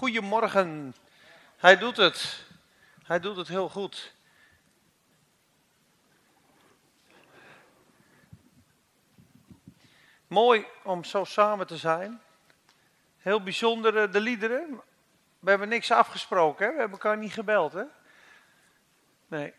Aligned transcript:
Goedemorgen. 0.00 0.94
Hij 1.56 1.78
doet 1.78 1.96
het. 1.96 2.44
Hij 3.02 3.20
doet 3.20 3.36
het 3.36 3.48
heel 3.48 3.68
goed. 3.68 4.14
Mooi 10.26 10.66
om 10.82 11.04
zo 11.04 11.24
samen 11.24 11.66
te 11.66 11.76
zijn. 11.76 12.20
Heel 13.18 13.42
bijzonder 13.42 14.02
eh, 14.02 14.12
de 14.12 14.20
liederen. 14.20 14.80
We 15.38 15.50
hebben 15.50 15.68
niks 15.68 15.90
afgesproken, 15.90 16.66
hè? 16.66 16.72
we 16.72 16.78
hebben 16.78 16.98
elkaar 16.98 17.18
niet 17.18 17.32
gebeld. 17.32 17.72
Hè? 17.72 17.84
Nee. 19.26 19.54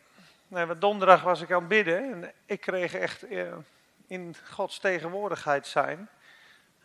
nee, 0.47 0.65
want 0.65 0.81
donderdag 0.81 1.21
was 1.21 1.41
ik 1.41 1.51
aan 1.51 1.59
het 1.59 1.67
bidden 1.67 2.11
en 2.11 2.33
ik 2.45 2.61
kreeg 2.61 2.93
echt 2.93 3.23
eh, 3.23 3.53
in 4.07 4.35
Gods 4.49 4.79
tegenwoordigheid 4.79 5.67
zijn. 5.67 6.09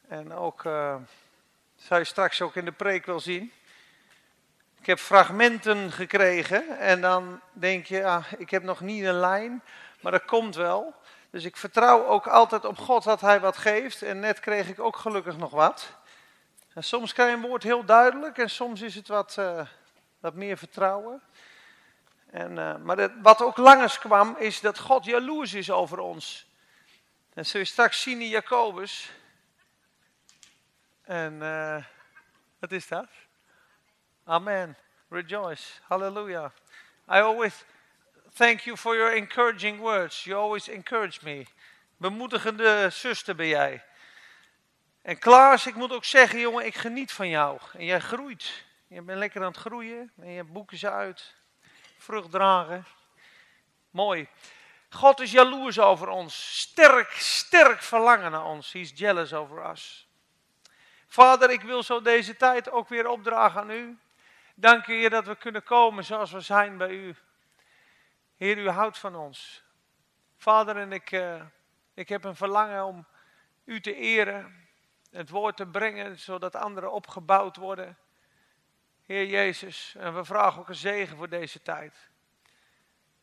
En 0.08 0.32
ook, 0.32 0.64
uh, 0.64 0.96
zou 1.76 2.00
je 2.00 2.06
straks 2.06 2.42
ook 2.42 2.56
in 2.56 2.64
de 2.64 2.72
preek 2.72 3.06
wel 3.06 3.20
zien. 3.20 3.52
Ik 4.80 4.86
heb 4.86 4.98
fragmenten 4.98 5.92
gekregen 5.92 6.78
en 6.78 7.00
dan 7.00 7.40
denk 7.52 7.86
je, 7.86 8.04
ah, 8.04 8.24
ik 8.38 8.50
heb 8.50 8.62
nog 8.62 8.80
niet 8.80 9.04
een 9.04 9.20
lijn, 9.20 9.62
maar 10.00 10.12
dat 10.12 10.24
komt 10.24 10.54
wel. 10.54 10.94
Dus 11.30 11.44
ik 11.44 11.56
vertrouw 11.56 12.06
ook 12.06 12.26
altijd 12.26 12.64
op 12.64 12.78
God 12.78 13.04
dat 13.04 13.20
Hij 13.20 13.40
wat 13.40 13.56
geeft. 13.56 14.02
En 14.02 14.20
net 14.20 14.40
kreeg 14.40 14.68
ik 14.68 14.80
ook 14.80 14.96
gelukkig 14.96 15.36
nog 15.36 15.50
wat. 15.50 15.92
En 16.74 16.84
soms 16.84 17.12
krijg 17.12 17.30
je 17.30 17.36
een 17.36 17.48
woord 17.48 17.62
heel 17.62 17.84
duidelijk 17.84 18.38
en 18.38 18.50
soms 18.50 18.80
is 18.80 18.94
het 18.94 19.08
wat, 19.08 19.36
uh, 19.38 19.66
wat 20.20 20.34
meer 20.34 20.58
vertrouwen. 20.58 21.22
En, 22.30 22.56
uh, 22.56 22.76
maar 22.76 22.96
dat, 22.96 23.10
wat 23.22 23.42
ook 23.42 23.56
langers 23.56 23.98
kwam, 23.98 24.36
is 24.38 24.60
dat 24.60 24.78
God 24.78 25.04
jaloers 25.04 25.54
is 25.54 25.70
over 25.70 25.98
ons. 25.98 26.46
En 27.34 27.46
zul 27.46 27.60
je 27.60 27.66
straks 27.66 28.02
zien 28.02 28.20
in 28.20 28.28
Jacobus. 28.28 29.10
En 31.06 31.34
uh, 31.42 31.84
wat 32.58 32.72
is 32.72 32.88
dat? 32.88 33.08
Amen. 34.24 34.76
Rejoice. 35.08 35.80
Hallelujah. 35.88 36.50
I 37.08 37.20
always 37.20 37.64
thank 38.32 38.60
you 38.60 38.76
for 38.76 38.96
your 38.96 39.14
encouraging 39.14 39.78
words. 39.78 40.24
You 40.24 40.40
always 40.40 40.68
encourage 40.68 41.20
me. 41.22 41.46
Bemoedigende 41.96 42.88
zuster 42.90 43.34
ben 43.34 43.46
jij. 43.46 43.84
En 45.02 45.18
Klaas, 45.18 45.66
ik 45.66 45.74
moet 45.74 45.92
ook 45.92 46.04
zeggen, 46.04 46.38
jongen, 46.38 46.66
ik 46.66 46.74
geniet 46.74 47.12
van 47.12 47.28
jou. 47.28 47.60
En 47.72 47.84
jij 47.84 48.00
groeit. 48.00 48.64
Je 48.86 49.02
bent 49.02 49.18
lekker 49.18 49.40
aan 49.40 49.52
het 49.52 49.56
groeien. 49.56 50.12
En 50.20 50.30
je 50.30 50.44
boeken 50.44 50.78
ze 50.78 50.90
uit. 50.90 51.34
Vrucht 51.98 52.30
dragen. 52.30 52.86
Mooi. 53.90 54.28
God 54.90 55.20
is 55.20 55.30
jaloers 55.30 55.78
over 55.78 56.08
ons. 56.08 56.60
Sterk, 56.60 57.10
sterk 57.10 57.82
verlangen 57.82 58.30
naar 58.30 58.44
ons. 58.44 58.72
He's 58.72 58.92
jealous 58.94 59.32
over 59.32 59.70
us. 59.70 60.05
Vader, 61.06 61.50
ik 61.50 61.62
wil 61.62 61.82
zo 61.82 62.00
deze 62.00 62.36
tijd 62.36 62.70
ook 62.70 62.88
weer 62.88 63.08
opdragen 63.08 63.60
aan 63.60 63.70
u. 63.70 63.98
Dank 64.54 64.86
u, 64.86 64.94
Heer, 64.94 65.10
dat 65.10 65.26
we 65.26 65.36
kunnen 65.36 65.62
komen 65.62 66.04
zoals 66.04 66.32
we 66.32 66.40
zijn 66.40 66.76
bij 66.76 66.90
u. 66.90 67.14
Heer, 68.36 68.58
u 68.58 68.68
houdt 68.68 68.98
van 68.98 69.14
ons. 69.14 69.64
Vader, 70.36 70.76
en 70.76 70.92
ik, 70.92 71.10
uh, 71.10 71.42
ik 71.94 72.08
heb 72.08 72.24
een 72.24 72.36
verlangen 72.36 72.84
om 72.84 73.06
u 73.64 73.80
te 73.80 73.94
eren, 73.94 74.68
het 75.10 75.30
woord 75.30 75.56
te 75.56 75.66
brengen, 75.66 76.18
zodat 76.18 76.54
anderen 76.54 76.92
opgebouwd 76.92 77.56
worden. 77.56 77.98
Heer 79.06 79.26
Jezus, 79.26 79.94
en 79.98 80.14
we 80.14 80.24
vragen 80.24 80.60
ook 80.60 80.68
een 80.68 80.74
zegen 80.74 81.16
voor 81.16 81.28
deze 81.28 81.62
tijd. 81.62 82.08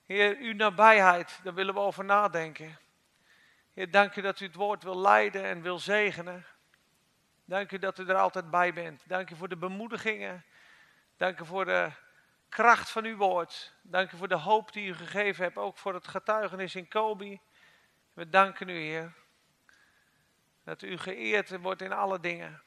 Heer, 0.05 0.37
uw 0.37 0.53
nabijheid, 0.53 1.39
daar 1.43 1.53
willen 1.53 1.73
we 1.73 1.79
over 1.79 2.05
nadenken. 2.05 2.79
Heer, 3.73 3.91
dank 3.91 4.15
u 4.15 4.21
dat 4.21 4.39
u 4.39 4.45
het 4.45 4.55
woord 4.55 4.83
wil 4.83 4.97
leiden 4.97 5.43
en 5.43 5.61
wil 5.61 5.79
zegenen. 5.79 6.45
Dank 7.45 7.71
u 7.71 7.79
dat 7.79 7.99
u 7.99 8.07
er 8.07 8.15
altijd 8.15 8.49
bij 8.49 8.73
bent. 8.73 9.03
Dank 9.07 9.29
u 9.29 9.35
voor 9.35 9.49
de 9.49 9.57
bemoedigingen. 9.57 10.45
Dank 11.17 11.39
u 11.39 11.45
voor 11.45 11.65
de 11.65 11.91
kracht 12.49 12.89
van 12.89 13.05
uw 13.05 13.17
woord. 13.17 13.73
Dank 13.81 14.11
u 14.11 14.17
voor 14.17 14.27
de 14.27 14.35
hoop 14.35 14.73
die 14.73 14.87
u 14.87 14.93
gegeven 14.93 15.43
hebt, 15.43 15.57
ook 15.57 15.77
voor 15.77 15.93
het 15.93 16.07
getuigenis 16.07 16.75
in 16.75 16.87
Kobi. 16.87 17.41
We 18.13 18.29
danken 18.29 18.69
u, 18.69 18.79
Heer, 18.79 19.13
dat 20.63 20.81
u 20.81 20.97
geëerd 20.97 21.61
wordt 21.61 21.81
in 21.81 21.93
alle 21.93 22.19
dingen. 22.19 22.61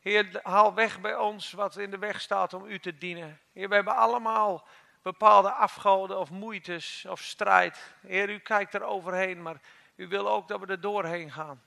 Heer, 0.00 0.40
haal 0.42 0.74
weg 0.74 1.00
bij 1.00 1.16
ons 1.16 1.52
wat 1.52 1.76
in 1.76 1.90
de 1.90 1.98
weg 1.98 2.20
staat 2.20 2.54
om 2.54 2.66
u 2.66 2.78
te 2.78 2.98
dienen. 2.98 3.40
Heer, 3.52 3.68
we 3.68 3.74
hebben 3.74 3.96
allemaal 3.96 4.68
bepaalde 5.02 5.52
afgoden 5.52 6.18
of 6.18 6.30
moeites 6.30 7.04
of 7.08 7.20
strijd. 7.20 7.94
Heer, 8.00 8.30
u 8.30 8.38
kijkt 8.38 8.74
er 8.74 8.82
overheen, 8.82 9.42
maar 9.42 9.60
u 9.94 10.08
wil 10.08 10.28
ook 10.28 10.48
dat 10.48 10.60
we 10.60 10.66
er 10.66 10.80
doorheen 10.80 11.32
gaan. 11.32 11.62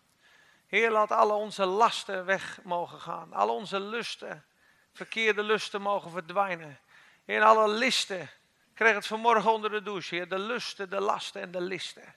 Heer, 0.71 0.91
laat 0.91 1.11
alle 1.11 1.33
onze 1.33 1.65
lasten 1.65 2.25
weg 2.25 2.59
mogen 2.63 2.99
gaan. 2.99 3.33
Al 3.33 3.55
onze 3.55 3.79
lusten, 3.79 4.45
verkeerde 4.93 5.43
lusten 5.43 5.81
mogen 5.81 6.11
verdwijnen. 6.11 6.79
Heer, 7.25 7.43
alle 7.43 7.67
listen. 7.67 8.21
Ik 8.21 8.29
kreeg 8.73 8.95
het 8.95 9.07
vanmorgen 9.07 9.51
onder 9.51 9.69
de 9.69 9.81
douche, 9.81 10.15
Heer. 10.15 10.29
De 10.29 10.39
lusten, 10.39 10.89
de 10.89 10.99
lasten 10.99 11.41
en 11.41 11.51
de 11.51 11.61
listen. 11.61 12.15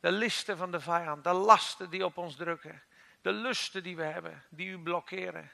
De 0.00 0.12
listen 0.12 0.56
van 0.56 0.70
de 0.70 0.80
vijand, 0.80 1.24
de 1.24 1.32
lasten 1.32 1.90
die 1.90 2.04
op 2.04 2.16
ons 2.16 2.36
drukken. 2.36 2.82
De 3.22 3.32
lusten 3.32 3.82
die 3.82 3.96
we 3.96 4.04
hebben, 4.04 4.44
die 4.48 4.68
u 4.68 4.78
blokkeren. 4.78 5.52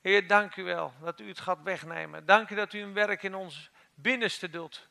Heer, 0.00 0.26
dank 0.26 0.56
u 0.56 0.64
wel 0.64 0.94
dat 1.00 1.20
u 1.20 1.28
het 1.28 1.40
gaat 1.40 1.62
wegnemen. 1.62 2.26
Dank 2.26 2.50
u 2.50 2.54
dat 2.54 2.72
u 2.72 2.80
een 2.80 2.94
werk 2.94 3.22
in 3.22 3.34
ons 3.34 3.70
binnenste 3.94 4.50
doet. 4.50 4.88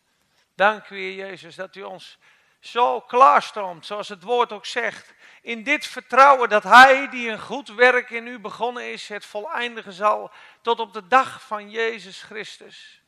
Dank 0.56 0.90
u, 0.90 0.98
Heer 0.98 1.16
Jezus, 1.16 1.56
dat 1.56 1.76
u 1.76 1.82
ons 1.84 2.18
zo 2.60 3.02
klaarstroomt, 3.02 3.86
zoals 3.86 4.10
het 4.10 4.24
woord 4.24 4.52
ook 4.52 4.66
zegt. 4.66 5.14
In 5.42 5.64
dit 5.64 5.88
vertrouwen 5.88 6.50
dat 6.50 6.64
Hij 6.64 7.10
die 7.10 7.30
een 7.30 7.40
goed 7.40 7.68
werk 7.68 8.10
in 8.10 8.28
u 8.28 8.40
begonnen 8.40 8.92
is, 8.92 9.08
het 9.08 9.26
voleindigen 9.26 9.94
zal 9.94 10.32
tot 10.62 10.80
op 10.80 10.94
de 10.94 11.08
dag 11.08 11.42
van 11.42 11.70
Jezus 11.70 12.22
Christus. 12.22 13.02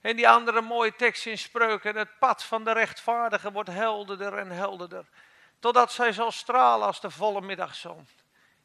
En 0.00 0.16
die 0.16 0.28
andere 0.28 0.60
mooie 0.60 0.94
tekst 0.94 1.26
in 1.26 1.38
spreuken, 1.38 1.96
het 1.96 2.18
pad 2.18 2.44
van 2.44 2.64
de 2.64 2.72
rechtvaardige 2.72 3.52
wordt 3.52 3.70
helderder 3.70 4.38
en 4.38 4.50
helderder. 4.50 5.06
Totdat 5.58 5.92
zij 5.92 6.12
zal 6.12 6.32
stralen 6.32 6.86
als 6.86 7.00
de 7.00 7.10
volle 7.10 7.40
middagzon. 7.40 8.08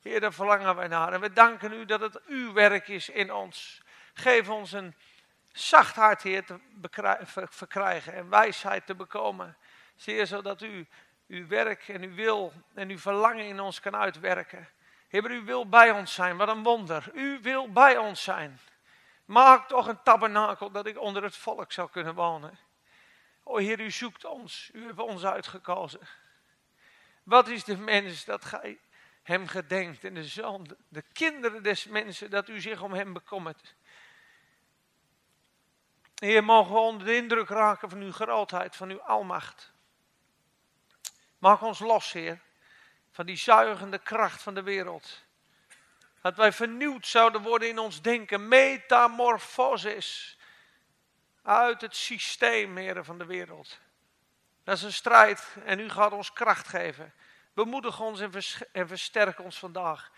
Heer, 0.01 0.19
daar 0.19 0.33
verlangen 0.33 0.75
wij 0.75 0.87
naar. 0.87 1.13
En 1.13 1.21
we 1.21 1.33
danken 1.33 1.73
u 1.73 1.85
dat 1.85 1.99
het 1.99 2.21
uw 2.25 2.53
werk 2.53 2.87
is 2.87 3.09
in 3.09 3.33
ons. 3.33 3.81
Geef 4.13 4.49
ons 4.49 4.71
een 4.71 4.95
zacht 5.51 5.95
hart, 5.95 6.21
Heer, 6.21 6.45
te 6.45 6.59
verkrijgen 7.49 8.13
en 8.13 8.29
wijsheid 8.29 8.85
te 8.85 8.95
bekomen. 8.95 9.57
Zeer 9.99 10.27
zodat 10.27 10.61
u 10.61 10.87
uw 11.27 11.47
werk 11.47 11.87
en 11.87 12.01
uw 12.01 12.13
wil 12.13 12.53
en 12.73 12.89
uw 12.89 12.97
verlangen 12.97 13.45
in 13.45 13.59
ons 13.59 13.79
kan 13.79 13.95
uitwerken. 13.95 14.69
Heer, 15.07 15.31
u 15.31 15.41
wil 15.41 15.69
bij 15.69 15.91
ons 15.91 16.13
zijn. 16.13 16.37
Wat 16.37 16.47
een 16.47 16.63
wonder. 16.63 17.11
U 17.13 17.39
wil 17.41 17.71
bij 17.71 17.97
ons 17.97 18.23
zijn. 18.23 18.59
Maak 19.25 19.67
toch 19.67 19.87
een 19.87 20.03
tabernakel 20.03 20.71
dat 20.71 20.85
ik 20.85 20.99
onder 20.99 21.23
het 21.23 21.35
volk 21.35 21.71
zou 21.71 21.89
kunnen 21.89 22.15
wonen. 22.15 22.59
O 23.43 23.57
Heer, 23.57 23.79
u 23.79 23.91
zoekt 23.91 24.25
ons. 24.25 24.69
U 24.73 24.83
heeft 24.83 24.99
ons 24.99 25.25
uitgekozen. 25.25 26.07
Wat 27.23 27.47
is 27.47 27.63
de 27.63 27.77
mens 27.77 28.25
dat 28.25 28.45
gij 28.45 28.79
hem 29.23 29.47
gedenkt 29.47 30.03
en 30.03 30.13
de 30.13 30.23
zoon, 30.23 30.77
de 30.87 31.03
kinderen 31.13 31.63
des 31.63 31.85
mensen, 31.85 32.29
dat 32.29 32.47
u 32.47 32.61
zich 32.61 32.81
om 32.81 32.93
hem 32.93 33.13
bekommert. 33.13 33.75
Heer, 36.15 36.43
mogen 36.43 36.73
we 36.73 36.79
onder 36.79 37.07
de 37.07 37.15
indruk 37.15 37.49
raken 37.49 37.89
van 37.89 38.01
uw 38.01 38.11
grootheid, 38.11 38.75
van 38.75 38.89
uw 38.89 39.01
almacht. 39.01 39.77
Maak 41.39 41.61
ons 41.61 41.79
los, 41.79 42.11
Heer, 42.11 42.39
van 43.11 43.25
die 43.25 43.37
zuigende 43.37 43.97
kracht 43.97 44.41
van 44.41 44.53
de 44.53 44.63
wereld. 44.63 45.23
Dat 46.21 46.35
wij 46.35 46.51
vernieuwd 46.51 47.07
zouden 47.07 47.41
worden 47.41 47.69
in 47.69 47.79
ons 47.79 48.01
denken. 48.01 48.47
Metamorphosis. 48.47 50.37
Uit 51.43 51.81
het 51.81 51.95
systeem, 51.95 52.77
Heer, 52.77 53.03
van 53.03 53.17
de 53.17 53.25
wereld. 53.25 53.79
Dat 54.63 54.77
is 54.77 54.83
een 54.83 54.93
strijd 54.93 55.55
en 55.65 55.79
u 55.79 55.89
gaat 55.89 56.11
ons 56.11 56.33
kracht 56.33 56.67
geven. 56.67 57.13
Bemoedig 57.53 57.99
ons 57.99 58.19
en, 58.19 58.31
en 58.71 58.87
versterk 58.87 59.39
ons 59.39 59.59
vandaag. 59.59 60.11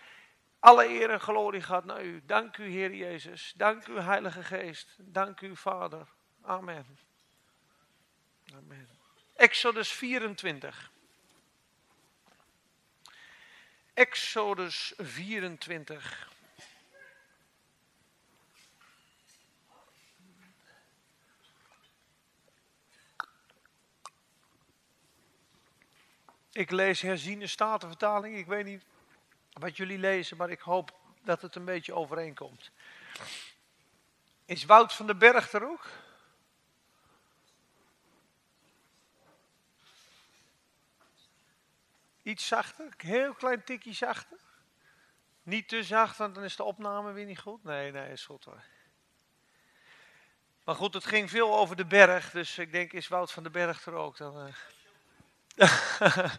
Alle 0.60 0.88
eer 0.88 1.10
en 1.10 1.20
glorie 1.20 1.62
gaat 1.62 1.84
naar 1.84 2.04
u. 2.04 2.22
Dank 2.26 2.56
u, 2.56 2.68
Heer 2.68 2.94
Jezus. 2.94 3.52
Dank 3.56 3.86
u, 3.86 3.98
Heilige 3.98 4.42
Geest. 4.42 4.96
Dank 4.98 5.40
u, 5.40 5.56
Vader. 5.56 6.06
Amen. 6.42 6.98
Amen. 8.54 8.88
Exodus 9.36 9.92
24. 9.92 10.90
Exodus 13.94 14.92
24. 14.96 16.30
Ik 26.52 26.70
lees 26.70 27.00
herziene 27.00 27.46
statenvertaling. 27.46 28.36
Ik 28.36 28.46
weet 28.46 28.64
niet 28.64 28.82
wat 29.52 29.76
jullie 29.76 29.98
lezen, 29.98 30.36
maar 30.36 30.50
ik 30.50 30.60
hoop 30.60 30.92
dat 31.22 31.42
het 31.42 31.54
een 31.54 31.64
beetje 31.64 31.94
overeenkomt. 31.94 32.70
Is 34.44 34.64
Wout 34.64 34.92
van 34.92 35.06
den 35.06 35.18
Berg 35.18 35.52
er 35.52 35.68
ook? 35.68 35.86
Iets 42.22 42.46
zachter, 42.46 42.84
een 42.84 43.08
heel 43.08 43.34
klein 43.34 43.64
tikje 43.64 43.92
zachter. 43.92 44.38
Niet 45.42 45.68
te 45.68 45.82
zacht, 45.82 46.16
want 46.16 46.34
dan 46.34 46.44
is 46.44 46.56
de 46.56 46.62
opname 46.62 47.12
weer 47.12 47.24
niet 47.24 47.38
goed. 47.38 47.64
Nee, 47.64 47.92
nee, 47.92 48.12
is 48.12 48.24
goed 48.24 48.44
hoor. 48.44 48.62
Maar 50.64 50.74
goed, 50.74 50.94
het 50.94 51.04
ging 51.04 51.30
veel 51.30 51.58
over 51.58 51.76
de 51.76 51.84
berg, 51.84 52.30
dus 52.30 52.58
ik 52.58 52.72
denk, 52.72 52.92
is 52.92 53.08
Wout 53.08 53.32
van 53.32 53.42
de 53.42 53.50
Berg 53.50 53.86
er 53.86 53.92
ook 53.92 54.16
dan? 54.16 54.46
Uh... 54.46 54.54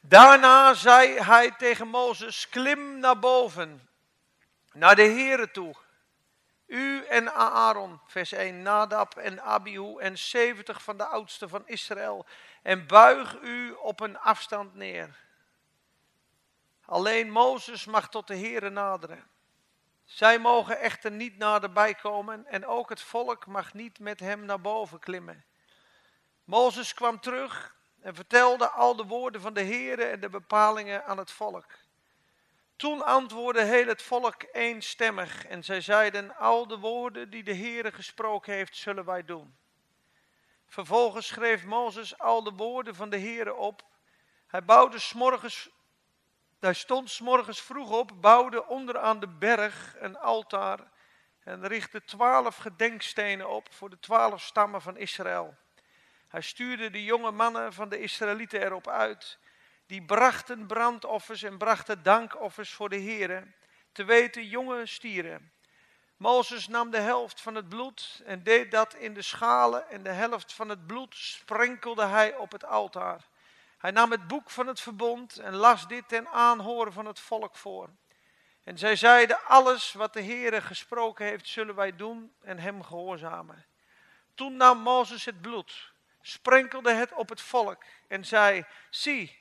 Daarna 0.00 0.74
zei 0.74 1.20
hij 1.20 1.50
tegen 1.50 1.88
Mozes, 1.88 2.48
klim 2.48 2.98
naar 2.98 3.18
boven, 3.18 3.88
naar 4.72 4.96
de 4.96 5.02
Here 5.02 5.50
toe. 5.50 5.74
U 6.66 7.04
en 7.04 7.34
Aaron, 7.34 8.00
vers 8.06 8.32
1, 8.32 8.62
Nadab 8.62 9.16
en 9.16 9.42
Abihu 9.42 9.98
en 9.98 10.18
70 10.18 10.82
van 10.82 10.96
de 10.96 11.04
oudsten 11.04 11.48
van 11.48 11.62
Israël. 11.66 12.26
En 12.62 12.86
buig 12.86 13.40
u 13.40 13.72
op 13.72 14.00
een 14.00 14.18
afstand 14.18 14.74
neer. 14.74 15.16
Alleen 16.84 17.30
Mozes 17.30 17.84
mag 17.84 18.08
tot 18.08 18.26
de 18.26 18.36
Here 18.36 18.70
naderen. 18.70 19.30
Zij 20.04 20.38
mogen 20.38 20.78
echter 20.78 21.10
niet 21.10 21.38
naderbij 21.38 21.94
komen 21.94 22.46
en 22.46 22.66
ook 22.66 22.88
het 22.88 23.00
volk 23.00 23.46
mag 23.46 23.74
niet 23.74 23.98
met 23.98 24.20
hem 24.20 24.44
naar 24.44 24.60
boven 24.60 24.98
klimmen. 24.98 25.44
Mozes 26.44 26.94
kwam 26.94 27.20
terug 27.20 27.74
en 28.00 28.14
vertelde 28.14 28.68
al 28.68 28.96
de 28.96 29.04
woorden 29.04 29.40
van 29.40 29.54
de 29.54 29.64
Here 29.64 30.04
en 30.04 30.20
de 30.20 30.28
bepalingen 30.28 31.04
aan 31.04 31.18
het 31.18 31.30
volk. 31.30 31.66
Toen 32.76 33.04
antwoordde 33.04 33.64
heel 33.64 33.86
het 33.86 34.02
volk 34.02 34.44
eenstemmig 34.52 35.46
en 35.46 35.64
zij 35.64 35.80
zeiden, 35.80 36.36
al 36.36 36.66
de 36.66 36.78
woorden 36.78 37.30
die 37.30 37.42
de 37.42 37.54
Heere 37.54 37.92
gesproken 37.92 38.52
heeft, 38.52 38.76
zullen 38.76 39.04
wij 39.04 39.24
doen. 39.24 39.56
Vervolgens 40.72 41.26
schreef 41.26 41.64
Mozes 41.64 42.18
al 42.18 42.42
de 42.42 42.50
woorden 42.50 42.94
van 42.94 43.10
de 43.10 43.18
Heere 43.18 43.54
op. 43.54 43.82
Hij 44.46 44.64
bouwde 44.64 44.98
smorgens, 44.98 45.70
hij 46.60 46.74
stond 46.74 47.10
smorgens 47.10 47.62
vroeg 47.62 47.90
op, 47.90 48.10
bouwde 48.20 48.66
onderaan 48.66 49.20
de 49.20 49.28
berg 49.28 49.94
een 49.98 50.18
altaar 50.18 50.80
en 51.44 51.66
richtte 51.66 52.04
twaalf 52.04 52.56
gedenkstenen 52.56 53.48
op 53.48 53.72
voor 53.72 53.90
de 53.90 53.98
twaalf 53.98 54.42
stammen 54.42 54.82
van 54.82 54.96
Israël. 54.96 55.56
Hij 56.28 56.40
stuurde 56.40 56.90
de 56.90 57.04
jonge 57.04 57.30
mannen 57.30 57.72
van 57.72 57.88
de 57.88 58.00
Israëlieten 58.00 58.62
erop 58.62 58.88
uit 58.88 59.38
die 59.86 60.04
brachten 60.04 60.66
brandoffers 60.66 61.42
en 61.42 61.58
brachten 61.58 62.02
dankoffers 62.02 62.72
voor 62.72 62.88
de 62.88 63.00
Heere, 63.00 63.54
te 63.92 64.04
weten 64.04 64.46
jonge 64.48 64.86
stieren. 64.86 65.52
Mozes 66.22 66.68
nam 66.68 66.90
de 66.90 67.00
helft 67.00 67.40
van 67.40 67.54
het 67.54 67.68
bloed 67.68 68.22
en 68.24 68.42
deed 68.42 68.70
dat 68.70 68.94
in 68.94 69.14
de 69.14 69.22
schalen 69.22 69.88
en 69.88 70.02
de 70.02 70.10
helft 70.10 70.52
van 70.52 70.68
het 70.68 70.86
bloed 70.86 71.14
sprenkelde 71.16 72.04
hij 72.04 72.36
op 72.36 72.52
het 72.52 72.64
altaar. 72.64 73.28
Hij 73.78 73.90
nam 73.90 74.10
het 74.10 74.26
boek 74.26 74.50
van 74.50 74.66
het 74.66 74.80
verbond 74.80 75.38
en 75.38 75.54
las 75.54 75.88
dit 75.88 76.08
ten 76.08 76.28
aanhoren 76.28 76.92
van 76.92 77.06
het 77.06 77.20
volk 77.20 77.56
voor. 77.56 77.90
En 78.64 78.78
zij 78.78 78.96
zeiden, 78.96 79.44
alles 79.44 79.92
wat 79.92 80.12
de 80.12 80.22
Heere 80.22 80.60
gesproken 80.60 81.26
heeft, 81.26 81.48
zullen 81.48 81.74
wij 81.74 81.96
doen 81.96 82.32
en 82.40 82.58
hem 82.58 82.82
gehoorzamen. 82.82 83.66
Toen 84.34 84.56
nam 84.56 84.78
Mozes 84.78 85.24
het 85.24 85.40
bloed, 85.40 85.92
sprenkelde 86.20 86.92
het 86.92 87.12
op 87.12 87.28
het 87.28 87.40
volk 87.40 87.84
en 88.08 88.24
zei, 88.24 88.64
zie, 88.90 89.38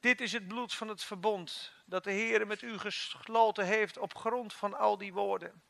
dit 0.00 0.20
is 0.20 0.32
het 0.32 0.48
bloed 0.48 0.74
van 0.74 0.88
het 0.88 1.04
verbond 1.04 1.72
dat 1.84 2.04
de 2.04 2.12
Heer 2.12 2.46
met 2.46 2.62
u 2.62 2.78
gesloten 2.78 3.64
heeft 3.64 3.98
op 3.98 4.16
grond 4.16 4.54
van 4.54 4.78
al 4.78 4.98
die 4.98 5.12
woorden. 5.12 5.62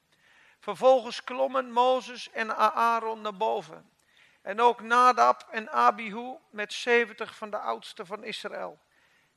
Vervolgens 0.58 1.24
klommen 1.24 1.70
Mozes 1.70 2.30
en 2.30 2.56
Aaron 2.56 3.20
naar 3.20 3.36
boven. 3.36 3.90
En 4.42 4.60
ook 4.60 4.80
Nadab 4.80 5.48
en 5.50 5.70
Abihu 5.70 6.36
met 6.50 6.72
zeventig 6.72 7.36
van 7.36 7.50
de 7.50 7.58
oudsten 7.58 8.06
van 8.06 8.24
Israël. 8.24 8.78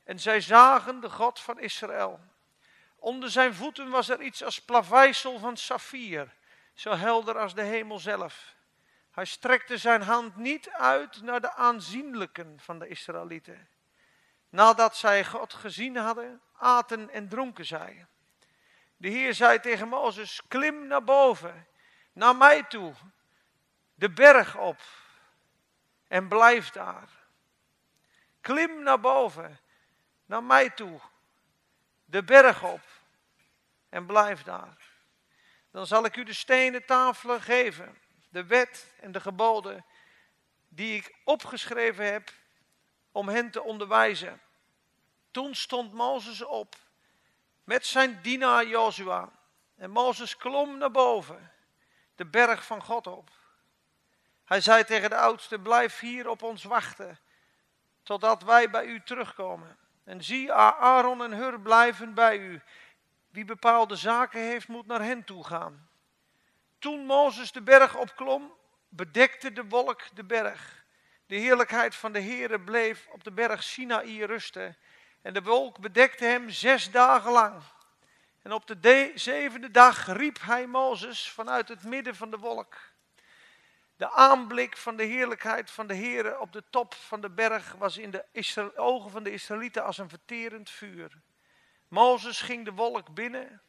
En 0.04 0.20
zij 0.20 0.40
zagen 0.40 1.00
de 1.00 1.10
God 1.10 1.40
van 1.40 1.58
Israël. 1.58 2.20
Onder 2.96 3.30
zijn 3.30 3.54
voeten 3.54 3.90
was 3.90 4.08
er 4.08 4.22
iets 4.22 4.44
als 4.44 4.60
plaveisel 4.60 5.38
van 5.38 5.56
saffier, 5.56 6.34
zo 6.74 6.94
helder 6.94 7.38
als 7.38 7.54
de 7.54 7.62
hemel 7.62 7.98
zelf. 7.98 8.54
Hij 9.10 9.24
strekte 9.24 9.76
zijn 9.76 10.02
hand 10.02 10.36
niet 10.36 10.70
uit 10.70 11.22
naar 11.22 11.40
de 11.40 11.54
aanzienlijken 11.54 12.60
van 12.60 12.78
de 12.78 12.88
Israëlieten 12.88 13.68
Nadat 14.52 14.96
zij 14.96 15.24
God 15.24 15.54
gezien 15.54 15.96
hadden, 15.96 16.40
aten 16.52 17.10
en 17.10 17.28
dronken 17.28 17.66
zij. 17.66 18.06
De 19.02 19.08
Heer 19.08 19.34
zei 19.34 19.60
tegen 19.60 19.88
Mozes, 19.88 20.42
klim 20.48 20.86
naar 20.86 21.04
boven, 21.04 21.66
naar 22.12 22.36
mij 22.36 22.62
toe, 22.62 22.94
de 23.94 24.10
berg 24.10 24.56
op 24.56 24.80
en 26.08 26.28
blijf 26.28 26.70
daar. 26.70 27.08
Klim 28.40 28.82
naar 28.82 29.00
boven, 29.00 29.58
naar 30.24 30.44
mij 30.44 30.70
toe, 30.70 31.00
de 32.04 32.24
berg 32.24 32.62
op 32.62 32.80
en 33.88 34.06
blijf 34.06 34.42
daar. 34.42 34.76
Dan 35.70 35.86
zal 35.86 36.04
ik 36.04 36.16
u 36.16 36.24
de 36.24 36.32
stenen 36.32 36.86
tafelen 36.86 37.42
geven, 37.42 37.98
de 38.28 38.44
wet 38.44 38.94
en 39.00 39.12
de 39.12 39.20
geboden 39.20 39.84
die 40.68 40.96
ik 40.96 41.14
opgeschreven 41.24 42.12
heb 42.12 42.32
om 43.12 43.28
hen 43.28 43.50
te 43.50 43.62
onderwijzen. 43.62 44.40
Toen 45.30 45.54
stond 45.54 45.92
Mozes 45.92 46.42
op 46.42 46.76
met 47.64 47.86
zijn 47.86 48.18
dienaar 48.22 48.66
Jozua. 48.66 49.30
En 49.76 49.90
Mozes 49.90 50.36
klom 50.36 50.78
naar 50.78 50.90
boven, 50.90 51.52
de 52.14 52.26
berg 52.26 52.64
van 52.66 52.82
God 52.82 53.06
op. 53.06 53.30
Hij 54.44 54.60
zei 54.60 54.84
tegen 54.84 55.10
de 55.10 55.16
oudste, 55.16 55.58
blijf 55.58 55.98
hier 55.98 56.28
op 56.28 56.42
ons 56.42 56.64
wachten, 56.64 57.18
totdat 58.02 58.42
wij 58.42 58.70
bij 58.70 58.84
u 58.84 59.02
terugkomen. 59.02 59.76
En 60.04 60.24
zie, 60.24 60.52
Aaron 60.52 61.22
en 61.22 61.32
Hur 61.32 61.60
blijven 61.60 62.14
bij 62.14 62.38
u. 62.38 62.62
Wie 63.28 63.44
bepaalde 63.44 63.96
zaken 63.96 64.40
heeft, 64.40 64.68
moet 64.68 64.86
naar 64.86 65.02
hen 65.02 65.24
toe 65.24 65.44
gaan. 65.44 65.88
Toen 66.78 67.06
Mozes 67.06 67.52
de 67.52 67.62
berg 67.62 67.96
opklom, 67.96 68.54
bedekte 68.88 69.52
de 69.52 69.64
wolk 69.64 70.02
de 70.14 70.24
berg. 70.24 70.84
De 71.26 71.34
heerlijkheid 71.34 71.94
van 71.94 72.12
de 72.12 72.20
Heere 72.20 72.60
bleef 72.60 73.06
op 73.12 73.24
de 73.24 73.32
berg 73.32 73.62
Sinaï 73.62 74.24
rusten. 74.24 74.76
En 75.22 75.32
de 75.32 75.42
wolk 75.42 75.78
bedekte 75.78 76.24
hem 76.24 76.50
zes 76.50 76.90
dagen 76.90 77.32
lang. 77.32 77.62
En 78.42 78.52
op 78.52 78.66
de 78.66 79.12
zevende 79.14 79.70
dag 79.70 80.06
riep 80.06 80.38
hij 80.40 80.66
Mozes 80.66 81.30
vanuit 81.30 81.68
het 81.68 81.82
midden 81.82 82.16
van 82.16 82.30
de 82.30 82.38
wolk. 82.38 82.76
De 83.96 84.10
aanblik 84.10 84.76
van 84.76 84.96
de 84.96 85.04
heerlijkheid 85.04 85.70
van 85.70 85.86
de 85.86 85.94
Heere 85.94 86.40
op 86.40 86.52
de 86.52 86.62
top 86.70 86.94
van 86.94 87.20
de 87.20 87.30
berg 87.30 87.72
was 87.72 87.98
in 87.98 88.10
de 88.10 88.72
ogen 88.76 89.10
van 89.10 89.22
de 89.22 89.32
Israëlieten 89.32 89.84
als 89.84 89.98
een 89.98 90.08
verterend 90.08 90.70
vuur. 90.70 91.20
Mozes 91.88 92.40
ging 92.40 92.64
de 92.64 92.72
wolk 92.72 93.14
binnen 93.14 93.62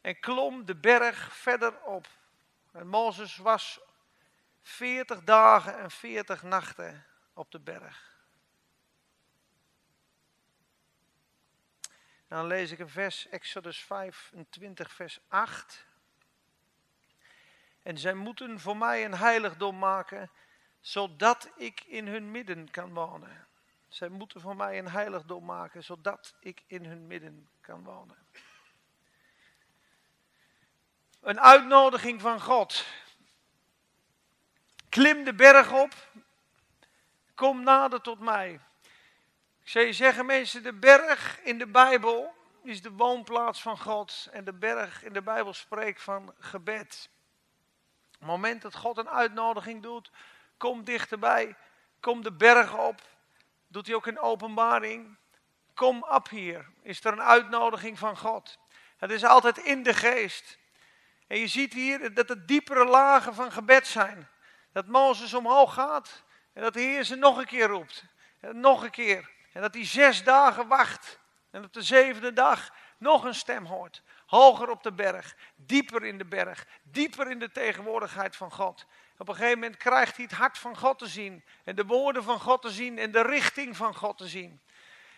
en 0.00 0.20
klom 0.20 0.64
de 0.64 0.76
berg 0.76 1.36
verder 1.36 1.82
op. 1.82 2.06
En 2.72 2.88
Mozes 2.88 3.36
was 3.36 3.80
veertig 4.62 5.24
dagen 5.24 5.78
en 5.78 5.90
veertig 5.90 6.42
nachten 6.42 7.04
op 7.34 7.50
de 7.50 7.60
berg. 7.60 8.17
Dan 12.28 12.46
lees 12.46 12.70
ik 12.70 12.78
een 12.78 12.88
vers, 12.88 13.28
Exodus 13.28 13.78
25, 13.78 14.92
vers 14.92 15.18
8. 15.28 15.86
En 17.82 17.98
zij 17.98 18.14
moeten 18.14 18.60
voor 18.60 18.76
mij 18.76 19.04
een 19.04 19.14
heiligdom 19.14 19.78
maken, 19.78 20.30
zodat 20.80 21.50
ik 21.56 21.84
in 21.84 22.06
hun 22.06 22.30
midden 22.30 22.70
kan 22.70 22.94
wonen. 22.94 23.46
Zij 23.88 24.08
moeten 24.08 24.40
voor 24.40 24.56
mij 24.56 24.78
een 24.78 24.88
heiligdom 24.88 25.44
maken, 25.44 25.84
zodat 25.84 26.34
ik 26.40 26.62
in 26.66 26.84
hun 26.84 27.06
midden 27.06 27.48
kan 27.60 27.84
wonen. 27.84 28.16
Een 31.20 31.40
uitnodiging 31.40 32.20
van 32.20 32.40
God. 32.40 32.86
Klim 34.88 35.24
de 35.24 35.34
berg 35.34 35.72
op, 35.72 35.94
kom 37.34 37.62
nader 37.62 38.00
tot 38.00 38.20
mij. 38.20 38.60
Ik 39.68 39.74
zou 39.74 39.86
je 39.86 39.92
zeggen, 39.92 40.26
mensen, 40.26 40.62
de 40.62 40.72
berg 40.72 41.40
in 41.42 41.58
de 41.58 41.66
Bijbel 41.66 42.34
is 42.62 42.82
de 42.82 42.90
woonplaats 42.90 43.62
van 43.62 43.78
God. 43.78 44.28
En 44.32 44.44
de 44.44 44.52
berg 44.52 45.04
in 45.04 45.12
de 45.12 45.22
Bijbel 45.22 45.54
spreekt 45.54 46.02
van 46.02 46.34
gebed. 46.38 47.08
Op 48.06 48.18
het 48.18 48.28
moment 48.28 48.62
dat 48.62 48.74
God 48.74 48.98
een 48.98 49.08
uitnodiging 49.08 49.82
doet, 49.82 50.10
kom 50.56 50.84
dichterbij, 50.84 51.56
kom 52.00 52.22
de 52.22 52.32
berg 52.32 52.76
op. 52.76 53.00
Doet 53.66 53.86
hij 53.86 53.94
ook 53.94 54.06
in 54.06 54.18
openbaring. 54.18 55.16
Kom 55.74 56.02
op 56.02 56.28
hier, 56.28 56.66
is 56.82 57.04
er 57.04 57.12
een 57.12 57.22
uitnodiging 57.22 57.98
van 57.98 58.16
God. 58.16 58.58
Het 58.96 59.10
is 59.10 59.24
altijd 59.24 59.58
in 59.58 59.82
de 59.82 59.94
geest. 59.94 60.58
En 61.26 61.38
je 61.38 61.46
ziet 61.46 61.72
hier 61.72 62.14
dat 62.14 62.28
het 62.28 62.48
diepere 62.48 62.84
lagen 62.84 63.34
van 63.34 63.52
gebed 63.52 63.86
zijn. 63.86 64.28
Dat 64.72 64.86
Mozes 64.86 65.34
omhoog 65.34 65.74
gaat 65.74 66.22
en 66.52 66.62
dat 66.62 66.72
de 66.72 66.80
Heer 66.80 67.04
ze 67.04 67.14
nog 67.14 67.38
een 67.38 67.46
keer 67.46 67.66
roept. 67.66 68.04
Nog 68.40 68.82
een 68.82 68.90
keer. 68.90 69.36
En 69.58 69.64
dat 69.64 69.74
hij 69.74 69.86
zes 69.86 70.24
dagen 70.24 70.68
wacht. 70.68 71.18
En 71.50 71.64
op 71.64 71.72
de 71.72 71.82
zevende 71.82 72.32
dag 72.32 72.72
nog 72.98 73.24
een 73.24 73.34
stem 73.34 73.64
hoort. 73.64 74.02
Hoger 74.26 74.70
op 74.70 74.82
de 74.82 74.92
berg, 74.92 75.36
dieper 75.56 76.04
in 76.04 76.18
de 76.18 76.24
berg, 76.24 76.66
dieper 76.82 77.30
in 77.30 77.38
de 77.38 77.50
tegenwoordigheid 77.50 78.36
van 78.36 78.52
God. 78.52 78.86
Op 79.16 79.28
een 79.28 79.34
gegeven 79.34 79.58
moment 79.58 79.76
krijgt 79.76 80.16
hij 80.16 80.24
het 80.24 80.34
hart 80.34 80.58
van 80.58 80.76
God 80.76 80.98
te 80.98 81.06
zien. 81.06 81.44
En 81.64 81.76
de 81.76 81.84
woorden 81.84 82.22
van 82.22 82.40
God 82.40 82.62
te 82.62 82.70
zien 82.70 82.98
en 82.98 83.12
de 83.12 83.22
richting 83.22 83.76
van 83.76 83.94
God 83.94 84.18
te 84.18 84.28
zien. 84.28 84.60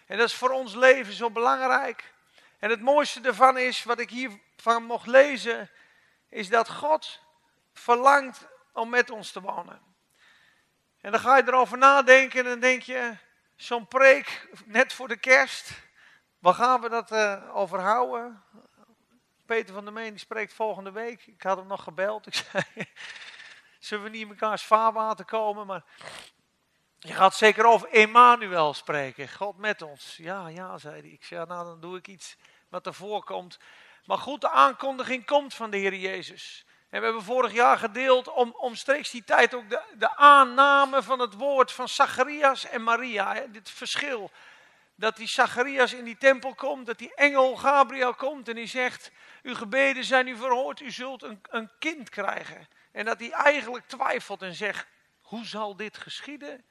En 0.06 0.18
dat 0.18 0.28
is 0.28 0.35
voor 0.35 0.50
ons 0.50 0.75
leven 0.75 1.12
zo 1.12 1.30
belangrijk. 1.30 2.14
En 2.59 2.70
het 2.70 2.80
mooiste 2.80 3.20
ervan 3.20 3.59
is, 3.59 3.85
wat 3.85 3.99
ik 3.99 4.11
hiervan 4.11 4.82
mocht 4.82 5.06
lezen, 5.06 5.70
is 6.28 6.49
dat 6.49 6.70
God 6.70 7.20
verlangt 7.73 8.47
om 8.73 8.88
met 8.88 9.11
ons 9.11 9.32
te 9.32 9.40
wonen. 9.40 9.80
En 11.00 11.11
dan 11.11 11.20
ga 11.20 11.37
je 11.37 11.42
erover 11.47 11.78
nadenken 11.78 12.38
en 12.38 12.44
dan 12.44 12.61
denk 12.61 12.82
je, 12.82 13.16
zo'n 13.61 13.87
preek 13.87 14.49
net 14.64 14.93
voor 14.93 15.09
de 15.09 15.17
kerst, 15.17 15.73
waar 16.38 16.55
gaan 16.55 16.81
we 16.81 16.88
dat 16.88 17.12
uh, 17.12 17.57
over 17.57 17.81
houden? 17.81 18.43
Peter 19.47 19.75
van 19.75 19.85
der 19.85 19.93
Meen 19.93 20.19
spreekt 20.19 20.52
volgende 20.52 20.90
week. 20.93 21.26
Ik 21.26 21.43
had 21.43 21.57
hem 21.57 21.67
nog 21.67 21.83
gebeld. 21.83 22.26
Ik 22.26 22.35
zei, 22.52 22.64
zullen 23.79 24.05
we 24.05 24.11
niet 24.11 24.21
in 24.21 24.29
mekaars 24.29 24.62
vaarwater 24.62 25.25
komen? 25.25 25.67
Maar 25.67 25.85
je 26.99 27.12
gaat 27.12 27.35
zeker 27.35 27.64
over 27.64 27.88
Emmanuel 27.88 28.75
spreken. 28.75 29.29
God 29.29 29.57
met 29.57 29.83
ons. 29.83 30.17
Ja, 30.17 30.49
ja, 30.49 30.79
zei 30.79 31.00
hij. 31.00 31.11
Ik 31.11 31.25
zei, 31.25 31.47
nou 31.47 31.64
dan 31.64 31.81
doe 31.81 31.97
ik 31.97 32.09
iets 32.09 32.37
wat 32.69 32.87
ervoor 32.87 33.25
komt. 33.25 33.59
Maar 34.05 34.19
goed, 34.19 34.40
de 34.40 34.50
aankondiging 34.50 35.26
komt 35.26 35.55
van 35.55 35.71
de 35.71 35.76
Heer 35.76 35.95
Jezus. 35.95 36.64
En 36.90 36.99
we 36.99 37.04
hebben 37.04 37.23
vorig 37.23 37.52
jaar 37.52 37.78
gedeeld 37.78 38.28
om, 38.28 38.54
omstreeks 38.59 39.11
die 39.11 39.25
tijd 39.25 39.54
ook 39.54 39.70
de, 39.70 39.82
de 39.99 40.16
aanname 40.16 41.02
van 41.02 41.18
het 41.18 41.35
woord 41.35 41.73
van 41.73 41.88
Zacharias 41.88 42.64
en 42.64 42.82
Maria. 42.82 43.35
Hè, 43.35 43.50
dit 43.50 43.70
verschil. 43.70 44.30
Dat 44.94 45.16
die 45.16 45.28
Zacharias 45.28 45.92
in 45.92 46.04
die 46.04 46.16
tempel 46.16 46.54
komt, 46.54 46.87
dat 46.87 46.99
die 46.99 47.14
engel 47.14 47.56
Gabriel 47.56 48.14
komt 48.14 48.49
en 48.49 48.54
die 48.54 48.66
zegt, 48.66 49.11
uw 49.42 49.54
gebeden 49.54 50.04
zijn 50.04 50.26
u 50.26 50.37
verhoord, 50.37 50.80
u 50.80 50.90
zult 50.90 51.23
een, 51.23 51.40
een 51.50 51.70
kind 51.78 52.09
krijgen. 52.09 52.68
En 52.92 53.04
dat 53.04 53.18
hij 53.18 53.30
eigenlijk 53.30 53.87
twijfelt 53.88 54.42
en 54.42 54.54
zegt, 54.54 54.87
hoe 55.20 55.44
zal 55.44 55.76
dit 55.76 55.99
geschieden? 55.99 56.64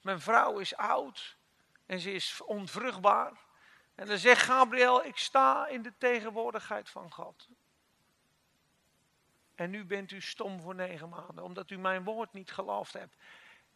Mijn 0.00 0.20
vrouw 0.20 0.58
is 0.58 0.76
oud 0.76 1.36
en 1.86 2.00
ze 2.00 2.12
is 2.12 2.40
onvruchtbaar. 2.44 3.32
En 3.94 4.06
dan 4.06 4.18
zegt 4.18 4.42
Gabriel, 4.42 5.04
ik 5.04 5.16
sta 5.16 5.66
in 5.66 5.82
de 5.82 5.92
tegenwoordigheid 5.98 6.88
van 6.88 7.12
God. 7.12 7.48
En 9.56 9.70
nu 9.70 9.84
bent 9.84 10.10
u 10.10 10.20
stom 10.20 10.60
voor 10.60 10.74
negen 10.74 11.08
maanden, 11.08 11.44
omdat 11.44 11.70
u 11.70 11.78
mijn 11.78 12.04
woord 12.04 12.32
niet 12.32 12.50
geloofd 12.50 12.92
hebt. 12.92 13.16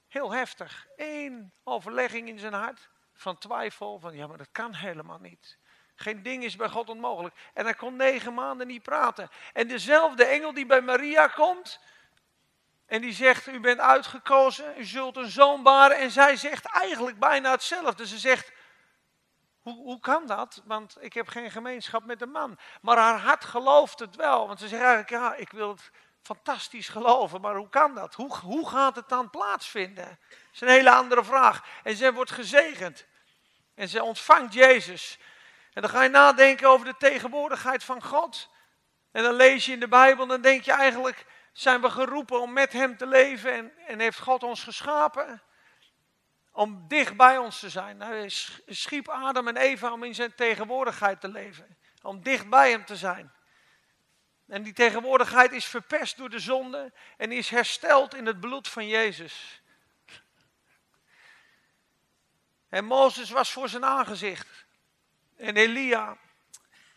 Heel 0.09 0.33
heftig. 0.33 0.87
Eén 0.97 1.53
overlegging 1.65 2.29
in 2.29 2.39
zijn 2.39 2.53
hart 2.53 2.89
van 3.15 3.39
twijfel, 3.39 3.99
van 3.99 4.17
ja, 4.17 4.27
maar 4.27 4.39
dat 4.39 4.53
kan 4.53 4.75
helemaal 4.75 5.19
niet. 5.19 5.59
Geen 5.95 6.23
ding 6.23 6.45
is 6.45 6.57
bij 6.57 6.69
God 6.69 6.89
onmogelijk. 6.89 7.35
En 7.55 7.65
hij 7.65 7.75
kon 7.75 7.97
negen 7.97 8.35
maanden 8.35 8.67
niet 8.67 8.83
praten. 8.83 9.29
En 9.53 9.69
dezelfde 9.69 10.25
engel 10.25 10.55
die 10.55 10.67
bij 10.67 10.81
Maria 10.81 11.27
komt, 11.27 11.81
en 12.91 13.01
die 13.01 13.13
zegt, 13.13 13.47
u 13.47 13.61
bent 13.61 13.81
uitgekozen, 13.81 14.75
u 14.79 14.85
zult 14.85 15.17
een 15.17 15.31
zoon 15.31 15.63
baren. 15.63 15.99
En 15.99 16.11
zij 16.11 16.37
zegt 16.37 16.65
eigenlijk 16.65 17.19
bijna 17.19 17.51
hetzelfde. 17.51 18.07
Ze 18.07 18.19
zegt, 18.19 18.53
hoe, 19.63 19.75
hoe 19.75 20.01
kan 20.01 20.27
dat? 20.27 20.63
Want 20.65 20.97
ik 21.01 21.13
heb 21.13 21.29
geen 21.29 21.51
gemeenschap 21.51 22.05
met 22.05 22.23
een 22.23 22.31
man. 22.31 22.59
Maar 22.81 22.97
haar 22.97 23.19
hart 23.19 23.45
gelooft 23.45 23.99
het 23.99 24.17
wel. 24.17 24.47
Want 24.47 24.59
ze 24.59 24.69
zegt 24.69 24.83
eigenlijk, 24.83 25.11
ja, 25.11 25.35
ik 25.35 25.51
wil 25.51 25.69
het 25.69 25.91
fantastisch 26.23 26.89
geloven. 26.89 27.41
Maar 27.41 27.57
hoe 27.57 27.69
kan 27.69 27.95
dat? 27.95 28.15
Hoe, 28.15 28.37
hoe 28.37 28.69
gaat 28.69 28.97
het 28.97 29.09
dan 29.09 29.31
plaatsvinden? 29.31 30.19
Dat 30.29 30.49
is 30.53 30.61
een 30.61 30.69
hele 30.69 30.91
andere 30.91 31.25
vraag. 31.25 31.65
En 31.83 31.97
zij 31.97 32.13
wordt 32.13 32.31
gezegend. 32.31 33.07
En 33.75 33.89
ze 33.89 34.03
ontvangt 34.03 34.53
Jezus. 34.53 35.19
En 35.73 35.83
dan 35.83 35.91
ga 35.91 36.03
je 36.03 36.09
nadenken 36.09 36.69
over 36.69 36.87
de 36.87 36.97
tegenwoordigheid 36.99 37.85
van 37.85 38.03
God. 38.03 38.49
En 39.13 39.23
dan 39.23 39.35
lees 39.35 39.67
je 39.67 39.73
in 39.73 39.81
de 39.81 39.89
Bijbel 39.89 40.23
en 40.23 40.29
dan 40.29 40.41
denk 40.41 40.63
je 40.63 40.73
eigenlijk, 40.73 41.27
zijn 41.53 41.81
we 41.81 41.91
geroepen 41.91 42.41
om 42.41 42.53
met 42.53 42.73
Hem 42.73 42.97
te 42.97 43.07
leven 43.07 43.53
en, 43.53 43.73
en 43.87 44.01
heeft 44.01 44.19
God 44.19 44.43
ons 44.43 44.63
geschapen? 44.63 45.43
Om 46.53 46.89
dicht 46.89 47.17
bij 47.17 47.39
ons 47.39 47.59
te 47.59 47.71
zijn. 47.71 48.01
Hij 48.01 48.29
schiep 48.67 49.09
Adam 49.09 49.49
en 49.49 49.57
Eva 49.57 49.93
om 49.93 50.03
in 50.03 50.15
zijn 50.15 50.35
tegenwoordigheid 50.35 51.21
te 51.21 51.29
leven. 51.29 51.79
Om 52.03 52.23
dicht 52.23 52.49
bij 52.49 52.71
hem 52.71 52.85
te 52.85 52.97
zijn. 52.97 53.33
En 54.47 54.63
die 54.63 54.73
tegenwoordigheid 54.73 55.53
is 55.53 55.65
verpest 55.65 56.17
door 56.17 56.31
de 56.31 56.39
zonde 56.39 56.93
en 57.17 57.33
is 57.33 57.49
hersteld 57.49 58.15
in 58.15 58.27
het 58.27 58.41
bloed 58.41 58.69
van 58.69 58.87
Jezus. 58.87 59.63
En 62.69 62.85
Mozes 62.85 63.31
was 63.31 63.53
voor 63.53 63.69
zijn 63.69 63.85
aangezicht. 63.85 64.67
En 65.37 65.57
Elia. 65.57 66.19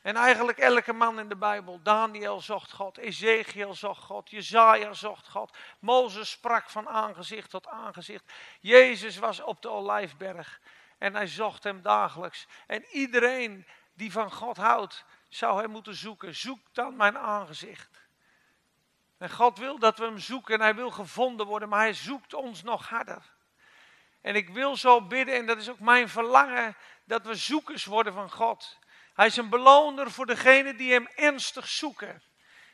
En 0.03 0.15
eigenlijk 0.15 0.57
elke 0.57 0.93
man 0.93 1.19
in 1.19 1.29
de 1.29 1.36
Bijbel. 1.36 1.79
Daniel 1.83 2.41
zocht 2.41 2.72
God, 2.72 2.98
Ezekiel 2.98 3.74
zocht 3.74 4.03
God, 4.03 4.29
Jezaja 4.29 4.93
zocht 4.93 5.27
God. 5.27 5.57
Mozes 5.79 6.29
sprak 6.29 6.69
van 6.69 6.89
aangezicht 6.89 7.50
tot 7.50 7.67
aangezicht. 7.67 8.31
Jezus 8.60 9.17
was 9.17 9.39
op 9.39 9.62
de 9.62 9.69
Olijfberg 9.69 10.60
en 10.98 11.15
hij 11.15 11.27
zocht 11.27 11.63
hem 11.63 11.81
dagelijks. 11.81 12.48
En 12.67 12.86
iedereen 12.91 13.67
die 13.93 14.12
van 14.12 14.31
God 14.31 14.57
houdt, 14.57 15.05
zou 15.29 15.62
hem 15.62 15.69
moeten 15.69 15.95
zoeken. 15.95 16.36
Zoek 16.36 16.60
dan 16.72 16.95
mijn 16.95 17.17
aangezicht. 17.17 18.01
En 19.17 19.29
God 19.29 19.57
wil 19.57 19.79
dat 19.79 19.98
we 19.98 20.05
hem 20.05 20.19
zoeken 20.19 20.53
en 20.53 20.62
hij 20.62 20.75
wil 20.75 20.91
gevonden 20.91 21.45
worden, 21.45 21.69
maar 21.69 21.79
hij 21.79 21.93
zoekt 21.93 22.33
ons 22.33 22.63
nog 22.63 22.89
harder. 22.89 23.33
En 24.22 24.36
ik 24.36 24.50
wil 24.50 24.75
zo 24.75 25.01
bidden, 25.01 25.36
en 25.36 25.45
dat 25.45 25.57
is 25.57 25.69
ook 25.69 25.79
mijn 25.79 26.10
verlangen, 26.10 26.75
dat 27.03 27.25
we 27.25 27.36
zoekers 27.36 27.86
worden 27.86 28.13
van 28.13 28.31
God. 28.31 28.81
Hij 29.13 29.25
is 29.25 29.38
een 29.38 29.50
beloner 29.50 30.12
voor 30.12 30.25
degenen 30.25 30.77
die 30.77 30.91
hem 30.91 31.08
ernstig 31.15 31.67
zoeken. 31.67 32.24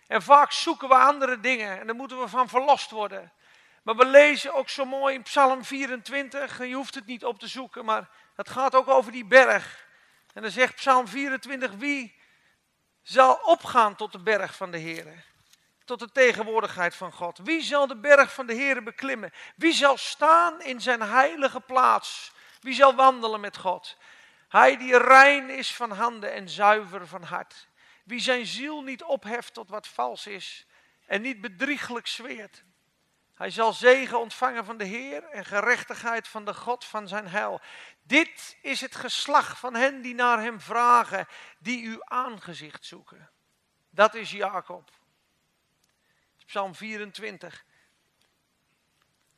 En 0.07 0.21
vaak 0.21 0.51
zoeken 0.51 0.87
we 0.87 0.95
andere 0.95 1.39
dingen 1.39 1.79
en 1.79 1.85
daar 1.87 1.95
moeten 1.95 2.19
we 2.19 2.27
van 2.27 2.49
verlost 2.49 2.91
worden. 2.91 3.33
Maar 3.83 3.95
we 3.95 4.05
lezen 4.05 4.53
ook 4.53 4.69
zo 4.69 4.85
mooi 4.85 5.15
in 5.15 5.23
Psalm 5.23 5.63
24, 5.63 6.57
je 6.67 6.73
hoeft 6.73 6.95
het 6.95 7.05
niet 7.05 7.25
op 7.25 7.39
te 7.39 7.47
zoeken, 7.47 7.85
maar 7.85 8.09
het 8.35 8.49
gaat 8.49 8.75
ook 8.75 8.87
over 8.87 9.11
die 9.11 9.25
berg. 9.25 9.87
En 10.33 10.41
dan 10.41 10.51
zegt 10.51 10.75
Psalm 10.75 11.07
24, 11.07 11.71
wie 11.71 12.21
zal 13.01 13.33
opgaan 13.33 13.95
tot 13.95 14.11
de 14.11 14.19
berg 14.19 14.55
van 14.55 14.71
de 14.71 14.77
Heer? 14.77 15.25
Tot 15.85 15.99
de 15.99 16.11
tegenwoordigheid 16.11 16.95
van 16.95 17.11
God. 17.11 17.37
Wie 17.37 17.61
zal 17.61 17.87
de 17.87 17.97
berg 17.97 18.33
van 18.33 18.45
de 18.45 18.53
Heer 18.53 18.83
beklimmen? 18.83 19.33
Wie 19.55 19.73
zal 19.73 19.97
staan 19.97 20.61
in 20.61 20.81
zijn 20.81 21.01
heilige 21.01 21.59
plaats? 21.59 22.31
Wie 22.61 22.73
zal 22.73 22.95
wandelen 22.95 23.39
met 23.39 23.57
God? 23.57 23.97
Hij 24.49 24.77
die 24.77 24.97
rein 24.97 25.49
is 25.49 25.75
van 25.75 25.91
handen 25.91 26.33
en 26.33 26.49
zuiver 26.49 27.07
van 27.07 27.23
hart. 27.23 27.67
Wie 28.03 28.19
zijn 28.19 28.45
ziel 28.45 28.81
niet 28.81 29.03
opheft 29.03 29.53
tot 29.53 29.69
wat 29.69 29.87
vals 29.87 30.27
is 30.27 30.65
en 31.05 31.21
niet 31.21 31.41
bedrieglijk 31.41 32.07
zweert. 32.07 32.63
Hij 33.33 33.49
zal 33.49 33.73
zegen 33.73 34.19
ontvangen 34.19 34.65
van 34.65 34.77
de 34.77 34.83
Heer 34.83 35.23
en 35.23 35.45
gerechtigheid 35.45 36.27
van 36.27 36.45
de 36.45 36.53
God 36.53 36.85
van 36.85 37.07
zijn 37.07 37.27
heil. 37.27 37.61
Dit 38.01 38.57
is 38.61 38.81
het 38.81 38.95
geslacht 38.95 39.59
van 39.59 39.75
hen 39.75 40.01
die 40.01 40.15
naar 40.15 40.41
hem 40.41 40.59
vragen, 40.59 41.27
die 41.59 41.87
uw 41.87 42.05
aangezicht 42.05 42.85
zoeken. 42.85 43.29
Dat 43.89 44.15
is 44.15 44.31
Jacob. 44.31 44.89
Psalm 46.45 46.75
24. 46.75 47.65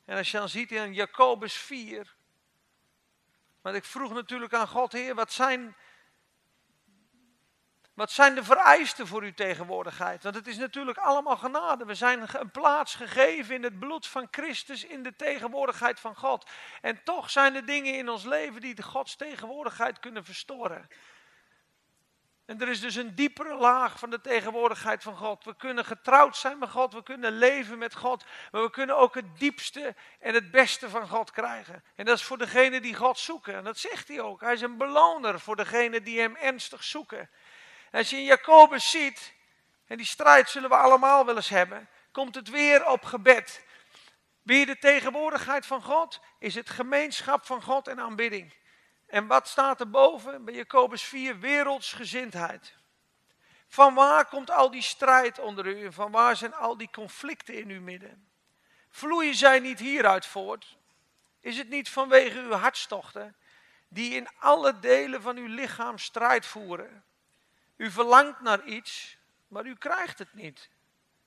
En 0.04 0.16
als 0.16 0.30
je 0.30 0.38
dan 0.38 0.48
ziet 0.48 0.72
in 0.72 0.94
Jacobus 0.94 1.54
4, 1.54 2.14
want 3.62 3.76
ik 3.76 3.84
vroeg 3.84 4.12
natuurlijk 4.12 4.54
aan 4.54 4.68
God, 4.68 4.92
Heer, 4.92 5.14
wat 5.14 5.32
zijn, 5.32 5.76
wat 7.94 8.10
zijn 8.10 8.34
de 8.34 8.44
vereisten 8.44 9.06
voor 9.06 9.22
uw 9.22 9.34
tegenwoordigheid? 9.34 10.22
Want 10.22 10.34
het 10.34 10.46
is 10.46 10.56
natuurlijk 10.56 10.98
allemaal 10.98 11.36
genade. 11.36 11.84
We 11.84 11.94
zijn 11.94 12.28
een 12.32 12.50
plaats 12.50 12.94
gegeven 12.94 13.54
in 13.54 13.62
het 13.62 13.78
bloed 13.78 14.06
van 14.06 14.28
Christus, 14.30 14.84
in 14.84 15.02
de 15.02 15.16
tegenwoordigheid 15.16 16.00
van 16.00 16.16
God. 16.16 16.50
En 16.80 17.02
toch 17.04 17.30
zijn 17.30 17.54
er 17.54 17.66
dingen 17.66 17.94
in 17.94 18.08
ons 18.08 18.24
leven 18.24 18.60
die 18.60 18.74
de 18.74 18.82
Gods 18.82 19.16
tegenwoordigheid 19.16 19.98
kunnen 19.98 20.24
verstoren. 20.24 20.88
En 22.46 22.60
er 22.60 22.68
is 22.68 22.80
dus 22.80 22.94
een 22.94 23.14
diepere 23.14 23.54
laag 23.54 23.98
van 23.98 24.10
de 24.10 24.20
tegenwoordigheid 24.20 25.02
van 25.02 25.16
God. 25.16 25.44
We 25.44 25.56
kunnen 25.56 25.84
getrouwd 25.84 26.36
zijn 26.36 26.58
met 26.58 26.70
God, 26.70 26.92
we 26.92 27.02
kunnen 27.02 27.32
leven 27.38 27.78
met 27.78 27.94
God, 27.94 28.24
maar 28.50 28.62
we 28.62 28.70
kunnen 28.70 28.96
ook 28.96 29.14
het 29.14 29.38
diepste 29.38 29.94
en 30.20 30.34
het 30.34 30.50
beste 30.50 30.90
van 30.90 31.08
God 31.08 31.30
krijgen. 31.30 31.84
En 31.94 32.04
dat 32.04 32.16
is 32.16 32.24
voor 32.24 32.38
degenen 32.38 32.82
die 32.82 32.94
God 32.94 33.18
zoeken. 33.18 33.54
En 33.54 33.64
dat 33.64 33.78
zegt 33.78 34.08
hij 34.08 34.20
ook. 34.20 34.40
Hij 34.40 34.52
is 34.52 34.60
een 34.60 34.76
beloner 34.76 35.40
voor 35.40 35.56
degenen 35.56 36.04
die 36.04 36.20
hem 36.20 36.36
ernstig 36.36 36.84
zoeken. 36.84 37.30
En 37.90 37.98
als 37.98 38.10
je 38.10 38.16
in 38.16 38.24
Jacobus 38.24 38.90
ziet, 38.90 39.34
en 39.86 39.96
die 39.96 40.06
strijd 40.06 40.50
zullen 40.50 40.68
we 40.68 40.76
allemaal 40.76 41.26
wel 41.26 41.36
eens 41.36 41.48
hebben, 41.48 41.88
komt 42.12 42.34
het 42.34 42.48
weer 42.48 42.86
op 42.86 43.04
gebed. 43.04 43.64
Weer 44.42 44.66
de 44.66 44.78
tegenwoordigheid 44.78 45.66
van 45.66 45.82
God 45.82 46.20
is 46.38 46.54
het 46.54 46.70
gemeenschap 46.70 47.46
van 47.46 47.62
God 47.62 47.88
en 47.88 48.00
aanbidding. 48.00 48.54
En 49.12 49.26
wat 49.26 49.48
staat 49.48 49.80
er 49.80 49.90
boven 49.90 50.44
bij 50.44 50.54
Jacobus 50.54 51.02
4? 51.02 51.38
Wereldsgezindheid. 51.38 52.74
Van 53.68 53.94
waar 53.94 54.26
komt 54.26 54.50
al 54.50 54.70
die 54.70 54.82
strijd 54.82 55.38
onder 55.38 55.66
u 55.66 55.92
van 55.92 56.10
waar 56.10 56.36
zijn 56.36 56.54
al 56.54 56.76
die 56.76 56.90
conflicten 56.92 57.54
in 57.54 57.68
uw 57.68 57.80
midden? 57.80 58.28
Vloeien 58.90 59.34
zij 59.34 59.58
niet 59.58 59.78
hieruit 59.78 60.26
voort? 60.26 60.76
Is 61.40 61.58
het 61.58 61.68
niet 61.68 61.90
vanwege 61.90 62.38
uw 62.38 62.52
hartstochten 62.52 63.36
die 63.88 64.14
in 64.14 64.28
alle 64.38 64.78
delen 64.78 65.22
van 65.22 65.36
uw 65.36 65.46
lichaam 65.46 65.98
strijd 65.98 66.46
voeren? 66.46 67.04
U 67.76 67.90
verlangt 67.90 68.40
naar 68.40 68.64
iets, 68.64 69.16
maar 69.48 69.66
u 69.66 69.74
krijgt 69.74 70.18
het 70.18 70.34
niet. 70.34 70.70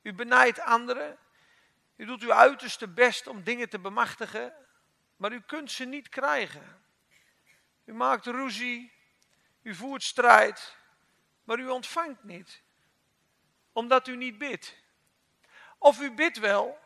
U 0.02 0.14
benijdt 0.14 0.60
anderen. 0.60 1.18
U 1.96 2.06
doet 2.06 2.22
uw 2.22 2.34
uiterste 2.34 2.88
best 2.88 3.28
om 3.28 3.44
dingen 3.44 3.70
te 3.70 3.80
bemachtigen, 3.80 4.54
maar 5.16 5.32
u 5.32 5.42
kunt 5.42 5.72
ze 5.72 5.86
niet 5.86 6.10
krijgen. 6.10 6.84
U 7.86 7.94
maakt 7.94 8.26
ruzie, 8.26 8.92
u 9.62 9.76
voert 9.76 10.04
strijd, 10.04 10.78
maar 11.44 11.60
u 11.60 11.68
ontvangt 11.68 12.24
niet, 12.24 12.62
omdat 13.72 14.08
u 14.08 14.16
niet 14.16 14.38
bidt. 14.38 14.76
Of 15.78 16.02
u 16.02 16.12
bidt 16.12 16.40
wel, 16.40 16.80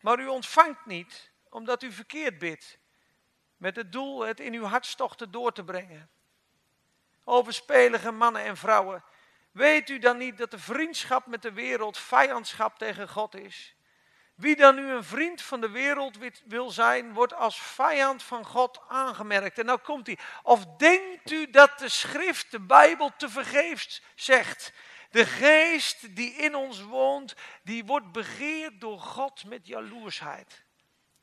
maar 0.00 0.20
u 0.20 0.26
ontvangt 0.26 0.86
niet, 0.86 1.30
omdat 1.48 1.82
u 1.82 1.92
verkeerd 1.92 2.38
bidt, 2.38 2.78
met 3.56 3.76
het 3.76 3.92
doel 3.92 4.20
het 4.20 4.40
in 4.40 4.54
uw 4.54 4.64
hartstochten 4.64 5.30
door 5.30 5.52
te 5.52 5.64
brengen. 5.64 6.10
Overspelige 7.24 8.10
mannen 8.10 8.42
en 8.42 8.56
vrouwen, 8.56 9.04
weet 9.50 9.88
u 9.88 9.98
dan 9.98 10.16
niet 10.16 10.38
dat 10.38 10.50
de 10.50 10.58
vriendschap 10.58 11.26
met 11.26 11.42
de 11.42 11.52
wereld 11.52 11.98
vijandschap 11.98 12.78
tegen 12.78 13.08
God 13.08 13.34
is? 13.34 13.74
Wie 14.42 14.56
dan 14.56 14.74
nu 14.74 14.90
een 14.90 15.04
vriend 15.04 15.42
van 15.42 15.60
de 15.60 15.70
wereld 15.70 16.18
wil 16.44 16.70
zijn, 16.70 17.12
wordt 17.12 17.34
als 17.34 17.62
vijand 17.62 18.22
van 18.22 18.44
God 18.44 18.80
aangemerkt. 18.88 19.58
En 19.58 19.64
nou 19.64 19.78
komt 19.78 20.06
hij. 20.06 20.18
Of 20.42 20.64
denkt 20.76 21.30
u 21.30 21.50
dat 21.50 21.78
de 21.78 21.88
schrift, 21.88 22.50
de 22.50 22.60
Bijbel, 22.60 23.12
te 23.16 23.28
vergeefs 23.28 24.02
zegt? 24.14 24.72
De 25.10 25.26
geest 25.26 26.16
die 26.16 26.34
in 26.34 26.54
ons 26.54 26.82
woont, 26.82 27.34
die 27.62 27.84
wordt 27.84 28.12
begeerd 28.12 28.80
door 28.80 28.98
God 28.98 29.44
met 29.44 29.66
jaloersheid. 29.66 30.64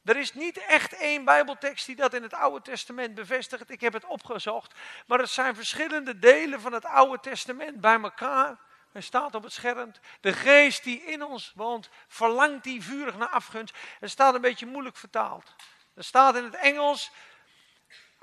Er 0.03 0.17
is 0.17 0.33
niet 0.33 0.57
echt 0.57 0.93
één 0.93 1.25
Bijbeltekst 1.25 1.85
die 1.85 1.95
dat 1.95 2.13
in 2.13 2.23
het 2.23 2.33
Oude 2.33 2.61
Testament 2.61 3.15
bevestigt. 3.15 3.71
Ik 3.71 3.81
heb 3.81 3.93
het 3.93 4.05
opgezocht. 4.05 4.73
Maar 5.07 5.19
het 5.19 5.29
zijn 5.29 5.55
verschillende 5.55 6.19
delen 6.19 6.61
van 6.61 6.73
het 6.73 6.85
Oude 6.85 7.19
Testament 7.19 7.81
bij 7.81 7.99
elkaar. 8.01 8.59
Er 8.91 9.03
staat 9.03 9.35
op 9.35 9.43
het 9.43 9.53
scherm, 9.53 9.91
de 10.21 10.33
geest 10.33 10.83
die 10.83 11.03
in 11.03 11.23
ons 11.23 11.53
woont, 11.55 11.89
verlangt 12.07 12.63
die 12.63 12.83
vurig 12.83 13.17
naar 13.17 13.27
afgunst. 13.27 13.75
Het 13.99 14.09
staat 14.09 14.35
een 14.35 14.41
beetje 14.41 14.65
moeilijk 14.65 14.97
vertaald. 14.97 15.55
Er 15.93 16.03
staat 16.03 16.35
in 16.35 16.43
het 16.43 16.55
Engels, 16.55 17.11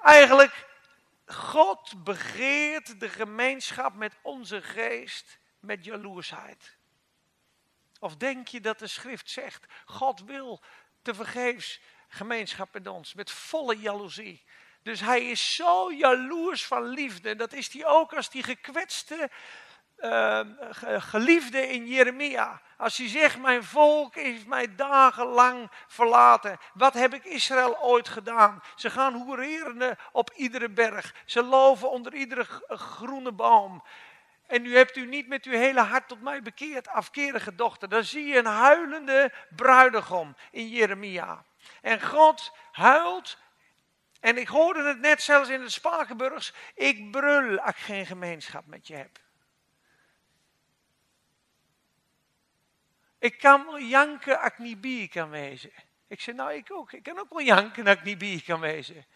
eigenlijk, 0.02 0.66
God 1.26 2.04
begeert 2.04 3.00
de 3.00 3.08
gemeenschap 3.08 3.94
met 3.94 4.12
onze 4.22 4.62
geest 4.62 5.38
met 5.60 5.84
jaloersheid. 5.84 6.76
Of 7.98 8.16
denk 8.16 8.48
je 8.48 8.60
dat 8.60 8.78
de 8.78 8.86
schrift 8.86 9.30
zegt, 9.30 9.64
God 9.84 10.20
wil 10.20 10.62
te 11.02 11.14
vergeefs 11.14 11.80
gemeenschap 12.08 12.72
met 12.72 12.86
ons, 12.86 13.14
met 13.14 13.30
volle 13.30 13.78
jaloezie. 13.78 14.44
Dus 14.82 15.00
hij 15.00 15.26
is 15.30 15.54
zo 15.54 15.92
jaloers 15.92 16.66
van 16.66 16.82
liefde, 16.88 17.36
dat 17.36 17.52
is 17.52 17.72
hij 17.72 17.86
ook 17.86 18.14
als 18.14 18.30
die 18.30 18.42
gekwetste 18.42 19.30
uh, 20.00 20.40
geliefde 20.98 21.68
in 21.68 21.86
Jeremia. 21.86 22.60
Als 22.76 22.96
hij 22.96 23.08
zegt, 23.08 23.38
mijn 23.38 23.64
volk 23.64 24.14
heeft 24.14 24.46
mij 24.46 24.74
dagenlang 24.74 25.70
verlaten. 25.86 26.58
Wat 26.74 26.94
heb 26.94 27.14
ik 27.14 27.24
Israël 27.24 27.82
ooit 27.82 28.08
gedaan? 28.08 28.62
Ze 28.74 28.90
gaan 28.90 29.14
hoereren 29.14 29.98
op 30.12 30.30
iedere 30.34 30.68
berg. 30.68 31.14
Ze 31.24 31.42
loven 31.42 31.90
onder 31.90 32.14
iedere 32.14 32.46
groene 32.68 33.32
boom. 33.32 33.82
En 34.46 34.62
nu 34.62 34.76
hebt 34.76 34.96
u 34.96 35.06
niet 35.06 35.28
met 35.28 35.44
uw 35.44 35.52
hele 35.52 35.80
hart 35.80 36.08
tot 36.08 36.22
mij 36.22 36.42
bekeerd, 36.42 36.88
afkerige 36.88 37.54
dochter. 37.54 37.88
Dan 37.88 38.04
zie 38.04 38.26
je 38.26 38.38
een 38.38 38.46
huilende 38.46 39.32
bruidegom 39.56 40.36
in 40.50 40.68
Jeremia. 40.68 41.44
En 41.80 42.02
God 42.02 42.52
huilt. 42.72 43.38
En 44.20 44.38
ik 44.38 44.48
hoorde 44.48 44.82
het 44.82 45.00
net 45.00 45.22
zelfs 45.22 45.48
in 45.48 45.60
de 45.60 45.70
Spakenburgs. 45.70 46.52
Ik 46.74 47.10
brul 47.10 47.58
als 47.58 47.70
ik 47.70 47.76
geen 47.76 48.06
gemeenschap 48.06 48.66
met 48.66 48.86
je 48.86 48.94
heb. 48.94 49.24
Ik 53.26 53.38
kan 53.38 53.64
wel 53.64 53.80
janken 53.80 54.40
als 54.40 54.52
ik 54.52 54.58
niet 54.58 55.10
kan 55.10 55.30
wezen. 55.30 55.72
Ik 56.08 56.20
zei, 56.20 56.36
nou 56.36 56.52
ik 56.52 56.72
ook. 56.72 56.92
Ik 56.92 57.02
kan 57.02 57.18
ook 57.18 57.30
wel 57.30 57.42
janken 57.42 57.86
als 57.86 57.96
ik 57.96 58.20
niet 58.20 58.44
kan 58.44 58.60
wezen. 58.60 59.06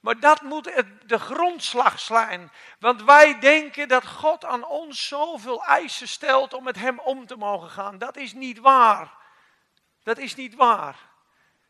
Maar 0.00 0.20
dat 0.20 0.40
moet 0.40 0.84
de 1.06 1.18
grondslag 1.18 2.00
slaan. 2.00 2.52
Want 2.78 3.02
wij 3.02 3.40
denken 3.40 3.88
dat 3.88 4.06
God 4.06 4.44
aan 4.44 4.64
ons 4.64 5.06
zoveel 5.06 5.64
eisen 5.64 6.08
stelt 6.08 6.52
om 6.52 6.64
met 6.64 6.76
Hem 6.76 6.98
om 6.98 7.26
te 7.26 7.36
mogen 7.36 7.70
gaan. 7.70 7.98
Dat 7.98 8.16
is 8.16 8.32
niet 8.32 8.58
waar. 8.58 9.12
Dat 10.02 10.18
is 10.18 10.34
niet 10.34 10.54
waar. 10.54 10.96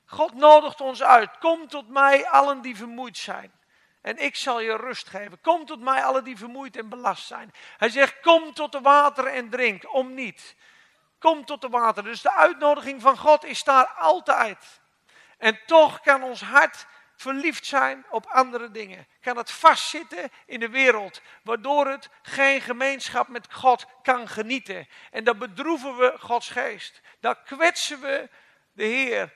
God 0.05 0.35
nodigt 0.35 0.81
ons 0.81 1.03
uit. 1.03 1.39
Kom 1.39 1.69
tot 1.69 1.89
mij, 1.89 2.29
allen 2.29 2.61
die 2.61 2.77
vermoeid 2.77 3.19
zijn. 3.19 3.53
En 4.01 4.19
ik 4.19 4.37
zal 4.37 4.61
je 4.61 4.77
rust 4.77 5.09
geven. 5.09 5.41
Kom 5.41 5.67
tot 5.67 5.81
mij, 5.81 6.05
allen 6.05 6.25
die 6.25 6.37
vermoeid 6.37 6.77
en 6.77 6.89
belast 6.89 7.27
zijn. 7.27 7.53
Hij 7.77 7.89
zegt, 7.89 8.21
kom 8.21 8.55
tot 8.55 8.73
de 8.73 8.81
wateren 8.81 9.33
en 9.33 9.51
drink. 9.51 9.95
Om 9.95 10.15
niet. 10.15 10.57
Kom 11.23 11.45
tot 11.45 11.61
de 11.61 11.69
water. 11.69 12.03
Dus 12.03 12.23
de 12.23 12.33
uitnodiging 12.33 13.03
van 13.03 13.19
God 13.19 13.45
is 13.45 13.63
daar 13.63 13.87
altijd. 13.87 14.81
En 15.39 15.61
toch 15.67 16.01
kan 16.01 16.23
ons 16.23 16.41
hart 16.41 16.87
verliefd 17.17 17.67
zijn 17.67 18.05
op 18.11 18.27
andere 18.27 18.71
dingen. 18.71 19.07
Kan 19.21 19.37
het 19.37 19.51
vastzitten 19.51 20.31
in 20.47 20.61
de 20.61 20.69
wereld, 20.69 21.21
waardoor 21.43 21.87
het 21.87 22.09
geen 22.23 22.61
gemeenschap 22.61 23.29
met 23.29 23.53
God 23.53 23.87
kan 24.03 24.29
genieten. 24.29 24.89
En 25.11 25.25
dan 25.25 25.39
bedroeven 25.39 25.97
we 25.97 26.15
Gods 26.19 26.49
geest. 26.49 27.01
Dan 27.21 27.37
kwetsen 27.45 28.01
we 28.01 28.29
de 28.73 28.85
Heer. 28.85 29.33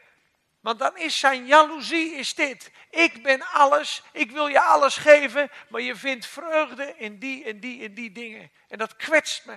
Want 0.61 0.79
dan 0.79 0.97
is 0.97 1.19
zijn 1.19 1.47
jaloezie 1.47 2.13
is 2.13 2.35
dit. 2.35 2.71
Ik 2.91 3.23
ben 3.23 3.43
alles, 3.43 4.03
ik 4.13 4.31
wil 4.31 4.47
je 4.47 4.61
alles 4.61 4.97
geven, 4.97 5.51
maar 5.69 5.81
je 5.81 5.97
vindt 5.97 6.27
vreugde 6.27 6.95
in 6.97 7.19
die 7.19 7.45
en 7.45 7.61
die 7.61 7.85
en 7.85 7.95
die 7.95 8.13
dingen. 8.13 8.51
En 8.69 8.79
dat 8.79 8.97
kwetst 8.97 9.45
me. 9.45 9.57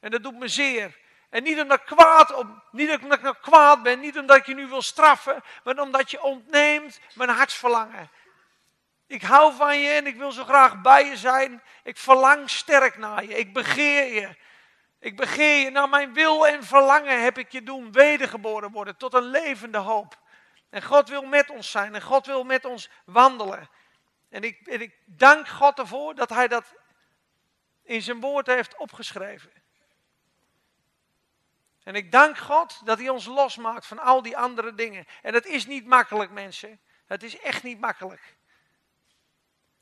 En 0.00 0.10
dat 0.10 0.22
doet 0.22 0.38
me 0.38 0.48
zeer. 0.48 1.02
En 1.34 1.42
niet 1.42 1.60
omdat 1.60 1.80
ik 1.80 1.86
kwaad, 1.86 2.44
niet 2.70 2.90
omdat 3.02 3.18
ik 3.18 3.24
nou 3.24 3.36
kwaad 3.40 3.82
ben, 3.82 4.00
niet 4.00 4.18
omdat 4.18 4.36
ik 4.36 4.46
je 4.46 4.54
nu 4.54 4.66
wil 4.66 4.82
straffen, 4.82 5.42
maar 5.64 5.78
omdat 5.78 6.10
je 6.10 6.22
ontneemt 6.22 7.00
mijn 7.14 7.30
hartsverlangen. 7.30 8.10
Ik 9.06 9.22
hou 9.22 9.54
van 9.54 9.80
je 9.80 9.90
en 9.90 10.06
ik 10.06 10.16
wil 10.16 10.32
zo 10.32 10.44
graag 10.44 10.80
bij 10.80 11.06
je 11.06 11.16
zijn. 11.16 11.62
Ik 11.82 11.98
verlang 11.98 12.50
sterk 12.50 12.98
naar 12.98 13.24
je. 13.24 13.38
Ik 13.38 13.52
begeer 13.52 14.14
je. 14.14 14.36
Ik 14.98 15.16
begeer 15.16 15.64
je. 15.64 15.70
Naar 15.70 15.88
mijn 15.88 16.12
wil 16.12 16.46
en 16.46 16.64
verlangen 16.64 17.22
heb 17.22 17.38
ik 17.38 17.52
je 17.52 17.62
doen 17.62 17.92
wedergeboren 17.92 18.70
worden 18.70 18.96
tot 18.96 19.14
een 19.14 19.30
levende 19.30 19.78
hoop. 19.78 20.18
En 20.70 20.82
God 20.82 21.08
wil 21.08 21.22
met 21.22 21.50
ons 21.50 21.70
zijn 21.70 21.94
en 21.94 22.02
God 22.02 22.26
wil 22.26 22.44
met 22.44 22.64
ons 22.64 22.90
wandelen. 23.04 23.70
En 24.28 24.42
ik, 24.42 24.66
en 24.66 24.80
ik 24.80 24.94
dank 25.04 25.48
God 25.48 25.78
ervoor 25.78 26.14
dat 26.14 26.30
Hij 26.30 26.48
dat 26.48 26.74
in 27.82 28.02
zijn 28.02 28.20
woord 28.20 28.46
heeft 28.46 28.76
opgeschreven. 28.76 29.63
En 31.84 31.94
ik 31.94 32.12
dank 32.12 32.38
God 32.38 32.80
dat 32.84 32.98
hij 32.98 33.08
ons 33.08 33.26
losmaakt 33.26 33.86
van 33.86 33.98
al 33.98 34.22
die 34.22 34.36
andere 34.36 34.74
dingen. 34.74 35.06
En 35.22 35.34
het 35.34 35.46
is 35.46 35.66
niet 35.66 35.86
makkelijk, 35.86 36.30
mensen. 36.30 36.80
Het 37.06 37.22
is 37.22 37.40
echt 37.40 37.62
niet 37.62 37.80
makkelijk. 37.80 38.36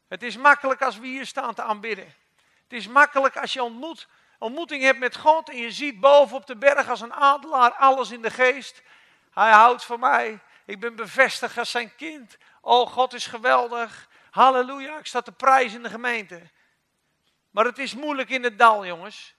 Het 0.08 0.22
is 0.22 0.36
makkelijk 0.36 0.82
als 0.82 0.98
we 0.98 1.06
hier 1.06 1.26
staan 1.26 1.54
te 1.54 1.62
aanbidden. 1.62 2.14
Het 2.62 2.72
is 2.72 2.88
makkelijk 2.88 3.36
als 3.36 3.52
je 3.52 3.62
ontmoet, 3.62 4.08
ontmoeting 4.38 4.82
hebt 4.82 4.98
met 4.98 5.16
God 5.16 5.48
en 5.48 5.56
je 5.56 5.70
ziet 5.70 6.00
boven 6.00 6.36
op 6.36 6.46
de 6.46 6.56
berg 6.56 6.88
als 6.88 7.00
een 7.00 7.12
adelaar 7.12 7.72
alles 7.72 8.10
in 8.10 8.22
de 8.22 8.30
geest. 8.30 8.82
Hij 9.30 9.50
houdt 9.50 9.84
van 9.84 10.00
mij. 10.00 10.40
Ik 10.64 10.80
ben 10.80 10.96
bevestigd 10.96 11.58
als 11.58 11.70
zijn 11.70 11.94
kind. 11.96 12.36
Oh, 12.60 12.90
God 12.90 13.12
is 13.12 13.26
geweldig. 13.26 14.08
Halleluja, 14.30 14.98
ik 14.98 15.06
sta 15.06 15.20
te 15.20 15.32
prijs 15.32 15.74
in 15.74 15.82
de 15.82 15.88
gemeente. 15.88 16.42
Maar 17.50 17.64
het 17.64 17.78
is 17.78 17.94
moeilijk 17.94 18.28
in 18.28 18.42
het 18.42 18.58
dal, 18.58 18.86
jongens. 18.86 19.34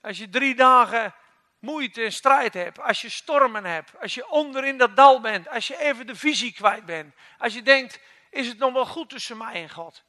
Als 0.00 0.18
je 0.18 0.28
drie 0.28 0.54
dagen 0.54 1.14
moeite 1.62 2.04
en 2.04 2.12
strijd 2.12 2.54
hebt, 2.54 2.80
als 2.80 3.00
je 3.00 3.08
stormen 3.08 3.64
hebt, 3.64 4.00
als 4.00 4.14
je 4.14 4.28
onder 4.28 4.64
in 4.64 4.78
dat 4.78 4.96
dal 4.96 5.20
bent, 5.20 5.48
als 5.48 5.66
je 5.66 5.78
even 5.78 6.06
de 6.06 6.16
visie 6.16 6.52
kwijt 6.52 6.84
bent, 6.84 7.14
als 7.38 7.54
je 7.54 7.62
denkt, 7.62 8.00
is 8.30 8.48
het 8.48 8.58
nog 8.58 8.72
wel 8.72 8.86
goed 8.86 9.08
tussen 9.08 9.36
mij 9.36 9.52
en 9.52 9.70
God? 9.70 10.04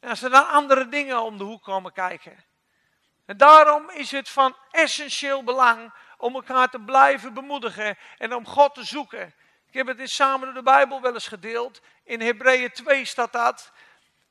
En 0.00 0.08
als 0.08 0.22
er 0.22 0.30
dan 0.30 0.48
andere 0.48 0.88
dingen 0.88 1.22
om 1.22 1.38
de 1.38 1.44
hoek 1.44 1.62
komen 1.62 1.92
kijken. 1.92 2.44
En 3.26 3.36
daarom 3.36 3.90
is 3.90 4.10
het 4.10 4.28
van 4.28 4.56
essentieel 4.70 5.44
belang 5.44 5.94
om 6.16 6.34
elkaar 6.34 6.68
te 6.68 6.80
blijven 6.80 7.34
bemoedigen 7.34 7.98
en 8.18 8.34
om 8.34 8.46
God 8.46 8.74
te 8.74 8.84
zoeken. 8.84 9.34
Ik 9.66 9.74
heb 9.74 9.86
het 9.86 9.98
in 9.98 10.08
samen 10.08 10.46
door 10.46 10.54
de 10.54 10.62
Bijbel 10.62 11.00
wel 11.00 11.14
eens 11.14 11.28
gedeeld. 11.28 11.80
In 12.04 12.20
Hebreeën 12.20 12.72
2 12.72 13.04
staat 13.04 13.32
dat. 13.32 13.72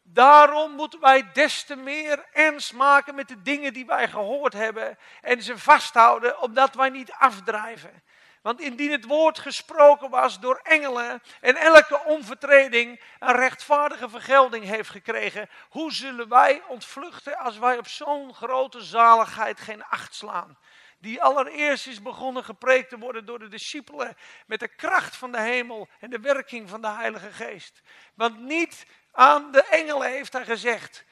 Daarom 0.07 0.71
moeten 0.71 0.99
wij 0.99 1.31
des 1.31 1.63
te 1.63 1.75
meer 1.75 2.25
ernst 2.31 2.73
maken 2.73 3.15
met 3.15 3.27
de 3.27 3.41
dingen 3.41 3.73
die 3.73 3.85
wij 3.85 4.07
gehoord 4.07 4.53
hebben 4.53 4.97
en 5.21 5.41
ze 5.41 5.57
vasthouden, 5.57 6.41
opdat 6.41 6.75
wij 6.75 6.89
niet 6.89 7.11
afdrijven. 7.11 8.03
Want 8.41 8.59
indien 8.59 8.91
het 8.91 9.05
woord 9.05 9.39
gesproken 9.39 10.09
was 10.09 10.39
door 10.39 10.59
engelen 10.63 11.21
en 11.41 11.55
elke 11.55 12.03
onvertreding 12.03 13.01
een 13.19 13.35
rechtvaardige 13.35 14.09
vergelding 14.09 14.65
heeft 14.65 14.89
gekregen, 14.89 15.49
hoe 15.69 15.91
zullen 15.91 16.29
wij 16.29 16.61
ontvluchten 16.67 17.37
als 17.37 17.57
wij 17.57 17.77
op 17.77 17.87
zo'n 17.87 18.33
grote 18.33 18.81
zaligheid 18.81 19.59
geen 19.59 19.83
acht 19.83 20.15
slaan? 20.15 20.57
Die 20.99 21.21
allereerst 21.21 21.87
is 21.87 22.01
begonnen 22.01 22.43
gepreekt 22.43 22.89
te 22.89 22.97
worden 22.97 23.25
door 23.25 23.39
de 23.39 23.47
discipelen 23.47 24.17
met 24.45 24.59
de 24.59 24.67
kracht 24.67 25.15
van 25.15 25.31
de 25.31 25.41
hemel 25.41 25.87
en 25.99 26.09
de 26.09 26.19
werking 26.19 26.69
van 26.69 26.81
de 26.81 26.89
Heilige 26.89 27.31
Geest. 27.31 27.81
Want 28.15 28.39
niet 28.39 28.85
aan 29.15 29.51
de 29.51 29.63
engelen 29.63 30.09
heeft 30.09 30.33
hij 30.33 30.45
gezegd: 30.45 31.05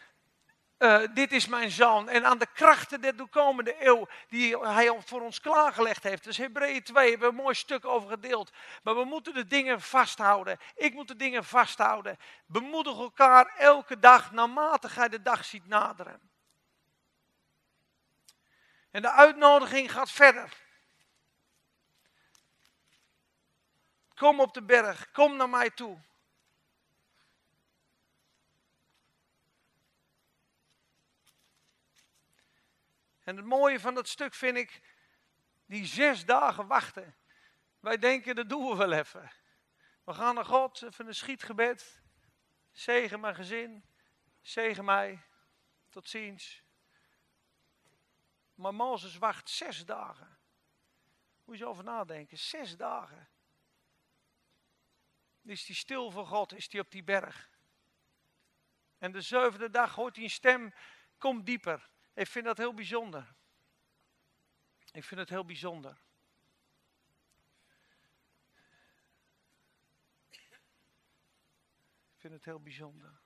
eh, 0.84 1.02
dit 1.14 1.32
is 1.32 1.48
mijn 1.48 1.72
zoon. 1.72 2.10
En 2.10 2.26
aan 2.26 2.38
de 2.38 2.48
krachten 2.54 3.02
der 3.02 3.16
toekomende 3.16 3.86
eeuw 3.86 4.08
die 4.28 4.58
hij 4.58 5.02
voor 5.06 5.22
ons 5.22 5.40
klaargelegd 5.40 6.04
heeft. 6.04 6.24
Dus 6.24 6.38
Hebreeën 6.38 6.84
2 6.84 7.10
hebben 7.10 7.30
we 7.30 7.36
een 7.36 7.42
mooi 7.42 7.56
stuk 7.56 7.86
over 7.86 8.10
gedeeld. 8.10 8.52
Maar 8.84 8.96
we 8.96 9.04
moeten 9.04 9.34
de 9.34 9.48
dingen 9.48 9.82
vasthouden. 9.82 10.60
Ik 10.76 10.94
moet 10.94 11.08
de 11.08 11.16
dingen 11.16 11.44
vasthouden. 11.44 12.18
Bemoedig 12.46 12.98
elkaar 12.98 13.54
elke 13.58 14.00
dag 14.00 14.32
naarmate 14.32 14.90
gij 14.90 15.10
de 15.10 15.22
dag 15.22 15.46
ziet 15.46 15.68
naderen. 15.68 16.32
En 18.92 19.02
de 19.02 19.12
uitnodiging 19.12 19.92
gaat 19.92 20.12
verder. 20.12 20.54
Kom 24.16 24.40
op 24.40 24.54
de 24.54 24.64
berg, 24.64 25.12
kom 25.12 25.36
naar 25.36 25.50
mij 25.50 25.70
toe. 25.70 26.02
En 33.24 33.36
het 33.36 33.46
mooie 33.46 33.80
van 33.80 33.94
dat 33.94 34.08
stuk 34.08 34.34
vind 34.34 34.58
ik, 34.58 34.82
die 35.66 35.86
zes 35.86 36.26
dagen 36.26 36.68
wachten. 36.68 37.16
Wij 37.80 37.98
denken, 37.98 38.36
dat 38.36 38.50
doen 38.50 38.70
we 38.70 38.76
wel 38.76 38.92
even. 38.92 39.32
We 40.04 40.14
gaan 40.14 40.36
naar 40.36 40.46
God, 40.46 40.82
even 40.82 41.08
een 41.08 41.16
schietgebed. 41.16 42.02
Zegen 42.72 43.20
mijn 43.20 43.36
gezin, 43.36 43.86
zegen 44.42 44.86
mij, 44.86 45.24
tot 45.90 46.10
ziens. 46.10 46.64
Maar 48.56 48.74
Mozes 48.74 49.18
wacht 49.18 49.50
zes 49.50 49.86
dagen. 49.86 50.38
Moet 51.44 51.58
je 51.58 51.66
over 51.66 51.84
nadenken, 51.84 52.38
zes 52.38 52.78
dagen. 52.78 53.30
Is 55.42 55.68
hij 55.68 55.76
stil 55.76 56.12
voor 56.12 56.28
God, 56.28 56.54
is 56.54 56.72
hij 56.72 56.82
op 56.82 56.92
die 56.92 57.04
berg. 57.04 57.50
En 58.98 59.12
de 59.12 59.22
zevende 59.22 59.70
dag 59.70 59.96
hoort 59.96 60.16
hij 60.16 60.24
een 60.24 60.30
stem, 60.30 60.74
kom 61.18 61.44
dieper. 61.44 61.92
Ik 62.14 62.28
vind 62.28 62.46
dat 62.46 62.58
heel 62.58 62.74
bijzonder. 62.74 63.36
Ik 64.92 65.04
vind 65.04 65.20
het 65.20 65.30
heel 65.30 65.46
bijzonder. 65.46 66.02
Ik 72.14 72.30
vind 72.30 72.34
het 72.34 72.46
heel 72.46 72.62
bijzonder. 72.62 73.22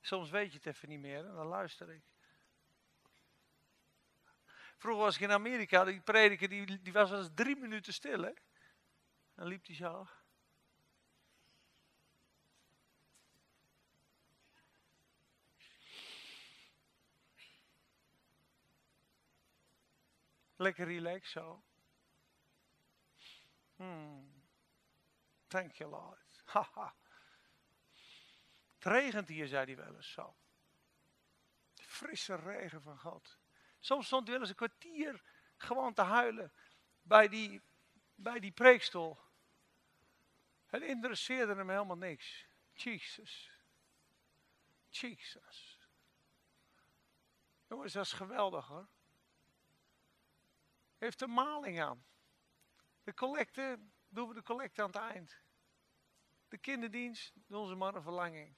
Soms 0.00 0.30
weet 0.30 0.50
je 0.50 0.56
het 0.56 0.66
even 0.66 0.88
niet 0.88 1.00
meer 1.00 1.22
dan 1.22 1.46
luister 1.46 1.90
ik. 1.90 2.02
Vroeger 4.76 5.02
was 5.02 5.14
ik 5.14 5.20
in 5.20 5.30
Amerika, 5.30 5.84
die 5.84 6.00
prediker 6.00 6.48
die, 6.48 6.82
die 6.82 6.92
was 6.92 7.10
wel 7.10 7.18
eens 7.18 7.30
drie 7.34 7.56
minuten 7.56 7.92
stil. 7.92 8.22
Hè? 8.22 8.32
Dan 9.34 9.46
liep 9.46 9.66
hij 9.66 9.74
zo. 9.74 10.08
Lekker 20.62 20.86
relax 20.86 21.30
zo. 21.30 21.64
Hmm. 23.76 24.42
Thank 25.46 25.72
you 25.72 25.90
Lord. 25.90 26.44
Het 28.74 28.84
regent 28.92 29.28
hier, 29.28 29.46
zei 29.46 29.64
hij 29.64 29.76
wel 29.84 29.94
eens 29.94 30.12
zo. 30.12 30.36
frisse 31.74 32.34
regen 32.34 32.82
van 32.82 32.98
God. 32.98 33.38
Soms 33.80 34.06
stond 34.06 34.22
hij 34.22 34.32
wel 34.32 34.40
eens 34.40 34.50
een 34.50 34.68
kwartier 34.68 35.22
gewoon 35.56 35.94
te 35.94 36.02
huilen 36.02 36.52
bij 37.02 37.28
die, 37.28 37.62
bij 38.14 38.40
die 38.40 38.52
preekstoel. 38.52 39.18
Het 40.66 40.82
interesseerde 40.82 41.54
hem 41.54 41.70
helemaal 41.70 41.96
niks. 41.96 42.46
Jesus. 42.72 43.50
Jesus. 44.88 45.78
Jongens, 47.68 47.92
dat 47.92 48.04
is 48.04 48.12
geweldig 48.12 48.66
hoor. 48.66 48.88
Heeft 51.02 51.18
de 51.18 51.26
maling 51.26 51.80
aan. 51.80 52.04
De 53.02 53.14
collecte, 53.14 53.78
doen 54.08 54.28
we 54.28 54.34
de 54.34 54.42
collecte 54.42 54.82
aan 54.82 54.86
het 54.86 54.96
eind. 54.96 55.40
De 56.48 56.58
kinderdienst, 56.58 57.32
doen 57.46 57.68
ze 57.68 57.74
maar 57.74 57.94
een 57.94 58.02
verlanging. 58.02 58.56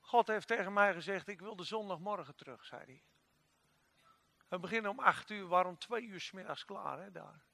God 0.00 0.26
heeft 0.26 0.46
tegen 0.46 0.72
mij 0.72 0.94
gezegd, 0.94 1.28
ik 1.28 1.40
wil 1.40 1.56
de 1.56 1.64
zondagmorgen 1.64 2.34
terug, 2.34 2.64
zei 2.64 2.84
hij. 2.84 3.04
We 4.48 4.58
beginnen 4.58 4.90
om 4.90 4.98
acht 4.98 5.30
uur, 5.30 5.46
waarom 5.46 5.78
twee 5.78 6.02
uur 6.02 6.20
smiddags 6.20 6.64
klaar, 6.64 6.98
hè, 6.98 7.10
daar. 7.10 7.44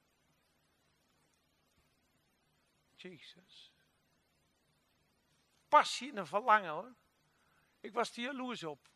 Jezus. 2.94 3.72
Passie 5.68 6.10
en 6.10 6.16
een 6.16 6.26
verlangen, 6.26 6.70
hoor. 6.70 6.94
Ik 7.80 7.92
was 7.92 8.16
er 8.16 8.22
jaloers 8.22 8.64
op. 8.64 8.88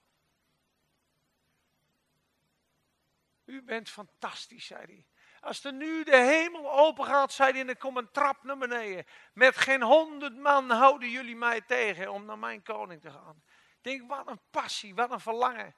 U 3.49 3.63
bent 3.63 3.89
fantastisch, 3.89 4.67
zei 4.67 4.85
hij. 4.85 5.07
Als 5.41 5.65
er 5.65 5.73
nu 5.73 6.05
de 6.05 6.17
hemel 6.17 6.73
open 6.73 7.05
gaat, 7.05 7.33
zei 7.33 7.53
hij, 7.53 7.67
er 7.67 7.77
komt 7.77 7.97
een 7.97 8.11
trap 8.11 8.43
naar 8.43 8.59
beneden. 8.59 9.07
Met 9.33 9.57
geen 9.57 9.83
honderd 9.83 10.37
man 10.37 10.71
houden 10.71 11.11
jullie 11.11 11.37
mij 11.37 11.61
tegen 11.61 12.13
om 12.13 12.25
naar 12.25 12.39
mijn 12.39 12.63
koning 12.63 13.01
te 13.01 13.11
gaan. 13.11 13.43
Ik 13.49 13.83
denk, 13.83 14.09
wat 14.09 14.27
een 14.27 14.41
passie, 14.51 14.95
wat 14.95 15.11
een 15.11 15.21
verlangen. 15.21 15.75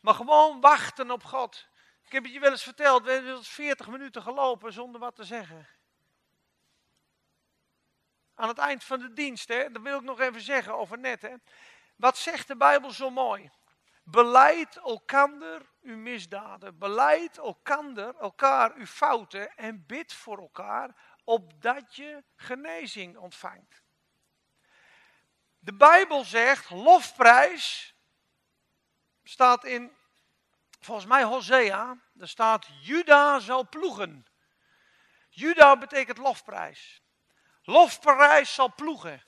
Maar 0.00 0.14
gewoon 0.14 0.60
wachten 0.60 1.10
op 1.10 1.24
God. 1.24 1.68
Ik 2.04 2.12
heb 2.12 2.22
het 2.24 2.32
je 2.32 2.40
wel 2.40 2.50
eens 2.50 2.62
verteld, 2.62 3.04
we 3.04 3.10
hebben 3.10 3.44
40 3.44 3.88
minuten 3.88 4.22
gelopen 4.22 4.72
zonder 4.72 5.00
wat 5.00 5.16
te 5.16 5.24
zeggen. 5.24 5.68
Aan 8.34 8.48
het 8.48 8.58
eind 8.58 8.84
van 8.84 8.98
de 8.98 9.12
dienst, 9.12 9.48
hè, 9.48 9.70
dat 9.70 9.82
wil 9.82 9.96
ik 9.98 10.04
nog 10.04 10.20
even 10.20 10.40
zeggen 10.40 10.74
over 10.74 10.98
net. 10.98 11.22
Hè. 11.22 11.34
Wat 11.96 12.16
zegt 12.18 12.48
de 12.48 12.56
Bijbel 12.56 12.90
zo 12.90 13.10
mooi? 13.10 13.50
Beleid 14.04 14.76
elkander 14.76 15.62
uw 15.86 15.96
misdaden. 15.96 16.78
Beleid 16.78 17.38
elkander, 17.38 18.14
elkaar 18.16 18.74
uw 18.74 18.86
fouten 18.86 19.56
en 19.56 19.86
bid 19.86 20.12
voor 20.12 20.38
elkaar, 20.38 20.96
opdat 21.24 21.96
je 21.96 22.24
genezing 22.36 23.16
ontvangt. 23.16 23.82
De 25.58 25.74
Bijbel 25.74 26.24
zegt, 26.24 26.70
lofprijs, 26.70 27.94
staat 29.22 29.64
in, 29.64 29.96
volgens 30.80 31.06
mij 31.06 31.22
Hosea, 31.22 32.00
er 32.18 32.28
staat, 32.28 32.66
Juda 32.82 33.38
zal 33.38 33.68
ploegen. 33.68 34.26
Juda 35.28 35.78
betekent 35.78 36.18
lofprijs. 36.18 37.02
Lofprijs 37.62 38.54
zal 38.54 38.74
ploegen. 38.74 39.22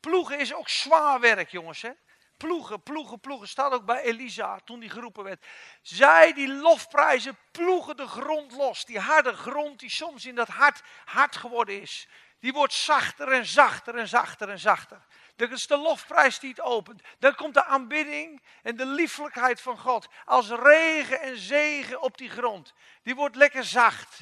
Ploegen 0.00 0.38
is 0.38 0.54
ook 0.54 0.68
zwaar 0.68 1.20
werk, 1.20 1.50
jongens. 1.50 1.82
Hè? 1.82 1.92
Ploegen, 2.38 2.82
ploegen, 2.82 3.20
ploegen. 3.20 3.48
Staat 3.48 3.72
ook 3.72 3.84
bij 3.84 4.02
Elisa 4.02 4.58
toen 4.64 4.80
die 4.80 4.90
geroepen 4.90 5.24
werd. 5.24 5.46
Zij 5.82 6.32
die 6.32 6.48
lofprijzen 6.48 7.38
ploegen 7.50 7.96
de 7.96 8.06
grond 8.06 8.52
los. 8.52 8.84
Die 8.84 8.98
harde 8.98 9.32
grond 9.32 9.78
die 9.80 9.90
soms 9.90 10.26
in 10.26 10.34
dat 10.34 10.48
hart 10.48 10.82
hard 11.04 11.36
geworden 11.36 11.80
is. 11.80 12.08
Die 12.40 12.52
wordt 12.52 12.72
zachter 12.72 13.32
en 13.32 13.46
zachter 13.46 13.94
en 13.94 14.08
zachter 14.08 14.48
en 14.48 14.58
zachter. 14.58 15.06
Dat 15.36 15.50
is 15.50 15.66
de 15.66 15.76
lofprijs 15.76 16.38
die 16.38 16.50
het 16.50 16.60
opent. 16.60 17.02
Dan 17.18 17.34
komt 17.34 17.54
de 17.54 17.64
aanbidding 17.64 18.42
en 18.62 18.76
de 18.76 18.86
lieflijkheid 18.86 19.60
van 19.60 19.78
God. 19.78 20.08
Als 20.24 20.48
regen 20.48 21.20
en 21.20 21.36
zegen 21.36 22.00
op 22.00 22.18
die 22.18 22.30
grond. 22.30 22.74
Die 23.02 23.14
wordt 23.14 23.36
lekker 23.36 23.64
zacht. 23.64 24.20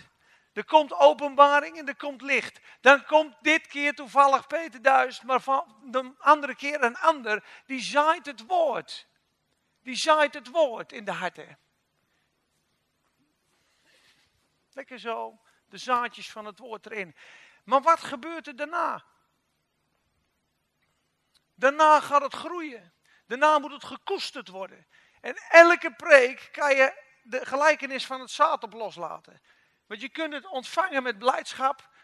Er 0.56 0.64
komt 0.64 0.92
openbaring 0.92 1.78
en 1.78 1.88
er 1.88 1.96
komt 1.96 2.22
licht. 2.22 2.60
Dan 2.80 3.04
komt 3.04 3.36
dit 3.40 3.66
keer 3.66 3.94
toevallig 3.94 4.46
Peter 4.46 4.82
Duist, 4.82 5.22
maar 5.22 5.40
van 5.40 5.76
de 5.90 6.14
andere 6.18 6.54
keer 6.54 6.82
een 6.82 6.96
ander. 6.96 7.44
Die 7.66 7.80
zaait 7.80 8.26
het 8.26 8.46
woord. 8.46 9.06
Die 9.82 9.96
zaait 9.96 10.34
het 10.34 10.48
woord 10.48 10.92
in 10.92 11.04
de 11.04 11.12
harten. 11.12 11.58
Lekker 14.72 14.98
zo, 14.98 15.40
de 15.68 15.78
zaadjes 15.78 16.30
van 16.30 16.44
het 16.44 16.58
woord 16.58 16.86
erin. 16.86 17.16
Maar 17.64 17.82
wat 17.82 18.00
gebeurt 18.00 18.46
er 18.46 18.56
daarna? 18.56 19.04
Daarna 21.54 22.00
gaat 22.00 22.22
het 22.22 22.34
groeien. 22.34 22.92
Daarna 23.26 23.58
moet 23.58 23.72
het 23.72 23.84
gekoesterd 23.84 24.48
worden. 24.48 24.86
En 25.20 25.36
elke 25.50 25.94
preek 25.94 26.48
kan 26.52 26.76
je 26.76 27.02
de 27.22 27.46
gelijkenis 27.46 28.06
van 28.06 28.20
het 28.20 28.30
zaad 28.30 28.62
op 28.62 28.72
loslaten. 28.72 29.40
Want 29.86 30.00
je 30.00 30.08
kunt 30.08 30.32
het 30.32 30.46
ontvangen 30.46 31.02
met 31.02 31.18
blijdschap. 31.18 31.94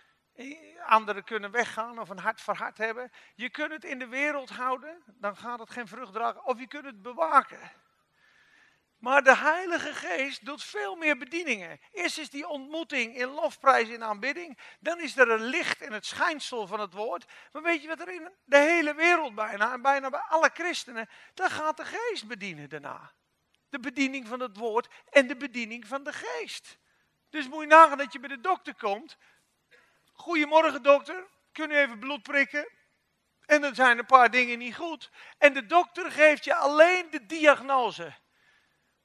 Anderen 0.86 1.24
kunnen 1.24 1.50
weggaan 1.50 1.98
of 1.98 2.08
een 2.08 2.18
hart 2.18 2.40
voor 2.40 2.54
hart 2.54 2.78
hebben. 2.78 3.12
Je 3.34 3.50
kunt 3.50 3.72
het 3.72 3.84
in 3.84 3.98
de 3.98 4.08
wereld 4.08 4.50
houden, 4.50 5.02
dan 5.06 5.36
gaat 5.36 5.58
het 5.58 5.70
geen 5.70 5.88
vrucht 5.88 6.12
dragen. 6.12 6.44
Of 6.44 6.58
je 6.58 6.66
kunt 6.66 6.84
het 6.84 7.02
bewaken. 7.02 7.70
Maar 9.02 9.22
de 9.22 9.36
Heilige 9.36 9.94
Geest 9.94 10.44
doet 10.44 10.64
veel 10.64 10.96
meer 10.96 11.18
bedieningen. 11.18 11.80
Eerst 11.92 12.18
is 12.18 12.30
die 12.30 12.48
ontmoeting 12.48 13.16
in 13.16 13.28
lofprijs 13.28 13.88
en 13.88 14.02
aanbidding. 14.02 14.58
Dan 14.80 15.00
is 15.00 15.16
er 15.16 15.30
een 15.30 15.42
licht 15.42 15.80
in 15.80 15.92
het 15.92 16.06
schijnsel 16.06 16.66
van 16.66 16.80
het 16.80 16.92
woord. 16.92 17.32
Maar 17.52 17.62
weet 17.62 17.82
je 17.82 17.88
wat 17.88 18.00
er 18.00 18.08
in 18.08 18.30
de 18.44 18.58
hele 18.58 18.94
wereld 18.94 19.34
bijna, 19.34 19.72
en 19.72 19.82
bijna 19.82 20.10
bij 20.10 20.20
alle 20.20 20.50
christenen, 20.54 21.08
dan 21.34 21.50
gaat 21.50 21.76
de 21.76 21.84
Geest 21.84 22.26
bedienen 22.26 22.68
daarna. 22.68 23.12
De 23.68 23.80
bediening 23.80 24.28
van 24.28 24.40
het 24.40 24.56
woord 24.56 24.88
en 25.10 25.26
de 25.26 25.36
bediening 25.36 25.86
van 25.86 26.02
de 26.02 26.12
Geest. 26.12 26.78
Dus 27.32 27.48
moet 27.48 27.60
je 27.60 27.66
nagaan 27.66 27.98
dat 27.98 28.12
je 28.12 28.20
bij 28.20 28.28
de 28.28 28.40
dokter 28.40 28.74
komt. 28.74 29.16
Goedemorgen 30.12 30.82
dokter, 30.82 31.26
kun 31.52 31.70
u 31.70 31.76
even 31.76 31.98
bloed 31.98 32.22
prikken? 32.22 32.68
En 33.46 33.64
er 33.64 33.74
zijn 33.74 33.98
een 33.98 34.06
paar 34.06 34.30
dingen 34.30 34.58
niet 34.58 34.76
goed. 34.76 35.10
En 35.38 35.52
de 35.52 35.66
dokter 35.66 36.10
geeft 36.10 36.44
je 36.44 36.54
alleen 36.54 37.10
de 37.10 37.26
diagnose. 37.26 38.14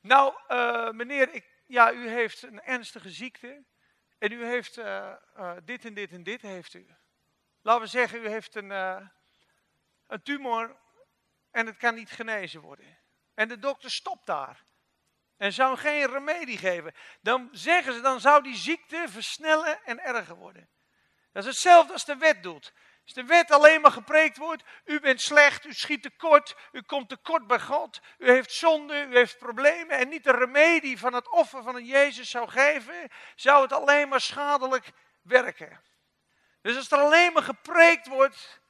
Nou, 0.02 0.34
uh, 0.50 0.90
meneer, 0.90 1.34
ik, 1.34 1.46
ja, 1.66 1.92
u 1.92 2.10
heeft 2.10 2.42
een 2.42 2.62
ernstige 2.62 3.10
ziekte. 3.10 3.64
En 4.18 4.32
u 4.32 4.46
heeft 4.46 4.78
uh, 4.78 5.14
uh, 5.38 5.52
dit 5.64 5.86
en 5.86 5.94
dit 5.94 6.12
en 6.12 6.24
dit 6.24 6.42
heeft 6.42 6.74
u. 6.74 6.88
Laten 7.62 7.82
we 7.82 7.88
zeggen, 7.88 8.24
u 8.24 8.28
heeft 8.28 8.56
een, 8.56 8.70
een 10.08 10.22
tumor 10.24 10.78
en 11.52 11.66
het 11.66 11.78
kan 11.78 11.96
niet 11.96 12.12
genezen 12.12 12.62
worden. 12.62 12.98
En 13.34 13.48
de 13.48 13.60
dokter 13.60 13.92
stopt 13.92 14.26
daar. 14.26 14.66
En 15.38 15.54
zou 15.54 15.78
geen 15.78 16.06
remedie 16.06 16.58
geven. 16.58 16.94
Dan 17.22 17.50
zeggen 17.52 17.94
ze, 17.94 18.02
dan 18.02 18.20
zou 18.20 18.44
die 18.44 18.56
ziekte 18.56 19.06
versnellen 19.08 19.86
en 19.86 20.04
erger 20.04 20.36
worden. 20.36 20.70
Dat 21.32 21.44
is 21.44 21.50
hetzelfde 21.50 21.94
als 21.94 22.06
de 22.06 22.18
wet 22.18 22.44
doet. 22.44 22.74
Als 23.04 23.14
de 23.14 23.24
wet 23.24 23.52
alleen 23.52 23.82
maar 23.82 23.92
gepreekt 23.92 24.38
wordt, 24.38 24.64
u 24.86 25.00
bent 25.00 25.22
slecht, 25.22 25.66
u 25.66 25.74
schiet 25.74 26.02
tekort, 26.02 26.56
u 26.72 26.82
komt 26.82 27.10
tekort 27.10 27.48
bij 27.48 27.60
God, 27.60 28.00
u 28.18 28.32
heeft 28.32 28.52
zonde, 28.52 29.06
u 29.06 29.16
heeft 29.16 29.38
problemen 29.38 29.98
en 29.98 30.10
niet 30.10 30.24
de 30.24 30.32
remedie 30.32 31.00
van 31.00 31.14
het 31.14 31.32
offer 31.32 31.64
van 31.64 31.76
een 31.76 31.86
Jezus 31.86 32.30
zou 32.30 32.50
geven, 32.50 33.10
zou 33.36 33.62
het 33.62 33.72
alleen 33.72 34.10
maar 34.10 34.22
schadelijk 34.22 34.92
werken. 35.22 35.82
Dus 36.62 36.76
als 36.76 36.92
er 36.92 36.98
alleen 36.98 37.34
maar 37.34 37.44
gepreekt 37.44 38.08
wordt 38.08 38.62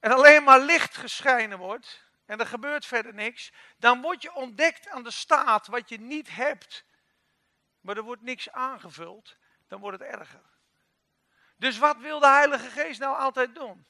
en 0.00 0.12
alleen 0.12 0.44
maar 0.44 0.60
licht 0.60 0.96
geschijnen 0.96 1.58
wordt 1.58 2.09
en 2.30 2.38
er 2.38 2.46
gebeurt 2.46 2.86
verder 2.86 3.14
niks, 3.14 3.52
dan 3.78 4.00
word 4.00 4.22
je 4.22 4.34
ontdekt 4.34 4.88
aan 4.88 5.02
de 5.02 5.10
staat 5.10 5.66
wat 5.66 5.88
je 5.88 6.00
niet 6.00 6.34
hebt. 6.34 6.84
Maar 7.80 7.96
er 7.96 8.02
wordt 8.02 8.22
niks 8.22 8.50
aangevuld, 8.50 9.36
dan 9.68 9.80
wordt 9.80 9.98
het 9.98 10.08
erger. 10.08 10.42
Dus 11.56 11.78
wat 11.78 11.96
wil 11.96 12.20
de 12.20 12.26
Heilige 12.26 12.70
Geest 12.70 13.00
nou 13.00 13.16
altijd 13.16 13.54
doen? 13.54 13.86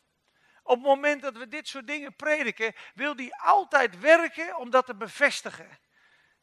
Op 0.63 0.77
het 0.77 0.85
moment 0.85 1.23
dat 1.23 1.37
we 1.37 1.49
dit 1.49 1.69
soort 1.69 1.87
dingen 1.87 2.17
prediken, 2.17 2.75
wil 2.95 3.17
hij 3.17 3.33
altijd 3.33 3.99
werken 3.99 4.57
om 4.57 4.71
dat 4.71 4.87
te 4.87 4.95
bevestigen. 4.95 5.79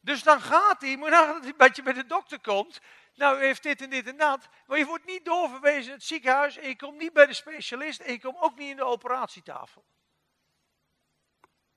Dus 0.00 0.22
dan 0.22 0.40
gaat 0.40 0.80
hij, 0.80 0.96
maar 0.96 1.40
dat 1.56 1.76
je 1.76 1.82
bij 1.82 1.92
de 1.92 2.06
dokter 2.06 2.40
komt, 2.40 2.80
nou 3.14 3.38
u 3.38 3.44
heeft 3.44 3.62
dit 3.62 3.82
en 3.82 3.90
dit 3.90 4.06
en 4.06 4.16
dat, 4.16 4.48
maar 4.66 4.78
je 4.78 4.86
wordt 4.86 5.06
niet 5.06 5.24
doorverwezen 5.24 5.84
in 5.84 5.96
het 5.98 6.04
ziekenhuis 6.04 6.56
en 6.56 6.68
je 6.68 6.76
komt 6.76 6.98
niet 6.98 7.12
bij 7.12 7.26
de 7.26 7.34
specialist 7.34 8.00
en 8.00 8.12
je 8.12 8.20
komt 8.20 8.40
ook 8.40 8.58
niet 8.58 8.70
in 8.70 8.76
de 8.76 8.84
operatietafel. 8.84 9.84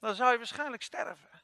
Dan 0.02 0.16
zou 0.16 0.32
je 0.32 0.38
waarschijnlijk 0.38 0.84
sterven. 0.84 1.42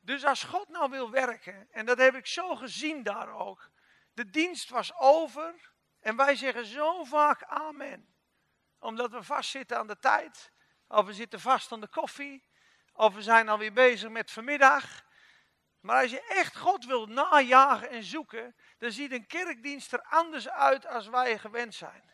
Dus 0.00 0.24
als 0.24 0.42
God 0.42 0.68
nou 0.68 0.90
wil 0.90 1.10
werken, 1.10 1.68
en 1.70 1.86
dat 1.86 1.98
heb 1.98 2.14
ik 2.14 2.26
zo 2.26 2.56
gezien 2.56 3.02
daar 3.02 3.28
ook, 3.28 3.70
de 4.12 4.30
dienst 4.30 4.70
was 4.70 4.94
over, 4.94 5.72
en 6.00 6.16
wij 6.16 6.36
zeggen 6.36 6.66
zo 6.66 7.04
vaak 7.04 7.42
amen. 7.44 8.14
Omdat 8.78 9.10
we 9.10 9.22
vastzitten 9.22 9.78
aan 9.78 9.86
de 9.86 9.98
tijd. 9.98 10.52
Of 10.88 11.06
we 11.06 11.12
zitten 11.12 11.40
vast 11.40 11.72
aan 11.72 11.80
de 11.80 11.88
koffie. 11.88 12.48
Of 12.92 13.14
we 13.14 13.22
zijn 13.22 13.48
alweer 13.48 13.72
bezig 13.72 14.10
met 14.10 14.30
vanmiddag. 14.30 15.04
Maar 15.80 16.02
als 16.02 16.10
je 16.10 16.26
echt 16.26 16.56
God 16.56 16.84
wil 16.84 17.06
najagen 17.06 17.88
en 17.90 18.02
zoeken, 18.02 18.56
dan 18.78 18.92
ziet 18.92 19.12
een 19.12 19.26
kerkdienst 19.26 19.92
er 19.92 20.02
anders 20.02 20.48
uit 20.48 20.86
als 20.86 21.08
wij 21.08 21.38
gewend 21.38 21.74
zijn. 21.74 22.12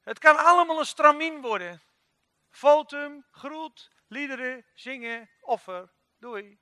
Het 0.00 0.18
kan 0.18 0.36
allemaal 0.36 0.78
een 0.78 0.86
stramien 0.86 1.40
worden. 1.40 1.82
Fotum, 2.50 3.26
groet, 3.30 3.90
liederen, 4.08 4.66
zingen, 4.74 5.30
offer, 5.40 5.92
doei. 6.18 6.60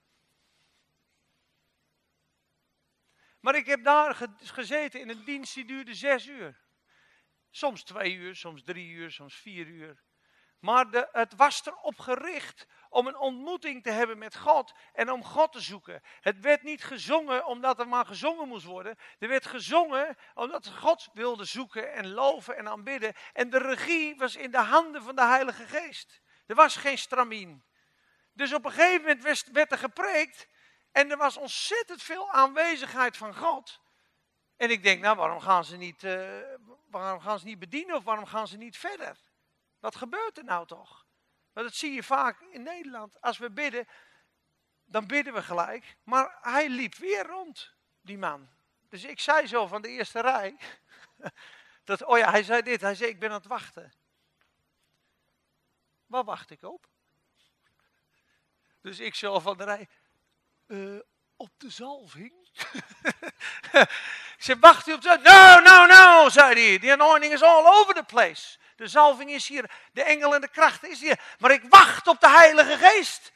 Maar 3.40 3.54
ik 3.54 3.66
heb 3.66 3.84
daar 3.84 4.14
gezeten 4.36 5.00
in 5.00 5.08
een 5.08 5.24
dienst 5.24 5.54
die 5.54 5.64
duurde 5.64 5.94
zes 5.94 6.26
uur. 6.26 6.60
Soms 7.50 7.84
twee 7.84 8.14
uur, 8.14 8.36
soms 8.36 8.62
drie 8.62 8.90
uur, 8.90 9.10
soms 9.10 9.34
vier 9.34 9.66
uur. 9.66 10.02
Maar 10.60 10.90
de, 10.90 11.08
het 11.12 11.34
was 11.34 11.66
erop 11.66 11.98
gericht 11.98 12.66
om 12.90 13.06
een 13.06 13.16
ontmoeting 13.16 13.82
te 13.82 13.90
hebben 13.90 14.18
met 14.18 14.36
God 14.36 14.72
en 14.92 15.10
om 15.10 15.24
God 15.24 15.52
te 15.52 15.60
zoeken. 15.60 16.02
Het 16.20 16.40
werd 16.40 16.62
niet 16.62 16.84
gezongen 16.84 17.46
omdat 17.46 17.78
er 17.78 17.88
maar 17.88 18.06
gezongen 18.06 18.48
moest 18.48 18.64
worden. 18.64 18.98
Er 19.18 19.28
werd 19.28 19.46
gezongen 19.46 20.16
omdat 20.34 20.68
God 20.68 21.08
wilde 21.12 21.44
zoeken 21.44 21.92
en 21.92 22.10
loven 22.10 22.56
en 22.56 22.68
aanbidden. 22.68 23.14
En 23.32 23.50
de 23.50 23.58
regie 23.58 24.16
was 24.16 24.36
in 24.36 24.50
de 24.50 24.58
handen 24.58 25.02
van 25.02 25.16
de 25.16 25.24
Heilige 25.24 25.66
Geest. 25.66 26.20
Er 26.46 26.54
was 26.54 26.76
geen 26.76 26.98
stramien. 26.98 27.64
Dus 28.32 28.54
op 28.54 28.64
een 28.64 28.72
gegeven 28.72 29.00
moment 29.00 29.48
werd 29.52 29.72
er 29.72 29.78
gepreekt 29.78 30.48
en 30.92 31.10
er 31.10 31.16
was 31.16 31.36
ontzettend 31.36 32.02
veel 32.02 32.30
aanwezigheid 32.30 33.16
van 33.16 33.34
God. 33.34 33.80
En 34.56 34.70
ik 34.70 34.82
denk, 34.82 35.02
nou, 35.02 35.16
waarom 35.16 35.40
gaan 35.40 35.64
ze 35.64 35.76
niet, 35.76 36.02
uh, 36.02 36.38
waarom 36.90 37.20
gaan 37.20 37.38
ze 37.38 37.44
niet 37.44 37.58
bedienen 37.58 37.96
of 37.96 38.04
waarom 38.04 38.26
gaan 38.26 38.48
ze 38.48 38.56
niet 38.56 38.76
verder? 38.76 39.16
Wat 39.80 39.96
gebeurt 39.96 40.38
er 40.38 40.44
nou 40.44 40.66
toch? 40.66 41.06
Want 41.58 41.70
dat 41.70 41.78
zie 41.78 41.92
je 41.92 42.02
vaak 42.02 42.40
in 42.40 42.62
Nederland. 42.62 43.20
Als 43.20 43.38
we 43.38 43.50
bidden, 43.50 43.88
dan 44.84 45.06
bidden 45.06 45.32
we 45.32 45.42
gelijk. 45.42 45.96
Maar 46.02 46.38
hij 46.40 46.68
liep 46.68 46.94
weer 46.94 47.26
rond, 47.26 47.74
die 48.00 48.18
man. 48.18 48.48
Dus 48.88 49.04
ik 49.04 49.20
zei 49.20 49.46
zo 49.46 49.66
van 49.66 49.82
de 49.82 49.88
eerste 49.88 50.20
rij. 50.20 50.56
Dat, 51.84 52.04
oh 52.04 52.18
ja, 52.18 52.30
hij 52.30 52.42
zei 52.42 52.62
dit. 52.62 52.80
Hij 52.80 52.94
zei, 52.94 53.10
ik 53.10 53.18
ben 53.18 53.28
aan 53.28 53.36
het 53.36 53.46
wachten. 53.46 53.92
Waar 56.06 56.24
wacht 56.24 56.50
ik 56.50 56.62
op? 56.62 56.88
Dus 58.80 58.98
ik 58.98 59.14
zo 59.14 59.38
van 59.38 59.56
de 59.56 59.64
rij. 59.64 59.88
Uh, 60.66 61.00
op 61.36 61.50
de 61.56 61.70
zalving? 61.70 62.34
wacht 64.60 64.86
u 64.86 64.92
op 64.92 65.02
de 65.02 65.18
No, 65.22 65.60
no, 65.60 65.86
no, 65.86 66.28
zei 66.28 66.68
hij. 66.68 66.78
The 66.78 66.92
anointing 66.92 67.32
is 67.32 67.42
all 67.42 67.66
over 67.66 67.94
the 67.94 68.02
place. 68.02 68.58
De 68.76 68.88
zalving 68.88 69.30
is 69.30 69.48
hier, 69.48 69.70
de 69.92 70.02
engel 70.02 70.34
en 70.34 70.40
de 70.40 70.48
kracht 70.48 70.84
is 70.84 71.00
hier. 71.00 71.20
Maar 71.38 71.50
ik 71.50 71.62
wacht 71.68 72.06
op 72.06 72.20
de 72.20 72.28
Heilige 72.28 72.76
Geest. 72.78 73.32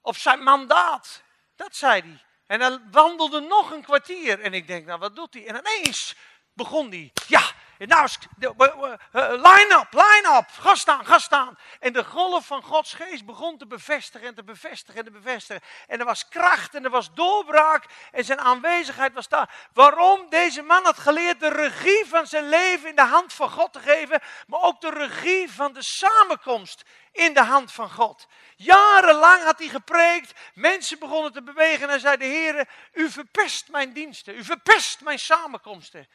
Op 0.00 0.16
zijn 0.16 0.42
mandaat. 0.42 1.22
Dat 1.56 1.76
zei 1.76 2.00
hij. 2.00 2.22
En 2.46 2.58
dan 2.58 2.82
wandelde 2.90 3.40
nog 3.40 3.70
een 3.70 3.82
kwartier. 3.82 4.40
En 4.40 4.54
ik 4.54 4.66
denk, 4.66 4.86
nou 4.86 4.98
wat 4.98 5.16
doet 5.16 5.34
hij? 5.34 5.46
En 5.46 5.56
ineens 5.56 6.14
begon 6.52 6.90
hij. 6.90 7.12
Ja, 7.26 7.42
nou, 7.86 8.08
line 8.38 9.78
up, 9.80 9.92
line 9.92 10.36
up, 10.38 10.48
ga 10.48 10.74
staan, 10.74 11.06
ga 11.06 11.18
staan. 11.18 11.58
En 11.78 11.92
de 11.92 12.04
golf 12.04 12.46
van 12.46 12.62
Gods 12.62 12.92
geest 12.92 13.24
begon 13.24 13.58
te 13.58 13.66
bevestigen 13.66 14.28
en 14.28 14.34
te 14.34 14.44
bevestigen 14.44 14.98
en 14.98 15.04
te 15.04 15.10
bevestigen. 15.10 15.62
En 15.86 15.98
er 15.98 16.04
was 16.04 16.28
kracht 16.28 16.74
en 16.74 16.84
er 16.84 16.90
was 16.90 17.14
doorbraak 17.14 17.84
en 18.12 18.24
zijn 18.24 18.40
aanwezigheid 18.40 19.12
was 19.12 19.28
daar. 19.28 19.68
Waarom? 19.72 20.28
Deze 20.28 20.62
man 20.62 20.84
had 20.84 20.98
geleerd 20.98 21.40
de 21.40 21.48
regie 21.48 22.04
van 22.06 22.26
zijn 22.26 22.48
leven 22.48 22.88
in 22.88 22.96
de 22.96 23.02
hand 23.02 23.32
van 23.32 23.50
God 23.50 23.72
te 23.72 23.80
geven, 23.80 24.20
maar 24.46 24.60
ook 24.60 24.80
de 24.80 24.90
regie 24.90 25.50
van 25.50 25.72
de 25.72 25.82
samenkomst 25.82 26.84
in 27.12 27.34
de 27.34 27.44
hand 27.44 27.72
van 27.72 27.90
God. 27.90 28.26
Jarenlang 28.56 29.42
had 29.42 29.58
hij 29.58 29.68
gepreekt, 29.68 30.32
mensen 30.54 30.98
begonnen 30.98 31.32
te 31.32 31.42
bewegen 31.42 31.82
en 31.82 31.88
hij 31.88 31.98
zei, 31.98 32.16
de 32.16 32.24
Heer, 32.24 32.68
u 32.92 33.10
verpest 33.10 33.68
mijn 33.68 33.92
diensten, 33.92 34.34
u 34.34 34.44
verpest 34.44 35.00
mijn 35.00 35.18
samenkomsten. 35.18 36.08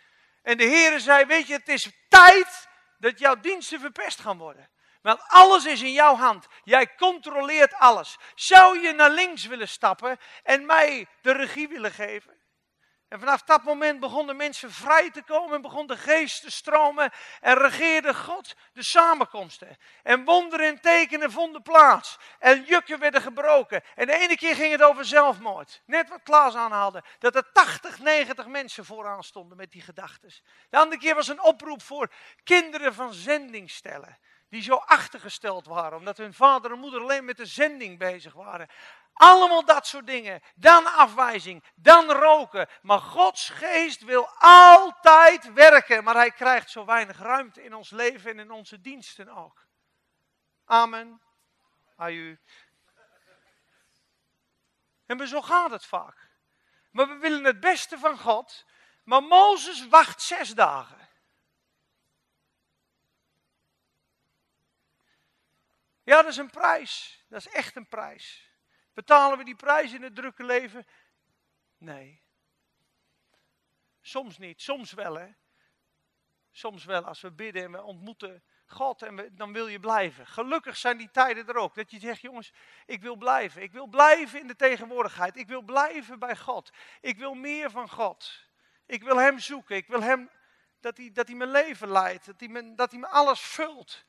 En 0.45 0.57
de 0.57 0.63
Heer 0.63 0.99
zei, 0.99 1.25
weet 1.25 1.47
je, 1.47 1.53
het 1.53 1.67
is 1.67 1.91
tijd 2.09 2.67
dat 2.97 3.19
jouw 3.19 3.35
diensten 3.35 3.79
verpest 3.79 4.19
gaan 4.19 4.37
worden. 4.37 4.69
Want 5.01 5.21
alles 5.27 5.65
is 5.65 5.81
in 5.81 5.91
jouw 5.91 6.15
hand. 6.15 6.47
Jij 6.63 6.95
controleert 6.95 7.73
alles. 7.73 8.17
Zou 8.35 8.79
je 8.79 8.93
naar 8.93 9.09
links 9.09 9.45
willen 9.45 9.67
stappen 9.67 10.17
en 10.43 10.65
mij 10.65 11.07
de 11.21 11.31
regie 11.31 11.67
willen 11.67 11.91
geven? 11.91 12.37
En 13.15 13.21
vanaf 13.21 13.41
dat 13.41 13.63
moment 13.63 13.99
begonnen 13.99 14.35
mensen 14.35 14.71
vrij 14.71 15.11
te 15.11 15.21
komen 15.23 15.55
en 15.55 15.61
begon 15.61 15.87
de 15.87 15.97
geest 15.97 16.41
te 16.41 16.51
stromen 16.51 17.11
en 17.41 17.57
regeerde 17.57 18.13
God 18.13 18.55
de 18.73 18.83
samenkomsten. 18.83 19.77
En 20.03 20.23
wonderen 20.23 20.67
en 20.67 20.81
tekenen 20.81 21.31
vonden 21.31 21.61
plaats. 21.61 22.17
En 22.39 22.63
jukken 22.63 22.99
werden 22.99 23.21
gebroken. 23.21 23.83
En 23.95 24.05
de 24.05 24.17
ene 24.17 24.37
keer 24.37 24.55
ging 24.55 24.71
het 24.71 24.81
over 24.81 25.05
zelfmoord. 25.05 25.81
Net 25.85 26.09
wat 26.09 26.23
Klaas 26.23 26.55
aanhaalde. 26.55 27.03
Dat 27.19 27.35
er 27.35 27.51
80, 27.51 27.99
90 27.99 28.47
mensen 28.47 28.85
vooraan 28.85 29.23
stonden 29.23 29.57
met 29.57 29.71
die 29.71 29.81
gedachten. 29.81 30.33
De 30.69 30.77
andere 30.77 31.01
keer 31.01 31.15
was 31.15 31.27
een 31.27 31.43
oproep 31.43 31.81
voor 31.81 32.11
kinderen 32.43 32.93
van 32.93 33.13
zendingstellen. 33.13 34.19
Die 34.49 34.61
zo 34.61 34.75
achtergesteld 34.75 35.65
waren, 35.65 35.97
omdat 35.97 36.17
hun 36.17 36.33
vader 36.33 36.71
en 36.71 36.79
moeder 36.79 37.01
alleen 37.01 37.25
met 37.25 37.37
de 37.37 37.45
zending 37.45 37.99
bezig 37.99 38.33
waren. 38.33 38.67
Allemaal 39.15 39.65
dat 39.65 39.87
soort 39.87 40.07
dingen. 40.07 40.41
Dan 40.55 40.85
afwijzing, 40.85 41.63
dan 41.75 42.11
roken. 42.11 42.69
Maar 42.81 42.99
Gods 42.99 43.49
geest 43.49 44.03
wil 44.03 44.27
altijd 44.39 45.53
werken, 45.53 46.03
maar 46.03 46.15
hij 46.15 46.31
krijgt 46.31 46.69
zo 46.69 46.85
weinig 46.85 47.17
ruimte 47.17 47.63
in 47.63 47.73
ons 47.73 47.89
leven 47.89 48.31
en 48.31 48.39
in 48.39 48.51
onze 48.51 48.81
diensten 48.81 49.29
ook. 49.29 49.67
Amen. 50.65 51.21
Aju. 51.95 52.39
En 55.05 55.27
zo 55.27 55.41
gaat 55.41 55.71
het 55.71 55.85
vaak. 55.85 56.29
Maar 56.91 57.07
we 57.07 57.17
willen 57.17 57.43
het 57.43 57.59
beste 57.59 57.97
van 57.97 58.19
God. 58.19 58.65
Maar 59.03 59.23
Mozes 59.23 59.87
wacht 59.87 60.21
zes 60.21 60.53
dagen. 60.53 61.09
Ja, 66.03 66.21
dat 66.21 66.31
is 66.31 66.37
een 66.37 66.49
prijs. 66.49 67.23
Dat 67.29 67.39
is 67.39 67.47
echt 67.47 67.75
een 67.75 67.87
prijs. 67.87 68.54
Betalen 68.95 69.37
we 69.37 69.43
die 69.43 69.55
prijs 69.55 69.93
in 69.93 70.03
het 70.03 70.15
drukke 70.15 70.43
leven? 70.43 70.87
Nee. 71.77 72.23
Soms 74.01 74.37
niet, 74.37 74.61
soms 74.61 74.91
wel 74.91 75.13
hè. 75.15 75.27
Soms 76.51 76.85
wel 76.85 77.03
als 77.03 77.21
we 77.21 77.31
bidden 77.31 77.63
en 77.63 77.71
we 77.71 77.81
ontmoeten 77.81 78.43
God 78.65 79.01
en 79.01 79.35
dan 79.35 79.53
wil 79.53 79.67
je 79.67 79.79
blijven. 79.79 80.27
Gelukkig 80.27 80.77
zijn 80.77 80.97
die 80.97 81.11
tijden 81.11 81.47
er 81.47 81.55
ook. 81.55 81.75
Dat 81.75 81.91
je 81.91 81.99
zegt, 81.99 82.21
jongens, 82.21 82.53
ik 82.85 83.01
wil 83.01 83.15
blijven. 83.15 83.61
Ik 83.61 83.71
wil 83.71 83.87
blijven 83.87 84.39
in 84.39 84.47
de 84.47 84.55
tegenwoordigheid. 84.55 85.37
Ik 85.37 85.47
wil 85.47 85.61
blijven 85.61 86.19
bij 86.19 86.37
God. 86.37 86.69
Ik 87.01 87.17
wil 87.17 87.33
meer 87.33 87.71
van 87.71 87.89
God. 87.89 88.49
Ik 88.85 89.03
wil 89.03 89.17
Hem 89.17 89.39
zoeken. 89.39 89.75
Ik 89.75 89.87
wil 89.87 90.01
Hem, 90.01 90.29
dat 90.79 90.97
Hij, 90.97 91.11
dat 91.11 91.27
hij 91.27 91.35
mijn 91.35 91.51
leven 91.51 91.91
leidt. 91.91 92.25
Dat 92.25 92.39
hij, 92.39 92.49
me, 92.49 92.75
dat 92.75 92.91
hij 92.91 92.99
me 92.99 93.07
alles 93.07 93.39
vult. 93.39 94.05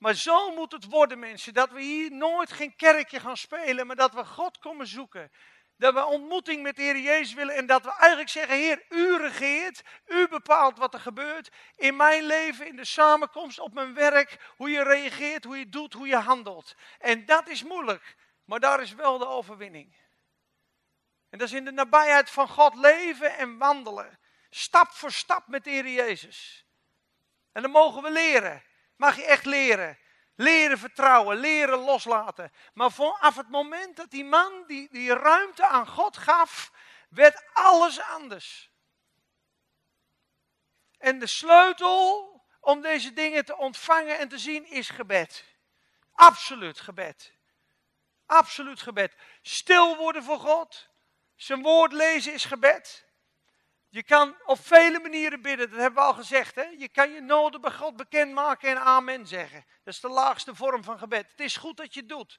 Maar 0.00 0.14
zo 0.14 0.54
moet 0.54 0.72
het 0.72 0.84
worden, 0.84 1.18
mensen. 1.18 1.54
Dat 1.54 1.70
we 1.70 1.82
hier 1.82 2.12
nooit 2.12 2.52
geen 2.52 2.76
kerkje 2.76 3.20
gaan 3.20 3.36
spelen, 3.36 3.86
maar 3.86 3.96
dat 3.96 4.12
we 4.12 4.24
God 4.24 4.58
komen 4.58 4.86
zoeken. 4.86 5.32
Dat 5.76 5.94
we 5.94 6.04
ontmoeting 6.04 6.62
met 6.62 6.76
de 6.76 6.82
Heer 6.82 6.98
Jezus 6.98 7.34
willen 7.34 7.54
en 7.54 7.66
dat 7.66 7.82
we 7.82 7.92
eigenlijk 7.92 8.30
zeggen, 8.30 8.56
Heer, 8.56 8.84
u 8.88 9.16
regeert, 9.16 9.82
u 10.06 10.28
bepaalt 10.28 10.78
wat 10.78 10.94
er 10.94 11.00
gebeurt 11.00 11.50
in 11.76 11.96
mijn 11.96 12.22
leven, 12.22 12.66
in 12.66 12.76
de 12.76 12.84
samenkomst, 12.84 13.58
op 13.58 13.72
mijn 13.72 13.94
werk, 13.94 14.52
hoe 14.56 14.70
je 14.70 14.82
reageert, 14.82 15.44
hoe 15.44 15.58
je 15.58 15.68
doet, 15.68 15.92
hoe 15.92 16.06
je 16.06 16.16
handelt. 16.16 16.74
En 16.98 17.24
dat 17.24 17.48
is 17.48 17.62
moeilijk, 17.62 18.16
maar 18.44 18.60
daar 18.60 18.82
is 18.82 18.94
wel 18.94 19.18
de 19.18 19.26
overwinning. 19.26 19.96
En 21.30 21.38
dat 21.38 21.48
is 21.48 21.54
in 21.54 21.64
de 21.64 21.72
nabijheid 21.72 22.30
van 22.30 22.48
God 22.48 22.74
leven 22.74 23.36
en 23.36 23.58
wandelen. 23.58 24.18
Stap 24.50 24.88
voor 24.88 25.12
stap 25.12 25.46
met 25.46 25.64
de 25.64 25.70
Heer 25.70 25.88
Jezus. 25.88 26.66
En 27.52 27.62
dan 27.62 27.70
mogen 27.70 28.02
we 28.02 28.10
leren. 28.10 28.68
Mag 29.00 29.16
je 29.16 29.24
echt 29.24 29.44
leren. 29.44 29.98
Leren 30.34 30.78
vertrouwen, 30.78 31.36
leren 31.36 31.78
loslaten. 31.78 32.52
Maar 32.74 32.90
vanaf 32.90 33.36
het 33.36 33.48
moment 33.48 33.96
dat 33.96 34.10
die 34.10 34.24
man 34.24 34.64
die, 34.66 34.88
die 34.90 35.14
ruimte 35.14 35.66
aan 35.66 35.86
God 35.86 36.16
gaf, 36.16 36.72
werd 37.08 37.44
alles 37.52 38.00
anders. 38.00 38.70
En 40.98 41.18
de 41.18 41.26
sleutel 41.26 42.44
om 42.60 42.80
deze 42.80 43.12
dingen 43.12 43.44
te 43.44 43.56
ontvangen 43.56 44.18
en 44.18 44.28
te 44.28 44.38
zien 44.38 44.66
is 44.66 44.88
gebed. 44.88 45.44
Absoluut 46.12 46.80
gebed. 46.80 47.32
Absoluut 48.26 48.82
gebed. 48.82 49.14
Stil 49.42 49.96
worden 49.96 50.22
voor 50.22 50.38
God. 50.38 50.88
Zijn 51.36 51.62
woord 51.62 51.92
lezen 51.92 52.32
is 52.32 52.44
gebed. 52.44 53.04
Je 53.92 54.02
kan 54.02 54.36
op 54.44 54.58
vele 54.66 55.00
manieren 55.00 55.42
bidden, 55.42 55.70
dat 55.70 55.78
hebben 55.78 56.02
we 56.02 56.08
al 56.08 56.14
gezegd. 56.14 56.54
Hè? 56.54 56.62
Je 56.62 56.88
kan 56.88 57.12
je 57.12 57.20
noden 57.20 57.60
bij 57.60 57.72
God 57.72 57.96
bekendmaken 57.96 58.68
en 58.70 58.78
amen 58.78 59.26
zeggen. 59.26 59.64
Dat 59.84 59.94
is 59.94 60.00
de 60.00 60.08
laagste 60.08 60.54
vorm 60.54 60.84
van 60.84 60.98
gebed. 60.98 61.30
Het 61.30 61.40
is 61.40 61.56
goed 61.56 61.76
dat 61.76 61.94
je 61.94 62.00
het 62.00 62.08
doet. 62.08 62.38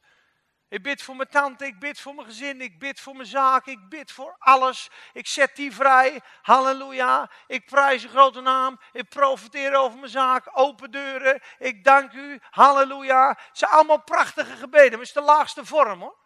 Ik 0.72 0.84
bid 0.84 1.02
voor 1.02 1.16
mijn 1.16 1.30
tante, 1.30 1.66
ik 1.66 1.80
bid 1.80 2.00
voor 2.00 2.16
mijn 2.16 2.28
gezin, 2.28 2.62
ik 2.62 2.80
bid 2.80 3.00
voor 3.00 3.16
mijn 3.16 3.28
zaak, 3.28 3.66
ik 3.66 3.90
bid 3.90 4.12
voor 4.12 4.36
alles. 4.40 4.90
Ik 5.14 5.28
zet 5.28 5.56
die 5.56 5.76
vrij. 5.76 6.22
Halleluja. 6.42 7.32
Ik 7.48 7.66
prijs 7.66 8.04
uw 8.04 8.10
grote 8.10 8.42
naam. 8.42 8.80
Ik 8.92 9.10
profiteer 9.10 9.76
over 9.76 10.00
mijn 10.00 10.12
zaak. 10.12 10.50
Open 10.54 10.92
deuren. 10.92 11.42
Ik 11.58 11.84
dank 11.84 12.14
u. 12.14 12.40
Halleluja. 12.50 13.28
Het 13.30 13.58
zijn 13.58 13.72
allemaal 13.72 14.04
prachtige 14.04 14.56
gebeden, 14.56 14.90
maar 14.90 15.00
het 15.00 15.08
is 15.08 15.14
de 15.14 15.22
laagste 15.22 15.66
vorm 15.66 16.00
hoor. 16.02 16.20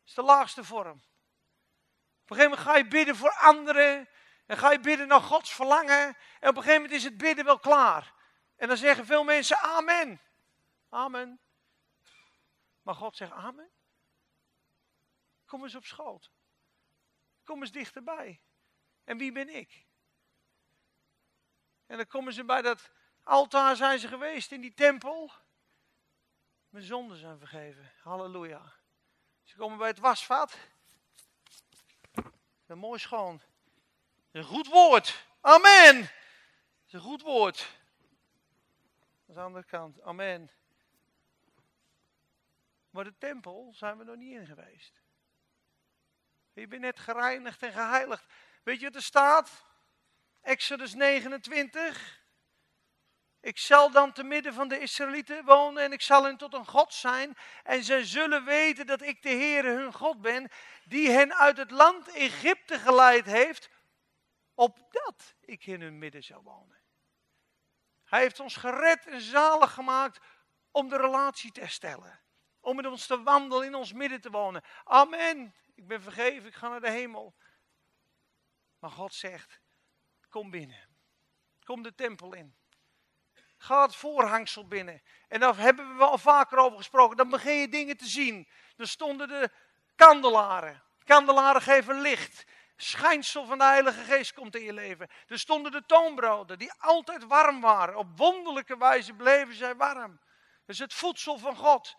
Het 0.00 0.08
is 0.08 0.14
de 0.14 0.22
laagste 0.22 0.64
vorm. 0.64 1.02
Op 2.32 2.38
een 2.38 2.44
gegeven 2.44 2.64
moment 2.64 2.76
ga 2.76 2.84
je 2.84 3.04
bidden 3.04 3.16
voor 3.16 3.34
anderen. 3.34 4.08
En 4.46 4.58
ga 4.58 4.70
je 4.70 4.80
bidden 4.80 5.08
naar 5.08 5.20
Gods 5.20 5.52
verlangen. 5.52 6.16
En 6.40 6.48
op 6.48 6.56
een 6.56 6.62
gegeven 6.62 6.74
moment 6.74 6.92
is 6.92 7.04
het 7.04 7.16
bidden 7.16 7.44
wel 7.44 7.58
klaar. 7.58 8.14
En 8.56 8.68
dan 8.68 8.76
zeggen 8.76 9.06
veel 9.06 9.24
mensen 9.24 9.58
amen. 9.58 10.20
Amen. 10.88 11.40
Maar 12.82 12.94
God 12.94 13.16
zegt 13.16 13.32
amen. 13.32 13.70
Kom 15.46 15.62
eens 15.62 15.74
op 15.74 15.84
schoot. 15.84 16.30
Kom 17.44 17.60
eens 17.60 17.72
dichterbij. 17.72 18.40
En 19.04 19.18
wie 19.18 19.32
ben 19.32 19.48
ik? 19.48 19.86
En 21.86 21.96
dan 21.96 22.06
komen 22.06 22.32
ze 22.32 22.44
bij 22.44 22.62
dat 22.62 22.90
altaar 23.22 23.76
zijn 23.76 23.98
ze 23.98 24.08
geweest 24.08 24.52
in 24.52 24.60
die 24.60 24.74
tempel. 24.74 25.32
Mijn 26.68 26.84
zonden 26.84 27.16
zijn 27.16 27.38
vergeven. 27.38 27.92
Halleluja. 28.02 28.72
Ze 29.42 29.56
komen 29.56 29.78
bij 29.78 29.88
het 29.88 29.98
wasvat. 29.98 30.58
Een 32.72 32.78
mooi 32.78 32.98
schoon. 32.98 33.40
Een 34.30 34.44
goed 34.44 34.66
woord. 34.66 35.26
Amen. 35.40 36.00
Dat 36.00 36.86
is 36.86 36.92
een 36.92 37.00
goed 37.00 37.22
woord. 37.22 37.76
Aan 39.28 39.34
de 39.34 39.40
andere 39.40 39.64
kant. 39.64 40.00
Amen. 40.00 40.50
Maar 42.90 43.04
de 43.04 43.18
tempel 43.18 43.72
zijn 43.74 43.98
we 43.98 44.04
nog 44.04 44.16
niet 44.16 44.32
in 44.32 44.46
geweest. 44.46 45.02
Je 46.52 46.66
bent 46.66 46.82
net 46.82 46.98
gereinigd 46.98 47.62
en 47.62 47.72
geheiligd. 47.72 48.24
Weet 48.62 48.78
je 48.78 48.86
wat 48.86 48.94
er 48.94 49.02
staat? 49.02 49.64
Exodus 50.40 50.94
29. 50.94 52.21
Ik 53.42 53.58
zal 53.58 53.90
dan 53.90 54.12
te 54.12 54.22
midden 54.22 54.54
van 54.54 54.68
de 54.68 54.78
Israëlieten 54.78 55.44
wonen 55.44 55.82
en 55.82 55.92
ik 55.92 56.00
zal 56.00 56.24
hen 56.24 56.36
tot 56.36 56.54
een 56.54 56.66
God 56.66 56.94
zijn. 56.94 57.36
En 57.62 57.84
zij 57.84 58.04
zullen 58.04 58.44
weten 58.44 58.86
dat 58.86 59.02
ik 59.02 59.22
de 59.22 59.28
Heere 59.28 59.68
hun 59.68 59.92
God 59.92 60.20
ben, 60.20 60.50
die 60.84 61.10
hen 61.10 61.34
uit 61.34 61.56
het 61.56 61.70
land 61.70 62.08
Egypte 62.08 62.78
geleid 62.78 63.24
heeft, 63.24 63.70
opdat 64.54 65.34
ik 65.40 65.66
in 65.66 65.80
hun 65.80 65.98
midden 65.98 66.22
zou 66.22 66.42
wonen. 66.42 66.80
Hij 68.04 68.20
heeft 68.20 68.40
ons 68.40 68.56
gered 68.56 69.06
en 69.06 69.20
zalig 69.20 69.72
gemaakt 69.72 70.20
om 70.70 70.88
de 70.88 70.96
relatie 70.96 71.52
te 71.52 71.60
herstellen. 71.60 72.20
Om 72.60 72.76
met 72.76 72.86
ons 72.86 73.06
te 73.06 73.22
wandelen, 73.22 73.66
in 73.66 73.74
ons 73.74 73.92
midden 73.92 74.20
te 74.20 74.30
wonen. 74.30 74.62
Amen. 74.84 75.54
Ik 75.74 75.86
ben 75.86 76.02
vergeven, 76.02 76.48
ik 76.48 76.54
ga 76.54 76.68
naar 76.68 76.80
de 76.80 76.90
hemel. 76.90 77.34
Maar 78.78 78.90
God 78.90 79.14
zegt, 79.14 79.60
kom 80.28 80.50
binnen. 80.50 80.96
Kom 81.64 81.82
de 81.82 81.94
tempel 81.94 82.34
in. 82.34 82.56
Ga 83.62 83.82
het 83.82 83.96
voorhangsel 83.96 84.66
binnen. 84.66 85.02
En 85.28 85.40
daar 85.40 85.56
hebben 85.56 85.88
we 85.88 85.94
wel 85.94 86.18
vaker 86.18 86.58
over 86.58 86.76
gesproken. 86.76 87.16
Dan 87.16 87.28
begin 87.28 87.54
je 87.54 87.68
dingen 87.68 87.96
te 87.96 88.06
zien. 88.06 88.48
Er 88.76 88.88
stonden 88.88 89.28
de 89.28 89.50
kandelaren. 89.96 90.82
Kandelaren 91.04 91.62
geven 91.62 92.00
licht. 92.00 92.44
Schijnsel 92.76 93.44
van 93.44 93.58
de 93.58 93.64
Heilige 93.64 94.02
Geest 94.02 94.32
komt 94.32 94.56
in 94.56 94.62
je 94.62 94.72
leven. 94.72 95.10
Er 95.26 95.38
stonden 95.38 95.72
de 95.72 95.82
toonbroden 95.86 96.58
die 96.58 96.72
altijd 96.78 97.26
warm 97.26 97.60
waren. 97.60 97.96
Op 97.96 98.18
wonderlijke 98.18 98.76
wijze 98.76 99.12
bleven 99.12 99.54
zij 99.54 99.76
warm. 99.76 100.20
Dus 100.66 100.78
het 100.78 100.94
voedsel 100.94 101.38
van 101.38 101.56
God. 101.56 101.96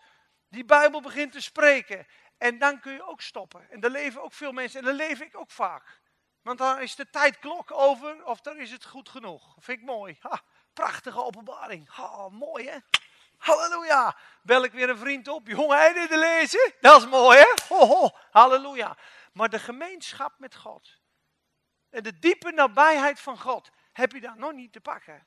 Die 0.48 0.64
Bijbel 0.64 1.00
begint 1.00 1.32
te 1.32 1.40
spreken. 1.40 2.06
En 2.38 2.58
dan 2.58 2.80
kun 2.80 2.92
je 2.92 3.06
ook 3.06 3.20
stoppen. 3.20 3.70
En 3.70 3.80
daar 3.80 3.90
leven 3.90 4.22
ook 4.22 4.32
veel 4.32 4.52
mensen. 4.52 4.78
En 4.78 4.84
daar 4.84 4.94
leef 4.94 5.20
ik 5.20 5.36
ook 5.36 5.50
vaak. 5.50 6.00
Want 6.42 6.58
dan 6.58 6.80
is 6.80 6.94
de 6.94 7.10
tijdklok 7.10 7.72
over 7.72 8.24
of 8.24 8.40
dan 8.40 8.56
is 8.56 8.70
het 8.70 8.84
goed 8.84 9.08
genoeg. 9.08 9.54
Vind 9.58 9.78
ik 9.78 9.84
mooi. 9.84 10.16
Ha. 10.20 10.42
Prachtige 10.74 11.24
openbaring. 11.24 11.98
Oh, 11.98 12.28
mooi 12.28 12.68
hè? 12.68 12.78
Halleluja. 13.36 14.16
Bel 14.42 14.64
ik 14.64 14.72
weer 14.72 14.88
een 14.88 14.98
vriend 14.98 15.28
op. 15.28 15.46
Jongen, 15.46 15.76
hij 15.76 15.92
dit 15.92 16.10
lezen? 16.10 16.74
Dat 16.80 17.00
is 17.00 17.08
mooi 17.08 17.38
hè? 17.38 17.52
Ho, 17.68 17.86
ho. 17.86 18.10
Halleluja. 18.30 18.96
Maar 19.32 19.48
de 19.48 19.58
gemeenschap 19.58 20.32
met 20.38 20.54
God. 20.54 20.98
En 21.90 22.02
de 22.02 22.18
diepe 22.18 22.52
nabijheid 22.52 23.20
van 23.20 23.38
God. 23.38 23.70
Heb 23.92 24.12
je 24.12 24.20
daar 24.20 24.36
nog 24.36 24.52
niet 24.52 24.72
te 24.72 24.80
pakken. 24.80 25.26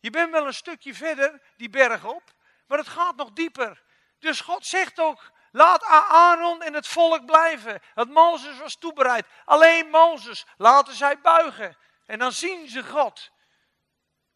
Je 0.00 0.10
bent 0.10 0.30
wel 0.30 0.46
een 0.46 0.54
stukje 0.54 0.94
verder, 0.94 1.42
die 1.56 1.70
berg 1.70 2.04
op. 2.04 2.22
Maar 2.66 2.78
het 2.78 2.88
gaat 2.88 3.16
nog 3.16 3.32
dieper. 3.32 3.82
Dus 4.18 4.40
God 4.40 4.66
zegt 4.66 5.00
ook, 5.00 5.30
laat 5.52 5.84
Aaron 5.84 6.62
en 6.62 6.74
het 6.74 6.86
volk 6.86 7.26
blijven. 7.26 7.82
Want 7.94 8.10
Mozes 8.10 8.58
was 8.58 8.76
toebereid. 8.76 9.26
Alleen 9.44 9.90
Mozes, 9.90 10.46
laten 10.56 10.94
zij 10.94 11.20
buigen. 11.20 11.76
En 12.06 12.18
dan 12.18 12.32
zien 12.32 12.68
ze 12.68 12.82
God. 12.82 13.30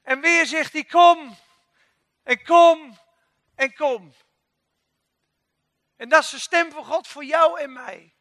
En 0.09 0.21
weer 0.21 0.47
zegt 0.47 0.73
hij: 0.73 0.85
Kom, 0.85 1.37
en 2.23 2.45
kom, 2.45 2.99
en 3.55 3.75
kom. 3.75 4.15
En 5.97 6.09
dat 6.09 6.23
is 6.23 6.31
de 6.31 6.39
stem 6.39 6.71
van 6.71 6.85
God 6.85 7.09
voor 7.09 7.25
jou 7.25 7.61
en 7.61 7.73
mij. 7.73 8.15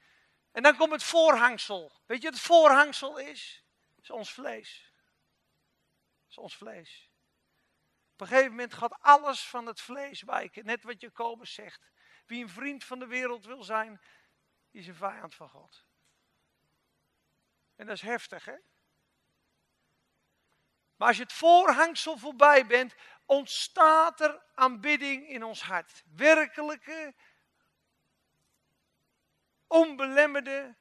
En 0.51 0.63
dan 0.63 0.77
komt 0.77 0.91
het 0.91 1.03
voorhangsel. 1.03 2.01
Weet 2.05 2.21
je 2.21 2.23
wat 2.23 2.33
het 2.33 2.45
voorhangsel 2.45 3.17
is? 3.17 3.63
Het 3.95 4.03
is 4.03 4.09
ons 4.09 4.31
vlees. 4.33 4.93
Het 6.21 6.29
is 6.29 6.37
ons 6.37 6.55
vlees. 6.55 7.11
Op 8.13 8.21
een 8.21 8.27
gegeven 8.27 8.49
moment 8.49 8.73
gaat 8.73 8.99
alles 8.99 9.47
van 9.47 9.65
het 9.65 9.81
vlees 9.81 10.21
wijken. 10.21 10.65
Net 10.65 10.83
wat 10.83 11.01
Jacobus 11.01 11.53
zegt. 11.53 11.91
Wie 12.25 12.43
een 12.43 12.49
vriend 12.49 12.83
van 12.83 12.99
de 12.99 13.07
wereld 13.07 13.45
wil 13.45 13.63
zijn, 13.63 14.01
is 14.71 14.87
een 14.87 14.95
vijand 14.95 15.35
van 15.35 15.49
God. 15.49 15.85
En 17.75 17.85
dat 17.85 17.95
is 17.95 18.01
heftig, 18.01 18.45
hè? 18.45 18.57
Maar 20.97 21.07
als 21.07 21.17
je 21.17 21.23
het 21.23 21.33
voorhangsel 21.33 22.17
voorbij 22.17 22.65
bent, 22.65 22.95
ontstaat 23.25 24.19
er 24.19 24.43
aanbidding 24.53 25.29
in 25.29 25.43
ons 25.43 25.61
hart. 25.61 26.03
Werkelijke, 26.15 27.15
onbelemmerde 29.67 30.75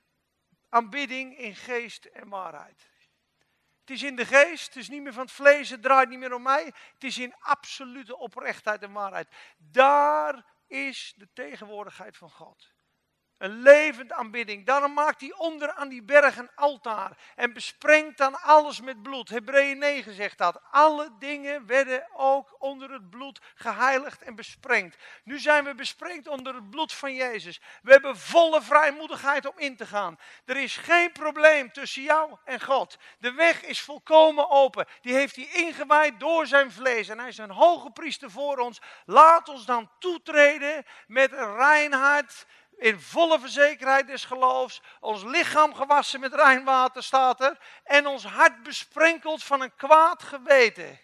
aanbidding 0.68 1.38
in 1.38 1.56
geest 1.56 2.04
en 2.04 2.28
waarheid. 2.28 2.90
Het 3.80 3.90
is 3.90 4.02
in 4.02 4.16
de 4.16 4.26
geest, 4.26 4.66
het 4.66 4.76
is 4.76 4.88
niet 4.88 5.02
meer 5.02 5.12
van 5.12 5.22
het 5.22 5.32
vlees, 5.32 5.70
het 5.70 5.82
draait 5.82 6.08
niet 6.08 6.18
meer 6.18 6.34
om 6.34 6.42
mij. 6.42 6.64
Het 6.64 7.04
is 7.04 7.18
in 7.18 7.34
absolute 7.38 8.16
oprechtheid 8.16 8.82
en 8.82 8.92
waarheid. 8.92 9.28
Daar 9.56 10.46
is 10.66 11.14
de 11.16 11.28
tegenwoordigheid 11.32 12.16
van 12.16 12.30
God. 12.30 12.74
Een 13.38 13.62
levend 13.62 14.12
aanbidding. 14.12 14.66
Daarom 14.66 14.92
maakt 14.92 15.20
hij 15.20 15.34
onder 15.36 15.72
aan 15.72 15.88
die 15.88 16.02
berg 16.02 16.36
een 16.36 16.50
altaar. 16.54 17.16
En 17.34 17.52
besprengt 17.52 18.18
dan 18.18 18.40
alles 18.40 18.80
met 18.80 19.02
bloed. 19.02 19.28
Hebreeën 19.28 19.78
9 19.78 20.14
zegt 20.14 20.38
dat. 20.38 20.60
Alle 20.70 21.10
dingen 21.18 21.66
werden 21.66 22.06
ook 22.14 22.56
onder 22.58 22.92
het 22.92 23.10
bloed 23.10 23.40
geheiligd 23.54 24.22
en 24.22 24.34
besprengd. 24.34 24.96
Nu 25.24 25.38
zijn 25.38 25.64
we 25.64 25.74
besprengd 25.74 26.28
onder 26.28 26.54
het 26.54 26.70
bloed 26.70 26.92
van 26.92 27.14
Jezus. 27.14 27.60
We 27.82 27.92
hebben 27.92 28.16
volle 28.16 28.62
vrijmoedigheid 28.62 29.46
om 29.46 29.58
in 29.58 29.76
te 29.76 29.86
gaan. 29.86 30.18
Er 30.44 30.56
is 30.56 30.76
geen 30.76 31.12
probleem 31.12 31.72
tussen 31.72 32.02
jou 32.02 32.36
en 32.44 32.62
God. 32.62 32.98
De 33.18 33.32
weg 33.32 33.62
is 33.62 33.80
volkomen 33.80 34.50
open. 34.50 34.86
Die 35.00 35.14
heeft 35.14 35.36
hij 35.36 35.48
ingewijd 35.52 36.20
door 36.20 36.46
zijn 36.46 36.72
vlees. 36.72 37.08
En 37.08 37.18
hij 37.18 37.28
is 37.28 37.38
een 37.38 37.50
hoge 37.50 37.90
priester 37.90 38.30
voor 38.30 38.58
ons. 38.58 38.80
Laat 39.04 39.48
ons 39.48 39.64
dan 39.64 39.90
toetreden 39.98 40.84
met 41.06 41.32
een 41.32 41.56
rein 41.56 41.92
hart 41.92 42.46
in 42.76 43.00
volle 43.00 43.38
verzekerheid 43.38 44.06
des 44.06 44.24
geloofs, 44.24 44.82
ons 45.00 45.22
lichaam 45.22 45.74
gewassen 45.74 46.20
met 46.20 46.34
rein 46.34 46.64
water 46.64 47.02
staat 47.02 47.40
er, 47.40 47.80
en 47.84 48.06
ons 48.06 48.24
hart 48.24 48.62
besprenkeld 48.62 49.44
van 49.44 49.60
een 49.60 49.74
kwaad 49.74 50.22
geweten. 50.22 51.00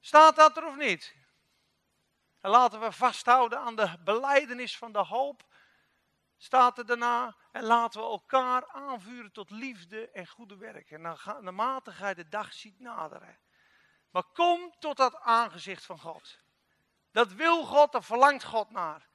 Staat 0.00 0.36
dat 0.36 0.56
er 0.56 0.66
of 0.66 0.76
niet? 0.76 1.14
En 2.40 2.50
laten 2.50 2.80
we 2.80 2.92
vasthouden 2.92 3.58
aan 3.58 3.76
de 3.76 3.96
beleidenis 4.04 4.76
van 4.76 4.92
de 4.92 4.98
hoop, 4.98 5.42
staat 6.36 6.78
er 6.78 6.86
daarna, 6.86 7.36
en 7.52 7.64
laten 7.64 8.00
we 8.00 8.06
elkaar 8.06 8.68
aanvuren 8.68 9.32
tot 9.32 9.50
liefde 9.50 10.10
en 10.10 10.26
goede 10.26 10.56
werken. 10.56 11.06
En 11.06 11.18
naarmate 11.40 11.92
gij 11.92 12.14
de 12.14 12.28
dag 12.28 12.52
ziet 12.52 12.80
naderen. 12.80 13.38
Maar 14.10 14.24
kom 14.32 14.74
tot 14.78 14.96
dat 14.96 15.20
aangezicht 15.20 15.84
van 15.84 15.98
God. 15.98 16.38
Dat 17.12 17.32
wil 17.32 17.64
God, 17.64 17.92
daar 17.92 18.04
verlangt 18.04 18.44
God 18.44 18.70
naar 18.70 19.08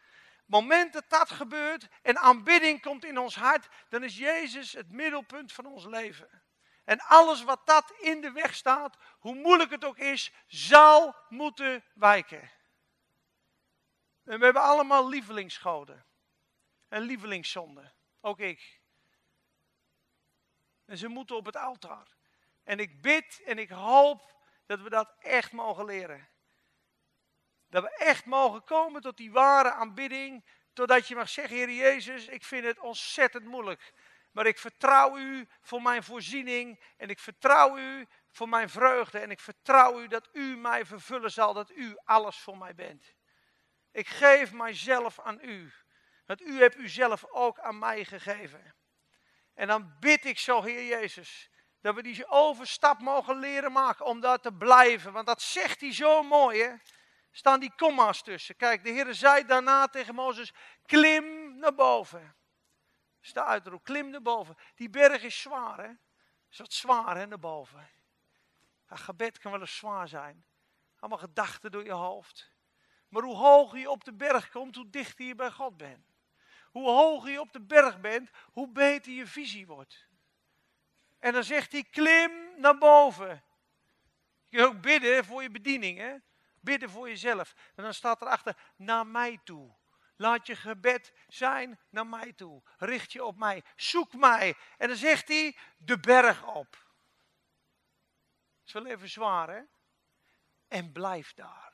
moment 0.61 0.93
dat 0.93 1.09
dat 1.09 1.29
gebeurt 1.29 1.87
en 2.01 2.17
aanbidding 2.17 2.81
komt 2.81 3.05
in 3.05 3.17
ons 3.17 3.35
hart, 3.35 3.67
dan 3.89 4.03
is 4.03 4.17
Jezus 4.17 4.71
het 4.71 4.91
middelpunt 4.91 5.53
van 5.53 5.65
ons 5.65 5.85
leven. 5.85 6.43
En 6.83 6.99
alles 6.99 7.43
wat 7.43 7.65
dat 7.65 7.93
in 7.99 8.21
de 8.21 8.31
weg 8.31 8.55
staat, 8.55 8.97
hoe 9.19 9.35
moeilijk 9.35 9.71
het 9.71 9.85
ook 9.85 9.97
is, 9.97 10.31
zal 10.47 11.15
moeten 11.29 11.83
wijken. 11.93 12.51
En 14.23 14.39
we 14.39 14.45
hebben 14.45 14.61
allemaal 14.61 15.09
lievelingsgoden. 15.09 16.05
En 16.87 17.01
lievelingszonden. 17.01 17.93
Ook 18.21 18.39
ik. 18.39 18.81
En 20.85 20.97
ze 20.97 21.07
moeten 21.07 21.35
op 21.35 21.45
het 21.45 21.55
altaar. 21.55 22.07
En 22.63 22.79
ik 22.79 23.01
bid 23.01 23.41
en 23.45 23.57
ik 23.57 23.69
hoop 23.69 24.41
dat 24.65 24.79
we 24.81 24.89
dat 24.89 25.15
echt 25.19 25.51
mogen 25.51 25.85
leren. 25.85 26.29
Dat 27.73 27.83
we 27.83 27.89
echt 27.89 28.25
mogen 28.25 28.63
komen 28.63 29.01
tot 29.01 29.17
die 29.17 29.31
ware 29.31 29.71
aanbidding. 29.71 30.45
Totdat 30.73 31.07
je 31.07 31.15
mag 31.15 31.29
zeggen, 31.29 31.57
Heer 31.57 31.71
Jezus, 31.71 32.27
ik 32.27 32.43
vind 32.43 32.65
het 32.65 32.79
ontzettend 32.79 33.45
moeilijk. 33.45 33.93
Maar 34.31 34.45
ik 34.45 34.57
vertrouw 34.57 35.17
u 35.17 35.47
voor 35.61 35.81
mijn 35.81 36.03
voorziening. 36.03 36.83
En 36.97 37.09
ik 37.09 37.19
vertrouw 37.19 37.77
u 37.77 38.07
voor 38.31 38.49
mijn 38.49 38.69
vreugde. 38.69 39.19
En 39.19 39.31
ik 39.31 39.39
vertrouw 39.39 40.01
u 40.01 40.07
dat 40.07 40.29
u 40.33 40.57
mij 40.57 40.85
vervullen 40.85 41.31
zal. 41.31 41.53
Dat 41.53 41.71
u 41.71 41.97
alles 42.03 42.37
voor 42.37 42.57
mij 42.57 42.75
bent. 42.75 43.13
Ik 43.91 44.07
geef 44.07 44.51
mijzelf 44.51 45.19
aan 45.19 45.39
u. 45.41 45.71
Want 46.25 46.41
u 46.41 46.59
hebt 46.59 46.75
uzelf 46.75 47.25
ook 47.29 47.59
aan 47.59 47.79
mij 47.79 48.05
gegeven. 48.05 48.75
En 49.53 49.67
dan 49.67 49.95
bid 49.99 50.25
ik 50.25 50.39
zo, 50.39 50.61
Heer 50.61 50.85
Jezus, 50.85 51.49
dat 51.81 51.95
we 51.95 52.03
die 52.03 52.27
overstap 52.27 52.99
mogen 52.99 53.39
leren 53.39 53.71
maken 53.71 54.05
om 54.05 54.19
daar 54.19 54.39
te 54.39 54.53
blijven. 54.53 55.13
Want 55.13 55.27
dat 55.27 55.41
zegt 55.41 55.81
hij 55.81 55.93
zo 55.93 56.23
mooi, 56.23 56.61
hè 56.61 56.73
staan 57.35 57.59
die 57.59 57.73
komma's 57.75 58.21
tussen. 58.21 58.55
Kijk, 58.55 58.83
de 58.83 58.89
Heer 58.89 59.13
zei 59.13 59.45
daarna 59.45 59.87
tegen 59.87 60.15
Mozes, 60.15 60.53
klim 60.85 61.57
naar 61.57 61.75
boven. 61.75 62.35
Sta 63.21 63.45
uitroep, 63.45 63.83
klim 63.83 64.09
naar 64.09 64.21
boven. 64.21 64.57
Die 64.75 64.89
berg 64.89 65.23
is 65.23 65.41
zwaar, 65.41 65.77
hè? 65.77 65.91
Is 66.49 66.57
wat 66.57 66.73
zwaar, 66.73 67.17
hè, 67.17 67.25
naar 67.25 67.39
boven. 67.39 67.89
Een 68.87 68.97
gebed 68.97 69.39
kan 69.39 69.51
wel 69.51 69.61
eens 69.61 69.77
zwaar 69.77 70.07
zijn. 70.07 70.45
Allemaal 70.99 71.19
gedachten 71.19 71.71
door 71.71 71.83
je 71.83 71.91
hoofd. 71.91 72.51
Maar 73.09 73.23
hoe 73.23 73.35
hoger 73.35 73.79
je 73.79 73.89
op 73.89 74.03
de 74.03 74.13
berg 74.13 74.49
komt, 74.49 74.75
hoe 74.75 74.89
dichter 74.89 75.25
je 75.25 75.35
bij 75.35 75.51
God 75.51 75.77
bent. 75.77 76.05
Hoe 76.71 76.89
hoger 76.89 77.29
je 77.29 77.39
op 77.39 77.51
de 77.53 77.61
berg 77.61 77.99
bent, 78.01 78.29
hoe 78.51 78.69
beter 78.69 79.11
je 79.11 79.27
visie 79.27 79.67
wordt. 79.67 80.07
En 81.19 81.33
dan 81.33 81.43
zegt 81.43 81.71
hij, 81.71 81.83
klim 81.83 82.31
naar 82.57 82.77
boven. 82.77 83.43
Je 84.49 84.57
kunt 84.57 84.69
ook 84.69 84.81
bidden 84.81 85.25
voor 85.25 85.41
je 85.41 85.49
bediening, 85.49 85.97
hè? 85.97 86.15
Bidden 86.63 86.89
voor 86.89 87.07
jezelf. 87.07 87.53
En 87.75 87.83
dan 87.83 87.93
staat 87.93 88.21
erachter, 88.21 88.57
naar 88.75 89.07
mij 89.07 89.39
toe. 89.43 89.75
Laat 90.15 90.47
je 90.47 90.55
gebed 90.55 91.13
zijn 91.27 91.79
naar 91.89 92.07
mij 92.07 92.33
toe. 92.33 92.63
Richt 92.77 93.11
je 93.11 93.23
op 93.23 93.37
mij. 93.37 93.63
Zoek 93.75 94.13
mij. 94.13 94.55
En 94.77 94.87
dan 94.87 94.97
zegt 94.97 95.27
hij, 95.27 95.57
de 95.77 95.99
berg 95.99 96.45
op. 96.45 96.71
Dat 96.71 98.65
is 98.65 98.73
wel 98.73 98.85
even 98.85 99.09
zwaar, 99.09 99.49
hè? 99.49 99.61
En 100.67 100.91
blijf 100.91 101.33
daar. 101.33 101.73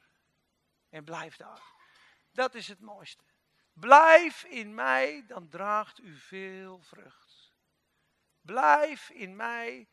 En 0.90 1.04
blijf 1.04 1.36
daar. 1.36 1.64
Dat 2.32 2.56
is 2.56 2.68
het 2.68 2.80
mooiste. 2.80 3.24
Blijf 3.74 4.44
in 4.44 4.74
mij, 4.74 5.26
dan 5.28 5.50
draagt 5.50 6.00
u 6.00 6.18
veel 6.18 6.82
vrucht. 6.82 7.54
Blijf 8.42 9.10
in 9.10 9.36
mij, 9.36 9.90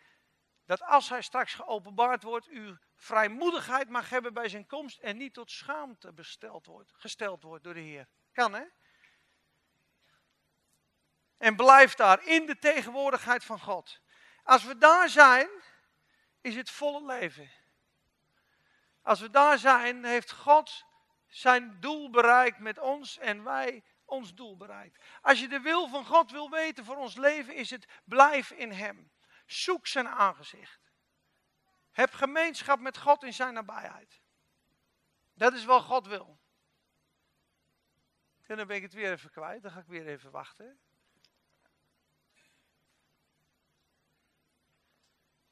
dat 0.65 0.83
als 0.83 1.09
hij 1.09 1.23
straks 1.23 1.55
geopenbaard 1.55 2.23
wordt, 2.23 2.49
u 2.49 2.79
vrijmoedigheid 2.97 3.89
mag 3.89 4.11
hebben 4.11 4.35
bij 4.35 4.49
zijn 4.49 4.67
komst 4.67 4.99
en 4.99 5.17
niet 5.17 5.35
tot 5.35 5.51
schaamte 5.51 6.13
besteld 6.13 6.67
wordt, 6.67 6.93
gesteld 6.97 7.43
wordt 7.43 7.65
door 7.65 7.75
de 7.75 7.81
Heer. 7.81 8.09
Kan 8.33 8.55
hè? 8.55 8.65
En 11.39 11.57
blijf 11.57 11.95
daar 11.95 12.27
in 12.27 12.47
de 12.47 12.59
tegenwoordigheid 12.59 13.45
van 13.45 13.61
God. 13.61 14.01
Als 14.43 14.65
we 14.65 14.79
daar 14.79 15.09
zijn, 15.09 15.49
is 16.41 16.57
het 16.57 16.71
volle 16.71 17.07
leven. 17.07 17.51
Als 19.03 19.21
we 19.21 19.31
daar 19.31 19.59
zijn, 19.59 20.05
heeft 20.05 20.33
God 20.33 20.85
zijn 21.29 21.81
doel 21.81 22.11
bereikt 22.11 22.59
met 22.59 22.79
ons 22.79 23.19
en 23.19 23.43
wij 23.43 23.85
ons 24.05 24.35
doel 24.35 24.57
bereikt. 24.57 25.03
Als 25.21 25.41
je 25.41 25.49
de 25.49 25.61
wil 25.61 25.89
van 25.89 26.05
God 26.05 26.31
wil 26.31 26.51
weten 26.51 26.85
voor 26.85 26.97
ons 26.97 27.17
leven, 27.17 27.55
is 27.55 27.71
het 27.71 27.87
blijf 28.05 28.51
in 28.51 28.73
Hem. 28.73 29.11
Zoek 29.47 29.87
zijn 29.87 30.09
aangezicht. 30.09 30.86
Heb 31.97 32.13
gemeenschap 32.13 32.81
met 32.81 32.99
God 32.99 33.23
in 33.23 33.35
zijn 33.35 33.55
nabijheid. 33.55 34.21
Dat 35.35 35.53
is 35.53 35.65
wat 35.65 35.83
God 35.83 36.07
wil. 36.07 36.39
En 38.47 38.57
dan 38.57 38.67
ben 38.67 38.77
ik 38.77 38.83
het 38.83 38.93
weer 38.93 39.13
even 39.13 39.31
kwijt. 39.31 39.63
Dan 39.63 39.71
ga 39.71 39.81
ik 39.81 39.87
weer 39.87 40.07
even 40.07 40.31
wachten. 40.31 40.81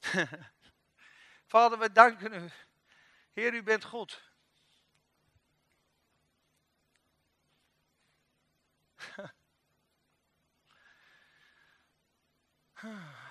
Vader, 1.52 1.78
we 1.78 1.92
danken 1.92 2.34
u. 2.34 2.50
Heer, 3.32 3.54
u 3.54 3.62
bent 3.62 3.84
goed. 3.84 4.32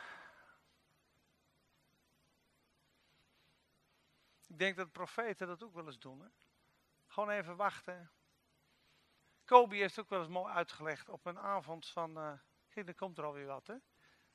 Ik 4.53 4.59
denk 4.59 4.75
dat 4.75 4.91
profeten 4.91 5.47
dat 5.47 5.63
ook 5.63 5.73
wel 5.73 5.85
eens 5.85 5.99
doen. 5.99 6.21
Hè? 6.21 6.27
Gewoon 7.07 7.29
even 7.29 7.55
wachten. 7.55 8.11
Kobe 9.45 9.75
heeft 9.75 9.99
ook 9.99 10.09
wel 10.09 10.19
eens 10.19 10.29
mooi 10.29 10.53
uitgelegd 10.53 11.09
op 11.09 11.25
een 11.25 11.39
avond 11.39 11.87
van. 11.87 12.17
Uh, 12.17 12.39
kijk, 12.69 12.87
er 12.87 12.95
komt 12.95 13.17
er 13.17 13.23
alweer 13.23 13.45
wat, 13.45 13.67
hè? 13.67 13.75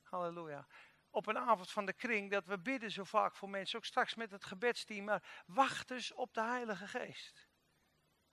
Halleluja. 0.01 0.67
Op 1.09 1.27
een 1.27 1.37
avond 1.37 1.71
van 1.71 1.85
de 1.85 1.93
kring 1.93 2.31
dat 2.31 2.45
we 2.45 2.59
bidden 2.59 2.91
zo 2.91 3.03
vaak 3.03 3.35
voor 3.35 3.49
mensen, 3.49 3.77
ook 3.77 3.85
straks 3.85 4.15
met 4.15 4.31
het 4.31 4.45
gebedsteam. 4.45 5.05
Maar 5.05 5.43
wacht 5.45 5.91
eens 5.91 6.13
op 6.13 6.33
de 6.33 6.41
Heilige 6.41 6.87
Geest. 6.87 7.49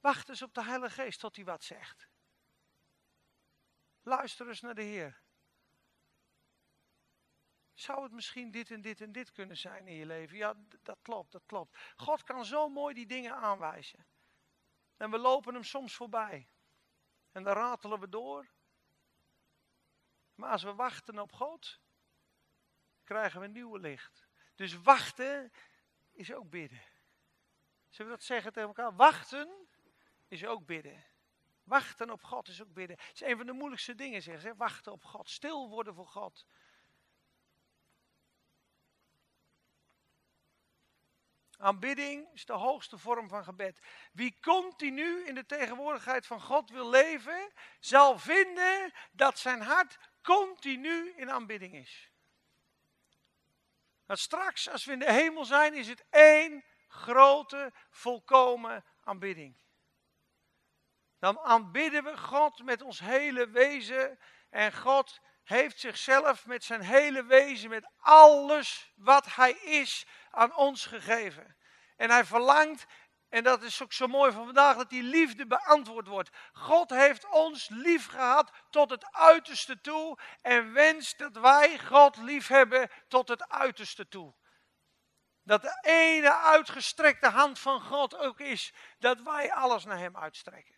Wacht 0.00 0.28
eens 0.28 0.42
op 0.42 0.54
de 0.54 0.64
Heilige 0.64 1.02
Geest 1.02 1.20
tot 1.20 1.36
hij 1.36 1.44
wat 1.44 1.64
zegt. 1.64 2.08
Luister 4.02 4.48
eens 4.48 4.60
naar 4.60 4.74
de 4.74 4.82
Heer. 4.82 5.22
Zou 7.76 8.02
het 8.02 8.12
misschien 8.12 8.50
dit 8.50 8.70
en 8.70 8.80
dit 8.80 9.00
en 9.00 9.12
dit 9.12 9.32
kunnen 9.32 9.56
zijn 9.56 9.86
in 9.86 9.94
je 9.94 10.06
leven? 10.06 10.36
Ja, 10.36 10.54
dat 10.82 10.98
klopt, 11.02 11.32
dat 11.32 11.42
klopt. 11.46 11.78
God 11.96 12.22
kan 12.22 12.44
zo 12.44 12.68
mooi 12.68 12.94
die 12.94 13.06
dingen 13.06 13.36
aanwijzen. 13.36 14.06
En 14.96 15.10
we 15.10 15.18
lopen 15.18 15.54
hem 15.54 15.64
soms 15.64 15.94
voorbij. 15.94 16.48
En 17.32 17.42
dan 17.42 17.54
ratelen 17.54 18.00
we 18.00 18.08
door. 18.08 18.48
Maar 20.34 20.50
als 20.50 20.62
we 20.62 20.74
wachten 20.74 21.18
op 21.18 21.32
God, 21.32 21.80
krijgen 23.04 23.40
we 23.40 23.46
een 23.46 23.52
nieuwe 23.52 23.78
licht. 23.78 24.26
Dus 24.54 24.82
wachten 24.82 25.52
is 26.12 26.32
ook 26.32 26.50
bidden. 26.50 26.82
Zullen 27.88 28.12
we 28.12 28.16
dat 28.16 28.26
zeggen 28.26 28.52
tegen 28.52 28.68
elkaar? 28.68 28.96
Wachten 28.96 29.68
is 30.28 30.46
ook 30.46 30.66
bidden. 30.66 31.04
Wachten 31.62 32.10
op 32.10 32.22
God 32.22 32.48
is 32.48 32.62
ook 32.62 32.72
bidden. 32.72 32.96
Het 32.98 33.14
is 33.14 33.20
een 33.20 33.36
van 33.36 33.46
de 33.46 33.52
moeilijkste 33.52 33.94
dingen, 33.94 34.22
zeggen 34.22 34.42
ze. 34.42 34.56
Wachten 34.56 34.92
op 34.92 35.04
God. 35.04 35.30
Stil 35.30 35.68
worden 35.68 35.94
voor 35.94 36.06
God. 36.06 36.46
Aanbidding 41.58 42.28
is 42.32 42.44
de 42.44 42.52
hoogste 42.52 42.98
vorm 42.98 43.28
van 43.28 43.44
gebed. 43.44 43.80
Wie 44.12 44.38
continu 44.40 45.26
in 45.26 45.34
de 45.34 45.46
tegenwoordigheid 45.46 46.26
van 46.26 46.40
God 46.40 46.70
wil 46.70 46.90
leven, 46.90 47.52
zal 47.80 48.18
vinden 48.18 48.92
dat 49.12 49.38
zijn 49.38 49.60
hart 49.60 49.98
continu 50.22 51.12
in 51.16 51.30
aanbidding 51.30 51.74
is. 51.74 52.10
Dat 54.06 54.18
straks, 54.18 54.68
als 54.68 54.84
we 54.84 54.92
in 54.92 54.98
de 54.98 55.12
hemel 55.12 55.44
zijn, 55.44 55.74
is 55.74 55.88
het 55.88 56.04
één 56.10 56.64
grote, 56.88 57.72
volkomen 57.90 58.84
aanbidding. 59.04 59.56
Dan 61.18 61.38
aanbidden 61.38 62.04
we 62.04 62.16
God 62.16 62.62
met 62.62 62.82
ons 62.82 63.00
hele 63.00 63.48
wezen. 63.48 64.18
En 64.50 64.72
God 64.72 65.20
heeft 65.42 65.80
zichzelf 65.80 66.46
met 66.46 66.64
zijn 66.64 66.80
hele 66.80 67.24
wezen, 67.24 67.70
met 67.70 67.88
alles 67.98 68.92
wat 68.96 69.34
hij 69.34 69.52
is, 69.52 70.06
aan 70.36 70.56
ons 70.56 70.86
gegeven. 70.86 71.56
En 71.96 72.10
hij 72.10 72.24
verlangt, 72.24 72.86
en 73.28 73.42
dat 73.42 73.62
is 73.62 73.82
ook 73.82 73.92
zo 73.92 74.06
mooi 74.06 74.32
van 74.32 74.44
vandaag, 74.44 74.76
dat 74.76 74.90
die 74.90 75.02
liefde 75.02 75.46
beantwoord 75.46 76.06
wordt. 76.06 76.30
God 76.52 76.90
heeft 76.90 77.28
ons 77.30 77.68
lief 77.68 78.06
gehad 78.06 78.52
tot 78.70 78.90
het 78.90 79.12
uiterste 79.12 79.80
toe 79.80 80.18
en 80.42 80.72
wenst 80.72 81.18
dat 81.18 81.36
wij 81.36 81.78
God 81.78 82.16
lief 82.16 82.46
hebben 82.46 82.90
tot 83.08 83.28
het 83.28 83.48
uiterste 83.48 84.08
toe. 84.08 84.34
Dat 85.42 85.62
de 85.62 85.78
ene 85.82 86.34
uitgestrekte 86.34 87.28
hand 87.28 87.58
van 87.58 87.80
God 87.80 88.16
ook 88.16 88.40
is 88.40 88.72
dat 88.98 89.22
wij 89.22 89.52
alles 89.52 89.84
naar 89.84 89.98
Hem 89.98 90.16
uitstrekken. 90.16 90.74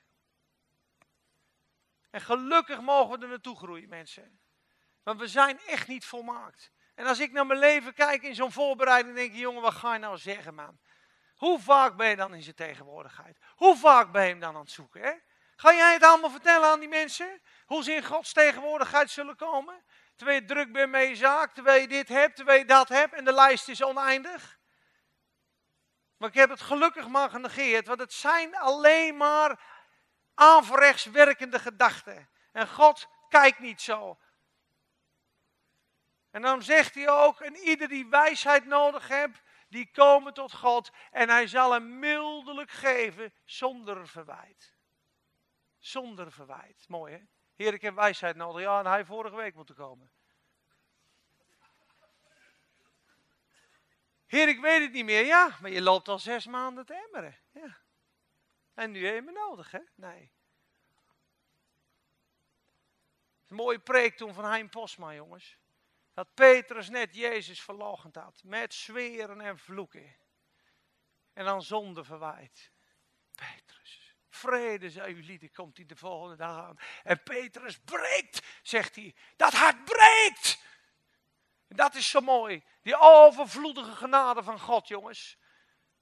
En 2.11 2.21
gelukkig 2.21 2.81
mogen 2.81 3.19
we 3.19 3.25
er 3.25 3.31
naartoe 3.31 3.57
groeien, 3.57 3.89
mensen. 3.89 4.41
Want 5.03 5.21
we 5.21 5.29
zijn 5.29 5.59
echt 5.59 5.89
niet 5.89 6.05
volmaakt. 6.05 6.73
En 6.99 7.07
als 7.07 7.19
ik 7.19 7.33
naar 7.33 7.47
mijn 7.47 7.59
leven 7.59 7.95
kijk 7.95 8.23
in 8.23 8.35
zo'n 8.35 8.53
voorbereiding, 8.53 9.15
denk 9.15 9.33
ik, 9.33 9.39
jongen, 9.39 9.63
wat 9.63 9.75
ga 9.75 9.93
je 9.93 9.99
nou 9.99 10.17
zeggen, 10.17 10.55
man? 10.55 10.79
Hoe 11.37 11.61
vaak 11.61 11.97
ben 11.97 12.09
je 12.09 12.17
dan 12.17 12.35
in 12.35 12.43
zijn 12.43 12.55
tegenwoordigheid? 12.55 13.39
Hoe 13.57 13.77
vaak 13.77 14.13
ben 14.13 14.23
je 14.23 14.29
hem 14.29 14.41
dan 14.41 14.55
aan 14.55 14.61
het 14.61 14.71
zoeken? 14.71 15.03
Hè? 15.03 15.13
Ga 15.57 15.75
jij 15.75 15.93
het 15.93 16.03
allemaal 16.03 16.31
vertellen 16.31 16.69
aan 16.69 16.81
die 16.81 16.89
mensen? 16.89 17.41
Hoe 17.67 17.83
ze 17.83 17.93
in 17.93 18.05
Gods 18.05 18.33
tegenwoordigheid 18.33 19.11
zullen 19.11 19.37
komen? 19.37 19.85
Terwijl 20.17 20.41
je 20.41 20.47
druk 20.47 20.73
bent 20.73 20.91
met 20.91 21.09
je 21.09 21.17
zaak, 21.17 21.55
terwijl 21.55 21.81
je 21.81 21.89
dit 21.89 22.09
hebt, 22.09 22.37
terwijl 22.37 22.59
je 22.59 22.65
dat 22.65 22.89
hebt 22.89 23.15
en 23.15 23.25
de 23.25 23.33
lijst 23.33 23.69
is 23.69 23.83
oneindig. 23.83 24.59
Maar 26.17 26.29
ik 26.29 26.35
heb 26.35 26.51
het 26.51 26.61
gelukkig 26.61 27.09
maar 27.09 27.31
genegeerd, 27.31 27.87
want 27.87 28.01
het 28.01 28.13
zijn 28.13 28.57
alleen 28.57 29.17
maar 29.17 29.61
averechts 30.35 31.05
werkende 31.05 31.59
gedachten. 31.59 32.31
En 32.53 32.69
God 32.69 33.09
kijkt 33.29 33.59
niet 33.59 33.81
zo. 33.81 34.19
En 36.31 36.43
dan 36.43 36.63
zegt 36.63 36.95
hij 36.95 37.09
ook, 37.09 37.41
en 37.41 37.57
ieder 37.57 37.89
die 37.89 38.07
wijsheid 38.07 38.65
nodig 38.65 39.09
heeft, 39.09 39.43
die 39.69 39.91
komen 39.91 40.35
tot 40.35 40.53
God 40.53 40.91
en 41.11 41.29
hij 41.29 41.47
zal 41.47 41.73
hem 41.73 41.99
mildelijk 41.99 42.71
geven 42.71 43.33
zonder 43.45 44.09
verwijt. 44.09 44.77
Zonder 45.79 46.33
verwijt. 46.33 46.89
Mooi 46.89 47.13
hè? 47.13 47.23
Heer, 47.55 47.75
ik 47.75 47.83
heb 47.83 47.95
wijsheid 47.95 48.37
nodig. 48.37 48.63
Ja, 48.63 48.79
en 48.79 48.87
hij 48.87 49.05
vorige 49.05 49.37
week 49.37 49.55
moeten 49.55 49.75
komen. 49.75 50.11
Heer, 54.27 54.49
ik 54.49 54.61
weet 54.61 54.81
het 54.81 54.93
niet 54.93 55.05
meer. 55.05 55.25
Ja, 55.25 55.57
maar 55.61 55.71
je 55.71 55.83
loopt 55.83 56.09
al 56.09 56.19
zes 56.19 56.47
maanden 56.47 56.87
te 56.87 56.95
emmeren. 56.95 57.39
Ja. 57.53 57.79
En 58.75 58.91
nu 58.91 59.07
heb 59.07 59.15
je 59.15 59.23
me 59.23 59.33
nodig, 59.33 59.71
hè? 59.71 59.81
Nee. 59.95 60.33
Mooie 63.49 63.79
preek 63.79 64.17
toen 64.17 64.35
van 64.35 64.45
Hein 64.45 64.69
Posma, 64.69 65.15
jongens 65.15 65.59
dat 66.19 66.35
Petrus 66.35 66.89
net 66.89 67.15
Jezus 67.15 67.61
verlogend 67.61 68.15
had. 68.15 68.43
Met 68.45 68.75
zweren 68.75 69.41
en 69.41 69.59
vloeken. 69.59 70.17
En 71.33 71.45
dan 71.45 71.63
zonde 71.63 72.05
verwijt. 72.05 72.71
Petrus, 73.35 74.15
vrede 74.29 74.91
zij 74.91 75.13
lieden, 75.13 75.53
komt 75.53 75.77
hij 75.77 75.87
de 75.87 75.97
volgende 75.97 76.37
dag 76.37 76.65
aan. 76.65 76.79
En 77.03 77.23
Petrus 77.23 77.79
breekt, 77.79 78.47
zegt 78.63 78.95
hij. 78.95 79.15
Dat 79.37 79.53
hart 79.53 79.85
breekt. 79.85 80.63
En 81.69 81.77
dat 81.77 81.95
is 81.95 82.09
zo 82.09 82.21
mooi. 82.21 82.65
Die 82.83 82.97
overvloedige 82.99 83.95
genade 83.95 84.43
van 84.43 84.61
God, 84.61 84.89
jongens. 84.89 85.38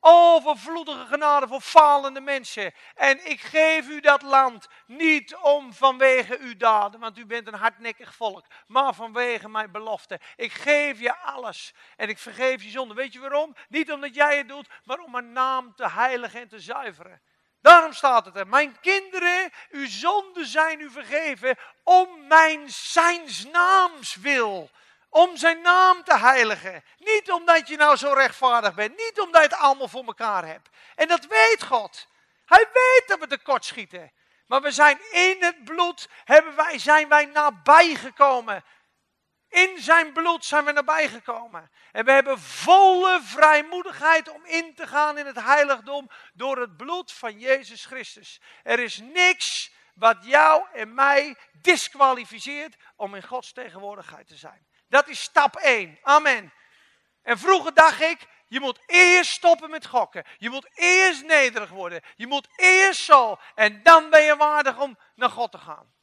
Overvloedige 0.09 1.07
genade 1.07 1.47
voor 1.47 1.61
falende 1.61 2.21
mensen. 2.21 2.75
En 2.95 3.31
ik 3.31 3.41
geef 3.41 3.89
u 3.89 4.01
dat 4.01 4.23
land 4.23 4.69
niet 4.87 5.37
om 5.37 5.73
vanwege 5.73 6.39
uw 6.39 6.57
daden, 6.57 7.01
want 7.01 7.19
u 7.19 7.27
bent 7.27 7.47
een 7.47 7.55
hardnekkig 7.55 8.15
volk, 8.15 8.47
maar 8.67 8.95
vanwege 8.95 9.49
mijn 9.49 9.71
belofte. 9.71 10.21
Ik 10.37 10.53
geef 10.53 11.01
je 11.01 11.17
alles 11.17 11.75
en 11.97 12.09
ik 12.09 12.19
vergeef 12.19 12.63
je 12.63 12.71
zonde. 12.71 12.95
Weet 12.95 13.13
je 13.13 13.21
waarom? 13.21 13.57
Niet 13.69 13.93
omdat 13.93 14.15
jij 14.15 14.37
het 14.39 14.49
doet, 14.49 14.69
maar 14.85 14.99
om 14.99 15.11
mijn 15.11 15.33
naam 15.33 15.75
te 15.75 15.89
heiligen 15.89 16.41
en 16.41 16.49
te 16.49 16.61
zuiveren. 16.61 17.23
Daarom 17.61 17.93
staat 17.93 18.25
het 18.25 18.37
er. 18.37 18.47
Mijn 18.47 18.81
kinderen, 18.81 19.51
uw 19.71 19.87
zonden 19.89 20.47
zijn 20.47 20.81
u 20.81 20.91
vergeven 20.91 21.57
om 21.83 22.27
mijn 22.27 22.71
zijns 22.71 23.45
naams 23.45 24.15
wil 24.15 24.71
om 25.09 25.37
zijn 25.37 25.61
naam 25.61 26.05
te 26.05 26.19
heiligen. 26.19 26.85
Niet 26.99 27.31
omdat 27.31 27.69
je 27.69 27.77
nou 27.77 27.97
zo 27.97 28.13
rechtvaardig 28.13 28.75
bent. 28.75 28.97
Niet 28.97 29.21
omdat 29.21 29.43
je 29.43 29.49
het 29.49 29.59
allemaal 29.59 29.89
voor 29.89 30.05
elkaar 30.05 30.47
hebt. 30.47 30.69
En 30.95 31.09
dat 31.09 31.27
weet 31.27 31.63
God. 31.63 32.09
Hij 32.45 32.69
weet 32.73 33.05
dat 33.07 33.19
we 33.19 33.27
tekort 33.27 33.65
schieten. 33.65 34.13
Maar 34.47 34.63
we 34.63 34.71
zijn 34.71 34.99
in 35.11 35.37
het 35.39 35.65
bloed, 35.65 36.09
hebben 36.25 36.57
wij, 36.57 36.79
zijn 36.79 37.09
wij 37.09 37.25
nabijgekomen. 37.25 38.65
In 39.49 39.79
zijn 39.79 40.13
bloed 40.13 40.45
zijn 40.45 40.65
we 40.65 40.73
nabijgekomen. 40.73 41.71
En 41.93 42.05
we 42.05 42.11
hebben 42.11 42.39
volle 42.39 43.21
vrijmoedigheid 43.23 44.29
om 44.29 44.45
in 44.45 44.75
te 44.75 44.87
gaan 44.87 45.19
in 45.19 45.27
het 45.27 45.41
heiligdom 45.41 46.11
door 46.35 46.59
het 46.59 46.77
bloed 46.77 47.13
van 47.13 47.39
Jezus 47.39 47.85
Christus. 47.85 48.41
Er 48.63 48.79
is 48.79 48.99
niks 48.99 49.75
wat 49.95 50.25
jou 50.25 50.67
en 50.73 50.95
mij 50.95 51.37
disqualificeert 51.53 52.77
om 52.97 53.15
in 53.15 53.23
Gods 53.23 53.53
tegenwoordigheid 53.53 54.27
te 54.27 54.37
zijn. 54.37 54.66
Dat 54.89 55.09
is 55.09 55.23
stap 55.23 55.57
1. 55.57 55.99
Amen. 56.03 56.53
En 57.23 57.39
vroeger 57.39 57.75
dacht 57.75 58.01
ik, 58.01 58.27
je 58.49 58.61
moet 58.61 58.81
eerst 58.87 59.31
stoppen 59.31 59.71
met 59.71 59.87
gokken. 59.87 60.25
Je 60.39 60.51
moet 60.51 60.69
eerst 60.75 61.25
nederig 61.25 61.71
worden. 61.71 62.03
Je 62.15 62.27
moet 62.27 62.49
eerst 62.57 63.01
zo. 63.01 63.39
En 63.55 63.83
dan 63.83 64.11
ben 64.11 64.23
je 64.23 64.37
waardig 64.37 64.79
om 64.79 64.99
naar 65.15 65.31
God 65.31 65.51
te 65.51 65.59
gaan. 65.59 65.95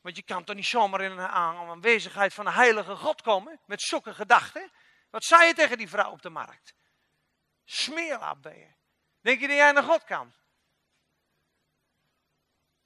Want 0.00 0.16
je 0.16 0.22
kan 0.22 0.44
toch 0.44 0.56
niet 0.56 0.66
zomaar 0.66 1.00
in 1.00 1.10
een 1.10 1.28
aanwezigheid 1.28 2.34
van 2.34 2.44
de 2.44 2.50
heilige 2.50 2.96
God 2.96 3.22
komen 3.22 3.60
met 3.66 3.82
zulke 3.82 4.14
gedachten. 4.14 4.72
Wat 5.10 5.24
zei 5.24 5.46
je 5.46 5.54
tegen 5.54 5.78
die 5.78 5.88
vrouw 5.88 6.10
op 6.10 6.22
de 6.22 6.30
markt? 6.30 6.74
Smeerlap 7.64 8.42
ben 8.42 8.58
je. 8.58 8.74
Denk 9.20 9.40
je 9.40 9.46
dat 9.46 9.56
jij 9.56 9.72
naar 9.72 9.82
God 9.82 10.04
kan? 10.04 10.34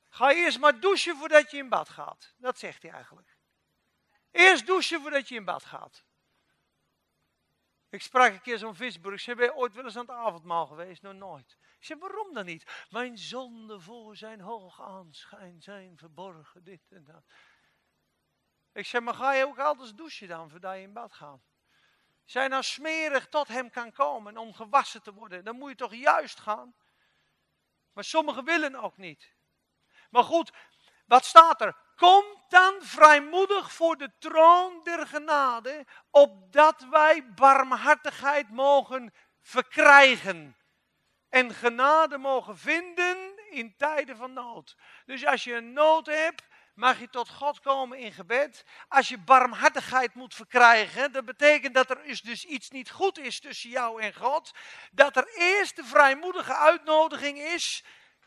Ga 0.09 0.31
eerst 0.31 0.59
maar 0.59 0.81
douchen 0.81 1.17
voordat 1.17 1.51
je 1.51 1.57
in 1.57 1.69
bad 1.69 1.89
gaat. 1.89 2.35
Dat 2.37 2.59
zegt 2.59 2.83
hij 2.83 2.91
eigenlijk. 2.91 3.34
Eerst 4.35 4.67
douchen 4.67 5.01
voordat 5.01 5.29
je 5.29 5.35
in 5.35 5.45
bad 5.45 5.65
gaat. 5.65 6.05
Ik 7.89 8.03
sprak 8.03 8.33
een 8.33 8.41
keer 8.41 8.59
zo'n 8.59 8.75
visboer. 8.75 9.13
Ik 9.13 9.21
zei, 9.21 9.37
ben 9.37 9.45
je 9.45 9.55
ooit 9.55 9.75
wel 9.75 9.85
eens 9.85 9.97
aan 9.97 10.07
het 10.07 10.17
avondmaal 10.17 10.67
geweest? 10.67 11.03
Nog 11.03 11.15
nooit. 11.15 11.57
Ik 11.79 11.85
zei, 11.85 11.99
waarom 11.99 12.35
dan 12.35 12.45
niet? 12.45 12.87
Mijn 12.91 13.19
zonden 13.19 13.83
voor 13.83 14.17
zijn 14.17 14.41
hoog 14.41 14.81
aanschijn 14.81 15.63
zijn 15.63 15.99
verborgen, 15.99 16.65
dit 16.65 16.81
en 16.91 17.05
dat. 17.05 17.25
Ik 18.73 18.87
zei, 18.87 19.03
maar 19.05 19.15
ga 19.15 19.33
je 19.33 19.47
ook 19.47 19.59
altijd 19.59 19.97
douchen 19.97 20.29
dan, 20.29 20.51
voordat 20.51 20.75
je 20.75 20.81
in 20.81 20.93
bad 20.93 21.13
gaat? 21.13 21.41
Zijn 22.25 22.51
nou 22.51 22.63
smerig 22.63 23.29
tot 23.29 23.49
hem 23.49 23.71
kan 23.71 23.93
komen 23.93 24.37
om 24.37 24.55
gewassen 24.55 25.03
te 25.03 25.13
worden, 25.13 25.45
dan 25.45 25.57
moet 25.57 25.71
je 25.71 25.77
toch 25.77 25.95
juist 25.95 26.41
gaan? 26.41 26.75
Maar 27.93 28.05
sommigen 28.05 28.45
willen 28.45 28.75
ook 28.75 28.97
niet. 28.97 29.35
Maar 30.11 30.25
goed, 30.25 30.53
wat 31.07 31.25
staat 31.25 31.61
er? 31.61 31.77
Kom 31.97 32.25
dan 32.49 32.75
vrijmoedig 32.81 33.73
voor 33.73 33.97
de 33.97 34.11
troon 34.19 34.81
der 34.83 35.07
genade, 35.07 35.87
opdat 36.11 36.87
wij 36.91 37.33
barmhartigheid 37.35 38.51
mogen 38.51 39.15
verkrijgen. 39.41 40.57
En 41.29 41.55
genade 41.55 42.19
mogen 42.19 42.59
vinden 42.59 43.17
in 43.51 43.77
tijden 43.77 44.17
van 44.17 44.33
nood. 44.33 44.77
Dus 45.07 45.27
als 45.27 45.45
je 45.45 45.55
een 45.55 45.73
nood 45.73 46.07
hebt, 46.07 46.43
mag 46.75 47.01
je 47.01 47.09
tot 47.09 47.29
God 47.29 47.61
komen 47.61 47.99
in 47.99 48.13
gebed. 48.13 48.65
Als 48.89 49.09
je 49.09 49.19
barmhartigheid 49.19 50.15
moet 50.15 50.35
verkrijgen, 50.35 51.13
dat 51.13 51.25
betekent 51.25 51.75
dat 51.75 51.91
er 51.91 52.03
dus 52.23 52.45
iets 52.45 52.71
niet 52.71 52.91
goed 52.91 53.19
is 53.19 53.41
tussen 53.41 53.71
jou 53.71 54.03
en 54.03 54.15
God. 54.15 54.55
Dat 54.93 55.17
er 55.17 55.29
eerst 55.35 55.77
de 55.77 55.85
vrijmoedige 55.85 56.55
uitnodiging 56.55 57.39
is 57.39 57.85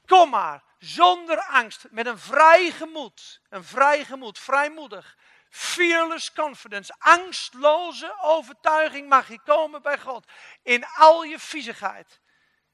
Kom 0.08 0.30
maar, 0.30 0.64
zonder 0.78 1.39
angst, 1.39 1.86
met 1.91 2.05
een 2.05 2.20
vrij 2.20 2.72
gemoed. 2.72 3.41
Een 3.49 3.64
vrij 3.64 4.05
gemoed, 4.05 4.39
vrijmoedig. 4.39 5.18
Fearless 5.49 6.34
confidence, 6.34 6.95
angstloze 6.97 8.18
overtuiging 8.22 9.10
mag 9.10 9.28
je 9.28 9.41
komen 9.41 9.82
bij 9.82 9.99
God. 9.99 10.32
In 10.64 10.86
al 10.86 11.24
je 11.24 11.39
viezigheid. 11.39 12.22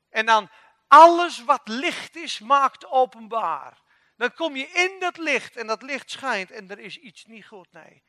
En 0.09 0.25
dan 0.25 0.49
alles 0.87 1.43
wat 1.43 1.67
licht 1.67 2.15
is, 2.15 2.39
maakt 2.39 2.85
openbaar. 2.85 3.81
Dan 4.15 4.33
kom 4.33 4.55
je 4.55 4.67
in 4.67 4.99
dat 4.99 5.17
licht 5.17 5.55
en 5.55 5.67
dat 5.67 5.81
licht 5.81 6.11
schijnt 6.11 6.51
en 6.51 6.69
er 6.69 6.79
is 6.79 6.97
iets 6.97 7.25
niet 7.25 7.45
goed. 7.45 7.71
Nee. 7.71 8.03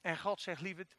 En 0.00 0.18
God 0.18 0.40
zegt, 0.40 0.60
lieverd, 0.60 0.94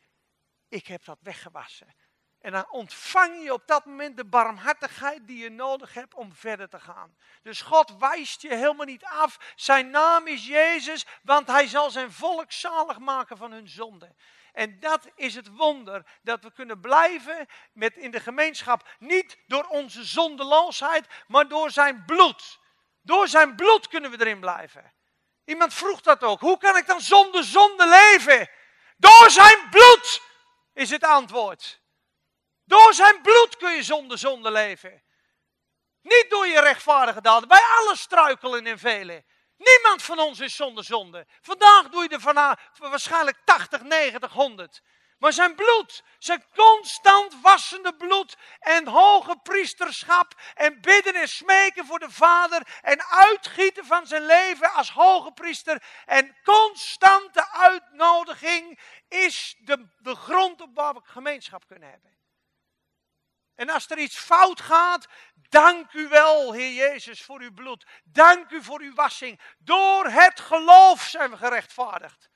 ik 0.69 0.87
heb 0.87 1.05
dat 1.05 1.19
weggewassen. 1.21 1.95
En 2.41 2.51
dan 2.51 2.65
ontvang 2.69 3.43
je 3.43 3.53
op 3.53 3.67
dat 3.67 3.85
moment 3.85 4.17
de 4.17 4.25
barmhartigheid 4.25 5.27
die 5.27 5.37
je 5.43 5.49
nodig 5.49 5.93
hebt 5.93 6.13
om 6.13 6.33
verder 6.33 6.69
te 6.69 6.79
gaan. 6.79 7.17
Dus 7.41 7.61
God 7.61 7.97
wijst 7.97 8.41
je 8.41 8.55
helemaal 8.55 8.85
niet 8.85 9.03
af. 9.03 9.53
Zijn 9.55 9.89
naam 9.89 10.27
is 10.27 10.47
Jezus, 10.47 11.05
want 11.23 11.47
hij 11.47 11.67
zal 11.67 11.91
zijn 11.91 12.11
volk 12.11 12.51
zalig 12.51 12.99
maken 12.99 13.37
van 13.37 13.51
hun 13.51 13.67
zonde. 13.67 14.15
En 14.51 14.79
dat 14.79 15.07
is 15.15 15.35
het 15.35 15.47
wonder, 15.47 16.05
dat 16.21 16.43
we 16.43 16.51
kunnen 16.51 16.79
blijven 16.79 17.47
met 17.73 17.95
in 17.97 18.11
de 18.11 18.19
gemeenschap. 18.19 18.87
Niet 18.99 19.37
door 19.47 19.63
onze 19.63 20.03
zondeloosheid, 20.03 21.07
maar 21.27 21.47
door 21.47 21.71
zijn 21.71 22.05
bloed. 22.05 22.59
Door 23.01 23.27
zijn 23.27 23.55
bloed 23.55 23.87
kunnen 23.87 24.11
we 24.11 24.19
erin 24.19 24.39
blijven. 24.39 24.93
Iemand 25.45 25.73
vroeg 25.73 26.01
dat 26.01 26.23
ook. 26.23 26.39
Hoe 26.39 26.57
kan 26.57 26.77
ik 26.77 26.87
dan 26.87 27.01
zonder 27.01 27.43
zonde 27.43 27.87
leven? 27.87 28.49
Door 28.97 29.29
zijn 29.29 29.69
bloed 29.69 30.21
is 30.73 30.89
het 30.89 31.03
antwoord. 31.03 31.81
Door 32.67 32.93
zijn 32.93 33.21
bloed 33.21 33.57
kun 33.57 33.71
je 33.71 33.83
zonder 33.83 34.17
zonde 34.17 34.51
leven. 34.51 35.03
Niet 36.01 36.25
door 36.29 36.47
je 36.47 36.59
rechtvaardige 36.59 37.21
daden. 37.21 37.49
Wij 37.49 37.63
allen 37.79 37.97
struikelen 37.97 38.65
en 38.65 38.79
velen. 38.79 39.25
Niemand 39.57 40.03
van 40.03 40.19
ons 40.19 40.39
is 40.39 40.55
zonder 40.55 40.83
zonde. 40.83 41.27
Vandaag 41.41 41.89
doe 41.89 42.03
je 42.03 42.09
er 42.09 42.19
van 42.19 42.57
waarschijnlijk 42.89 43.37
80, 43.45 43.81
90, 43.81 44.31
100. 44.31 44.81
Maar 45.17 45.33
zijn 45.33 45.55
bloed, 45.55 46.03
zijn 46.17 46.45
constant 46.55 47.41
wassende 47.41 47.95
bloed 47.95 48.37
en 48.59 48.87
hoge 48.87 49.39
priesterschap 49.43 50.33
en 50.53 50.81
bidden 50.81 51.15
en 51.15 51.27
smeken 51.27 51.85
voor 51.85 51.99
de 51.99 52.11
Vader 52.11 52.67
en 52.81 53.05
uitgieten 53.05 53.85
van 53.85 54.07
zijn 54.07 54.25
leven 54.25 54.71
als 54.71 54.91
hoge 54.91 55.31
priester 55.31 55.83
en 56.05 56.37
constante 56.43 57.51
uitnodiging 57.51 58.79
is 59.07 59.55
de, 59.59 59.87
de 59.97 60.15
grond 60.15 60.61
op 60.61 60.75
waar 60.75 60.93
we 60.93 61.01
gemeenschap 61.03 61.67
kunnen 61.67 61.89
hebben. 61.89 62.16
En 63.57 63.69
als 63.69 63.89
er 63.89 63.97
iets 63.97 64.17
fout 64.17 64.61
gaat, 64.61 65.07
dank 65.49 65.93
u 65.93 66.07
wel, 66.07 66.53
Heer 66.53 66.73
Jezus, 66.73 67.21
voor 67.21 67.39
uw 67.39 67.53
bloed. 67.53 67.85
Dank 68.03 68.49
u 68.49 68.63
voor 68.63 68.81
uw 68.81 68.93
wassing. 68.93 69.41
Door 69.57 70.05
het 70.05 70.39
geloof 70.39 71.01
zijn 71.01 71.29
we 71.29 71.37
gerechtvaardigd. 71.37 72.29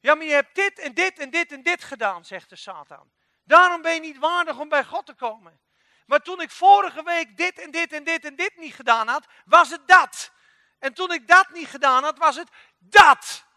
Ja, 0.00 0.14
maar 0.14 0.26
je 0.26 0.32
hebt 0.32 0.54
dit 0.54 0.78
en 0.78 0.94
dit 0.94 1.18
en 1.18 1.30
dit 1.30 1.52
en 1.52 1.62
dit 1.62 1.84
gedaan, 1.84 2.24
zegt 2.24 2.48
de 2.48 2.56
Satan. 2.56 3.12
Daarom 3.44 3.82
ben 3.82 3.94
je 3.94 4.00
niet 4.00 4.18
waardig 4.18 4.58
om 4.58 4.68
bij 4.68 4.84
God 4.84 5.06
te 5.06 5.14
komen. 5.14 5.60
Maar 6.06 6.20
toen 6.20 6.40
ik 6.40 6.50
vorige 6.50 7.02
week 7.02 7.36
dit 7.36 7.58
en 7.58 7.70
dit 7.70 7.92
en 7.92 8.04
dit 8.04 8.24
en 8.24 8.36
dit 8.36 8.56
niet 8.56 8.74
gedaan 8.74 9.08
had, 9.08 9.26
was 9.44 9.70
het 9.70 9.88
dat. 9.88 10.32
En 10.78 10.94
toen 10.94 11.12
ik 11.12 11.28
dat 11.28 11.50
niet 11.50 11.68
gedaan 11.68 12.02
had, 12.02 12.18
was 12.18 12.36
het 12.36 12.48
dat. 12.78 13.48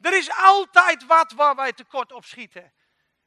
Er 0.00 0.12
is 0.12 0.30
altijd 0.30 1.06
wat 1.06 1.32
waar 1.32 1.54
wij 1.54 1.72
tekort 1.72 2.12
op 2.12 2.24
schieten. 2.24 2.72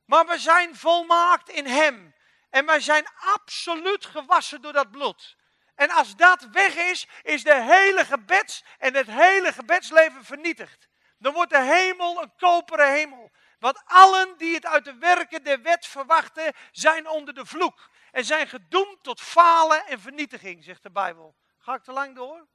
Maar 0.06 0.26
we 0.26 0.38
zijn 0.38 0.76
volmaakt 0.76 1.50
in 1.50 1.66
Hem. 1.66 2.16
En 2.50 2.66
wij 2.66 2.80
zijn 2.80 3.08
absoluut 3.16 4.06
gewassen 4.06 4.62
door 4.62 4.74
dat 4.74 4.92
bloed. 4.92 5.36
En 5.76 5.90
als 5.90 6.16
dat 6.16 6.48
weg 6.52 6.76
is, 6.76 7.08
is 7.22 7.44
de 7.44 7.62
hele 7.62 8.06
gebeds 8.06 8.64
en 8.78 8.94
het 8.94 9.08
hele 9.08 9.54
gebedsleven 9.54 10.24
vernietigd. 10.26 10.88
Dan 11.18 11.34
wordt 11.34 11.52
de 11.52 11.62
hemel 11.62 12.22
een 12.22 12.36
koperen 12.38 12.92
hemel. 12.92 13.32
Want 13.60 13.82
allen 13.86 14.38
die 14.38 14.56
het 14.56 14.66
uit 14.66 14.86
de 14.86 14.96
werken 14.96 15.44
der 15.44 15.62
wet 15.62 15.88
verwachten, 15.88 16.54
zijn 16.72 17.08
onder 17.08 17.34
de 17.34 17.46
vloek. 17.46 17.90
En 18.12 18.26
zijn 18.26 18.48
gedoemd 18.48 19.04
tot 19.04 19.22
falen 19.22 19.86
en 19.86 20.00
vernietiging, 20.00 20.64
zegt 20.64 20.84
de 20.84 20.92
Bijbel. 20.92 21.36
Ga 21.58 21.76
ik 21.76 21.84
te 21.84 21.92
lang 21.92 22.16
door? 22.16 22.48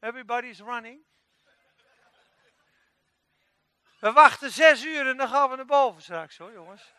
Everybody's 0.00 0.60
running. 0.60 1.04
We 3.98 4.12
wachten 4.12 4.50
zes 4.50 4.84
uur 4.84 5.06
en 5.06 5.16
dan 5.16 5.28
gaan 5.28 5.50
we 5.50 5.56
naar 5.56 5.64
boven 5.64 6.02
straks 6.02 6.38
hoor, 6.38 6.52
jongens. 6.52 6.92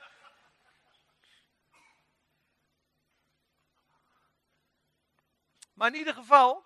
Maar 5.74 5.88
in 5.88 5.96
ieder 5.96 6.14
geval, 6.14 6.66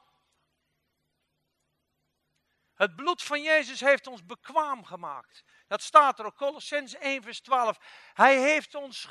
het 2.74 2.96
bloed 2.96 3.24
van 3.24 3.42
Jezus 3.42 3.80
heeft 3.80 4.08
ons 4.08 4.26
bekwaam 4.26 4.86
gemaakt. 4.86 5.44
Dat 5.68 5.82
staat 5.82 6.20
er 6.20 6.26
ook, 6.26 6.36
Colossens 6.36 6.94
1 6.94 7.24
vers 7.24 7.42
12. 7.42 7.78
Hij 8.14 8.40
heeft 8.40 8.76
ons 8.76 9.08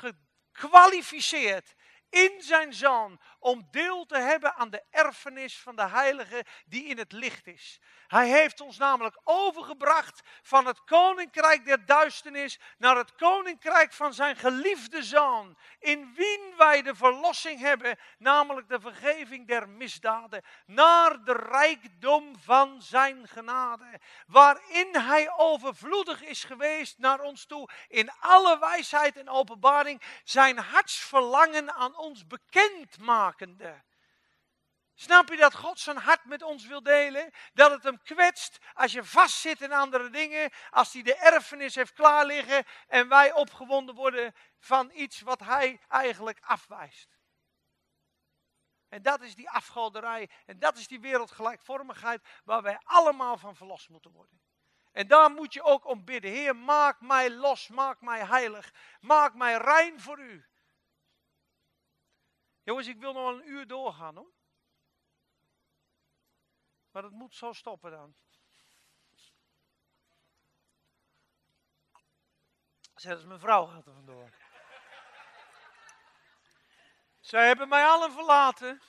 gekwalificeerd 0.51 1.75
in 2.11 2.41
zijn 2.41 2.73
zoon 2.73 3.19
om 3.39 3.67
deel 3.71 4.05
te 4.05 4.17
hebben 4.17 4.55
aan 4.55 4.69
de 4.69 4.83
erfenis 4.89 5.59
van 5.59 5.75
de 5.75 5.87
heilige 5.87 6.45
die 6.65 6.85
in 6.85 6.97
het 6.97 7.11
licht 7.11 7.47
is. 7.47 7.79
Hij 8.07 8.29
heeft 8.29 8.61
ons 8.61 8.77
namelijk 8.77 9.19
overgebracht 9.23 10.21
van 10.41 10.65
het 10.65 10.83
koninkrijk 10.83 11.65
der 11.65 11.85
duisternis 11.85 12.59
naar 12.77 12.97
het 12.97 13.15
koninkrijk 13.15 13.93
van 13.93 14.13
zijn 14.13 14.35
geliefde 14.35 15.03
zoon, 15.03 15.57
in 15.79 16.13
wien 16.15 16.53
wij 16.57 16.81
de 16.81 16.95
verlossing 16.95 17.59
hebben, 17.59 17.97
namelijk 18.17 18.69
de 18.69 18.79
vergeving 18.79 19.47
der 19.47 19.69
misdaden, 19.69 20.43
naar 20.65 21.23
de 21.23 21.33
rijkdom 21.33 22.39
van 22.39 22.81
zijn 22.81 23.27
genade, 23.27 23.99
waarin 24.27 24.95
hij 24.95 25.33
overvloedig 25.37 26.23
is 26.23 26.43
geweest 26.43 26.97
naar 26.97 27.19
ons 27.19 27.45
toe 27.45 27.69
in 27.87 28.11
alle 28.19 28.59
wijsheid 28.59 29.17
en 29.17 29.29
openbaring, 29.29 30.01
zijn 30.23 30.57
hartsverlangen 30.57 31.73
aan 31.73 31.95
ons 32.01 32.27
bekendmakende. 32.27 33.83
Snap 34.93 35.29
je 35.29 35.37
dat 35.37 35.55
God 35.55 35.79
zijn 35.79 35.97
hart 35.97 36.25
met 36.25 36.41
ons 36.41 36.65
wil 36.65 36.83
delen? 36.83 37.31
Dat 37.53 37.71
het 37.71 37.83
hem 37.83 38.01
kwetst 38.01 38.57
als 38.73 38.91
je 38.91 39.03
vastzit 39.03 39.61
in 39.61 39.71
andere 39.71 40.09
dingen, 40.09 40.51
als 40.69 40.93
hij 40.93 41.01
de 41.01 41.15
erfenis 41.15 41.75
heeft 41.75 41.93
klaar 41.93 42.25
liggen 42.25 42.65
en 42.87 43.07
wij 43.07 43.33
opgewonden 43.33 43.95
worden 43.95 44.35
van 44.59 44.91
iets 44.93 45.21
wat 45.21 45.39
hij 45.39 45.79
eigenlijk 45.87 46.39
afwijst. 46.41 47.19
En 48.89 49.01
dat 49.01 49.21
is 49.21 49.35
die 49.35 49.49
afgoderij 49.49 50.29
en 50.45 50.59
dat 50.59 50.77
is 50.77 50.87
die 50.87 50.99
wereldgelijkvormigheid 50.99 52.21
waar 52.43 52.61
wij 52.61 52.79
allemaal 52.83 53.37
van 53.37 53.55
verlost 53.55 53.89
moeten 53.89 54.11
worden. 54.11 54.41
En 54.91 55.07
daar 55.07 55.31
moet 55.31 55.53
je 55.53 55.63
ook 55.63 55.85
om 55.85 56.05
bidden. 56.05 56.31
Heer, 56.31 56.55
maak 56.55 57.01
mij 57.01 57.29
los, 57.29 57.67
maak 57.67 58.01
mij 58.01 58.25
heilig, 58.25 58.73
maak 58.99 59.33
mij 59.33 59.57
rein 59.57 60.01
voor 60.01 60.19
u. 60.19 60.45
Jongens, 62.71 62.89
ik 62.89 62.99
wil 62.99 63.13
nog 63.13 63.27
een 63.29 63.49
uur 63.49 63.67
doorgaan 63.67 64.15
hoor. 64.15 64.31
Maar 66.91 67.03
het 67.03 67.11
moet 67.11 67.35
zo 67.35 67.53
stoppen 67.53 67.91
dan. 67.91 68.15
Zelfs 72.95 73.25
mijn 73.25 73.39
vrouw 73.39 73.65
gaat 73.65 73.85
er 73.85 73.93
vandoor. 73.93 74.29
Zij 77.19 77.47
hebben 77.47 77.67
mij 77.67 77.85
allen 77.85 78.11
verlaten. 78.11 78.81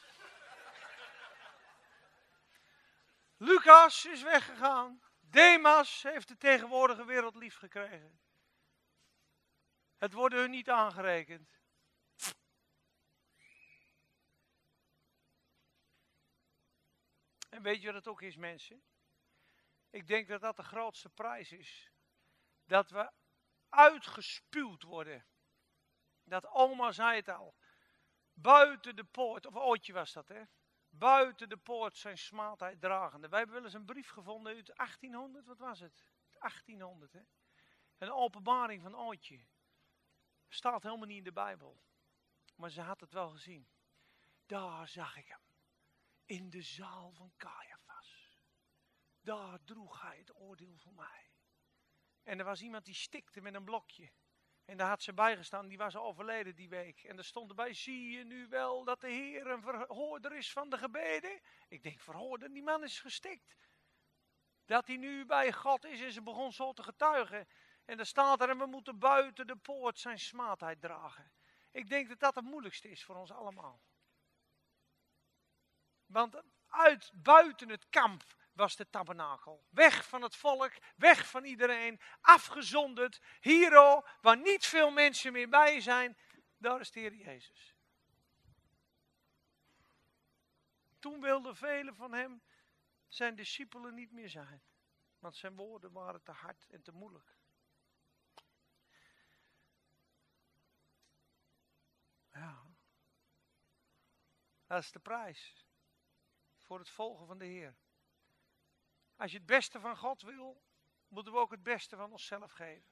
Lucas 3.37 4.05
is 4.05 4.23
weggegaan. 4.23 5.03
Demas 5.21 6.03
heeft 6.03 6.29
de 6.29 6.37
tegenwoordige 6.37 7.05
wereld 7.05 7.35
lief 7.35 7.57
gekregen. 7.57 8.21
Het 9.97 10.13
wordt 10.13 10.35
hun 10.35 10.51
niet 10.51 10.71
aangerekend. 10.71 11.62
En 17.53 17.63
weet 17.63 17.81
je 17.81 17.87
wat 17.87 17.95
het 17.95 18.09
ook 18.09 18.23
is, 18.23 18.37
mensen? 18.37 18.83
Ik 19.91 20.07
denk 20.07 20.29
dat 20.29 20.41
dat 20.41 20.57
de 20.57 20.63
grootste 20.63 21.09
prijs 21.09 21.53
is. 21.53 21.93
Dat 22.65 22.91
we 22.91 23.13
uitgespuwd 23.69 24.83
worden. 24.83 25.27
Dat 26.25 26.47
oma 26.47 26.93
zei 26.93 27.17
het 27.17 27.29
al. 27.29 27.57
Buiten 28.33 28.97
de 28.97 29.05
poort, 29.05 29.47
of 29.47 29.57
ootje 29.57 29.93
was 29.93 30.13
dat 30.13 30.29
hè. 30.29 30.43
Buiten 30.89 31.49
de 31.49 31.57
poort 31.57 31.97
zijn 31.97 32.19
smaadheid 32.19 32.81
dragende. 32.81 33.29
Wij 33.29 33.39
hebben 33.39 33.57
wel 33.57 33.65
eens 33.65 33.75
een 33.75 33.85
brief 33.85 34.09
gevonden 34.09 34.55
uit 34.55 34.77
1800, 34.77 35.47
wat 35.47 35.59
was 35.59 35.81
het? 35.81 36.05
1800 36.31 37.13
hè. 37.13 37.23
Een 37.99 38.13
openbaring 38.13 38.83
van 38.83 38.95
ootje. 38.95 39.47
Staat 40.49 40.83
helemaal 40.83 41.07
niet 41.07 41.19
in 41.19 41.25
de 41.25 41.33
Bijbel. 41.33 41.83
Maar 42.57 42.71
ze 42.71 42.81
had 42.81 43.01
het 43.01 43.13
wel 43.13 43.31
gezien. 43.31 43.69
Daar 44.47 44.89
zag 44.89 45.17
ik 45.17 45.29
hem 45.29 45.52
in 46.33 46.51
de 46.51 46.63
zaal 46.63 47.13
van 47.13 47.33
Caiaphas. 47.37 48.39
Daar 49.21 49.59
droeg 49.65 50.03
hij 50.03 50.19
het 50.19 50.35
oordeel 50.35 50.79
voor 50.79 50.95
mij. 50.95 51.31
En 52.23 52.39
er 52.39 52.45
was 52.45 52.63
iemand 52.63 52.85
die 52.85 52.95
stikte 52.95 53.41
met 53.41 53.55
een 53.55 53.65
blokje. 53.65 54.13
En 54.65 54.77
daar 54.77 54.89
had 54.89 55.03
ze 55.03 55.13
bijgestaan, 55.13 55.69
die 55.69 55.79
was 55.79 55.97
overleden 55.97 56.55
die 56.55 56.69
week. 56.69 57.03
En 57.03 57.19
er 57.19 57.25
stond 57.25 57.49
erbij, 57.49 57.75
zie 57.75 58.11
je 58.11 58.25
nu 58.25 58.49
wel 58.49 58.85
dat 58.85 59.01
de 59.01 59.09
Heer 59.09 59.47
een 59.47 59.63
verhoorder 59.63 60.33
is 60.37 60.53
van 60.53 60.71
de 60.71 60.79
gebeden? 60.79 61.41
Ik 61.69 61.83
denk, 61.83 62.01
verhoorder, 62.01 62.53
die 62.53 62.63
man 62.63 62.83
is 62.83 63.01
gestikt. 63.01 63.57
Dat 64.65 64.87
hij 64.87 64.97
nu 64.97 65.27
bij 65.27 65.53
God 65.53 65.85
is 65.85 66.01
en 66.01 66.13
ze 66.13 66.23
begon 66.23 66.53
zo 66.53 66.73
te 66.73 66.83
getuigen. 66.83 67.49
En 67.85 67.99
er 67.99 68.07
staat 68.07 68.41
er, 68.41 68.49
en 68.49 68.59
we 68.59 68.67
moeten 68.67 68.99
buiten 68.99 69.47
de 69.47 69.57
poort 69.57 69.99
zijn 69.99 70.19
smaadheid 70.19 70.81
dragen. 70.81 71.33
Ik 71.71 71.89
denk 71.89 72.09
dat 72.09 72.19
dat 72.19 72.35
het 72.35 72.45
moeilijkste 72.45 72.91
is 72.91 73.05
voor 73.05 73.17
ons 73.17 73.31
allemaal. 73.31 73.81
Want 76.13 76.43
uit 76.69 77.11
buiten 77.15 77.69
het 77.69 77.89
kamp 77.89 78.25
was 78.53 78.77
de 78.77 78.91
tabernakel. 78.91 79.67
Weg 79.71 80.09
van 80.09 80.23
het 80.23 80.37
volk, 80.37 80.73
weg 80.97 81.29
van 81.29 81.45
iedereen, 81.45 82.01
afgezonderd. 82.21 83.21
Hier, 83.41 83.71
waar 84.21 84.37
niet 84.37 84.67
veel 84.67 84.91
mensen 84.91 85.33
meer 85.33 85.49
bij 85.49 85.81
zijn, 85.81 86.17
daar 86.57 86.81
is 86.81 86.95
Heer 86.95 87.15
Jezus. 87.15 87.77
Toen 90.99 91.21
wilden 91.21 91.57
velen 91.57 91.95
van 91.95 92.13
hem 92.13 92.43
zijn 93.09 93.35
discipelen 93.35 93.95
niet 93.95 94.13
meer 94.13 94.29
zijn. 94.29 94.63
Want 95.19 95.37
zijn 95.37 95.57
woorden 95.57 95.93
waren 95.93 96.23
te 96.23 96.33
hard 96.33 96.67
en 96.71 96.83
te 96.83 96.93
moeilijk. 96.93 97.37
Ja. 102.33 102.71
Dat 104.67 104.83
is 104.83 104.93
de 104.93 104.99
prijs 104.99 105.62
voor 106.73 106.81
het 106.81 106.91
volgen 106.91 107.27
van 107.27 107.39
de 107.39 107.45
Heer. 107.45 107.75
Als 109.17 109.31
je 109.31 109.37
het 109.37 109.47
beste 109.47 109.81
van 109.81 109.97
God 109.97 110.23
wil, 110.23 110.63
moeten 111.09 111.33
we 111.33 111.39
ook 111.39 111.51
het 111.51 111.63
beste 111.63 111.97
van 111.97 112.13
onszelf 112.13 112.53
geven. 112.53 112.91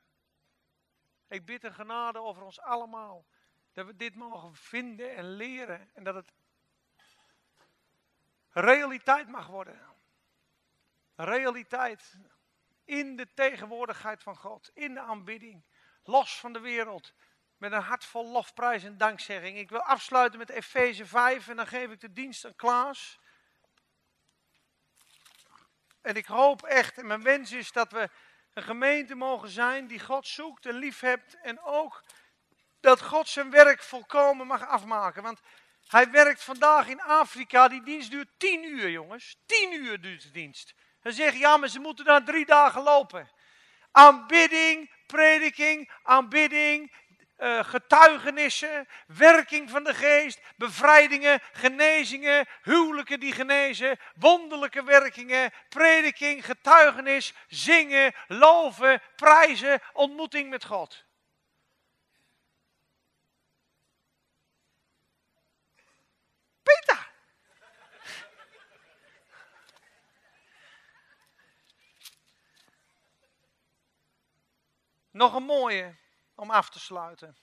Ik 1.28 1.44
bid 1.46 1.64
een 1.64 1.74
genade 1.74 2.18
over 2.18 2.42
ons 2.42 2.60
allemaal. 2.60 3.26
Dat 3.72 3.86
we 3.86 3.96
dit 3.96 4.14
mogen 4.14 4.54
vinden 4.54 5.16
en 5.16 5.30
leren. 5.32 5.90
En 5.94 6.04
dat 6.04 6.14
het 6.14 6.32
realiteit 8.50 9.28
mag 9.28 9.46
worden. 9.46 9.80
Realiteit 11.14 12.18
in 12.84 13.16
de 13.16 13.34
tegenwoordigheid 13.34 14.22
van 14.22 14.36
God. 14.36 14.70
In 14.74 14.94
de 14.94 15.00
aanbidding. 15.00 15.64
Los 16.02 16.40
van 16.40 16.52
de 16.52 16.60
wereld. 16.60 17.14
Met 17.56 17.72
een 17.72 17.82
hart 17.82 18.04
vol 18.04 18.30
lofprijs 18.30 18.84
en 18.84 18.96
dankzegging. 18.96 19.58
Ik 19.58 19.70
wil 19.70 19.82
afsluiten 19.82 20.38
met 20.38 20.50
Efeze 20.50 21.06
5 21.06 21.48
en 21.48 21.56
dan 21.56 21.66
geef 21.66 21.90
ik 21.90 22.00
de 22.00 22.12
dienst 22.12 22.44
aan 22.44 22.56
Klaas. 22.56 23.20
En 26.02 26.14
ik 26.14 26.26
hoop 26.26 26.62
echt, 26.62 26.98
en 26.98 27.06
mijn 27.06 27.22
wens 27.22 27.52
is 27.52 27.72
dat 27.72 27.92
we 27.92 28.08
een 28.54 28.62
gemeente 28.62 29.14
mogen 29.14 29.48
zijn 29.48 29.86
die 29.86 30.00
God 30.00 30.26
zoekt 30.26 30.66
en 30.66 30.74
lief 30.74 31.00
hebt. 31.00 31.40
En 31.42 31.60
ook 31.62 32.04
dat 32.80 33.02
God 33.02 33.28
zijn 33.28 33.50
werk 33.50 33.82
volkomen 33.82 34.46
mag 34.46 34.66
afmaken. 34.66 35.22
Want 35.22 35.40
hij 35.86 36.10
werkt 36.10 36.44
vandaag 36.44 36.88
in 36.88 37.00
Afrika, 37.00 37.68
die 37.68 37.82
dienst 37.82 38.10
duurt 38.10 38.28
tien 38.36 38.64
uur 38.64 38.90
jongens. 38.90 39.36
Tien 39.46 39.72
uur 39.72 40.00
duurt 40.00 40.22
de 40.22 40.30
dienst. 40.30 40.74
Dan 41.02 41.12
zeg 41.12 41.32
je, 41.32 41.38
ja 41.38 41.56
maar 41.56 41.68
ze 41.68 41.80
moeten 41.80 42.04
daar 42.04 42.24
drie 42.24 42.46
dagen 42.46 42.82
lopen. 42.82 43.30
Aanbidding, 43.90 44.90
prediking, 45.06 45.92
aanbidding, 46.02 46.94
uh, 47.40 47.64
getuigenissen, 47.64 48.88
werking 49.06 49.70
van 49.70 49.84
de 49.84 49.94
geest, 49.94 50.40
bevrijdingen, 50.56 51.40
genezingen, 51.52 52.46
huwelijken 52.62 53.20
die 53.20 53.32
genezen, 53.32 53.98
wonderlijke 54.14 54.84
werkingen, 54.84 55.52
prediking, 55.68 56.44
getuigenis, 56.44 57.34
zingen, 57.48 58.14
loven, 58.28 59.02
prijzen, 59.16 59.80
ontmoeting 59.92 60.50
met 60.50 60.64
God. 60.64 61.04
Peter! 66.62 67.10
Nog 75.10 75.34
een 75.34 75.42
mooie 75.42 75.99
om 76.40 76.50
af 76.50 76.70
te 76.70 76.80
sluiten. 76.80 77.36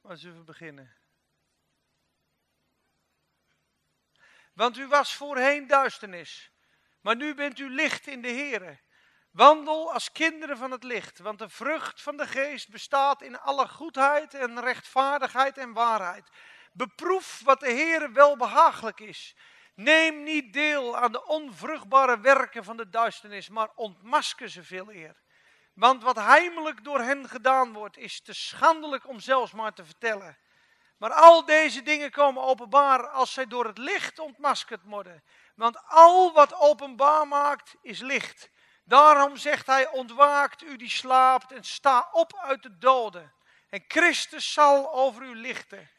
Waar 0.00 0.16
zullen 0.16 0.38
we 0.38 0.44
beginnen? 0.44 0.96
Want 4.52 4.76
u 4.76 4.86
was 4.86 5.14
voorheen 5.14 5.66
duisternis, 5.66 6.52
maar 7.00 7.16
nu 7.16 7.34
bent 7.34 7.58
u 7.58 7.70
licht 7.70 8.06
in 8.06 8.22
de 8.22 8.28
Here. 8.28 8.80
Wandel 9.30 9.92
als 9.92 10.12
kinderen 10.12 10.56
van 10.56 10.70
het 10.70 10.82
licht, 10.82 11.18
want 11.18 11.38
de 11.38 11.48
vrucht 11.48 12.02
van 12.02 12.16
de 12.16 12.26
geest 12.26 12.68
bestaat 12.68 13.22
in 13.22 13.38
alle 13.38 13.68
goedheid 13.68 14.34
en 14.34 14.60
rechtvaardigheid 14.60 15.58
en 15.58 15.72
waarheid. 15.72 16.30
Beproef 16.78 17.40
wat 17.44 17.60
de 17.60 17.70
Heer 17.70 18.12
wel 18.12 18.36
behagelijk 18.36 19.00
is. 19.00 19.34
Neem 19.74 20.22
niet 20.22 20.52
deel 20.52 20.96
aan 20.96 21.12
de 21.12 21.26
onvruchtbare 21.26 22.20
werken 22.20 22.64
van 22.64 22.76
de 22.76 22.88
duisternis, 22.88 23.48
maar 23.48 23.68
ontmasker 23.74 24.48
ze 24.48 24.64
veel 24.64 24.92
eer. 24.92 25.16
Want 25.74 26.02
wat 26.02 26.16
heimelijk 26.16 26.84
door 26.84 27.00
hen 27.00 27.28
gedaan 27.28 27.72
wordt, 27.72 27.96
is 27.96 28.20
te 28.20 28.32
schandelijk 28.32 29.08
om 29.08 29.20
zelfs 29.20 29.52
maar 29.52 29.72
te 29.72 29.84
vertellen. 29.84 30.38
Maar 30.98 31.12
al 31.12 31.44
deze 31.44 31.82
dingen 31.82 32.10
komen 32.10 32.42
openbaar 32.42 33.08
als 33.08 33.32
zij 33.32 33.46
door 33.46 33.66
het 33.66 33.78
licht 33.78 34.18
ontmaskerd 34.18 34.82
worden. 34.84 35.22
Want 35.54 35.78
al 35.86 36.32
wat 36.32 36.54
openbaar 36.54 37.28
maakt, 37.28 37.74
is 37.82 38.00
licht. 38.00 38.50
Daarom 38.84 39.36
zegt 39.36 39.66
hij, 39.66 39.88
ontwaakt 39.88 40.62
u 40.62 40.76
die 40.76 40.90
slaapt 40.90 41.52
en 41.52 41.64
sta 41.64 42.08
op 42.12 42.36
uit 42.36 42.62
de 42.62 42.78
doden. 42.78 43.34
En 43.68 43.84
Christus 43.88 44.52
zal 44.52 44.92
over 44.92 45.22
u 45.22 45.36
lichten. 45.36 45.90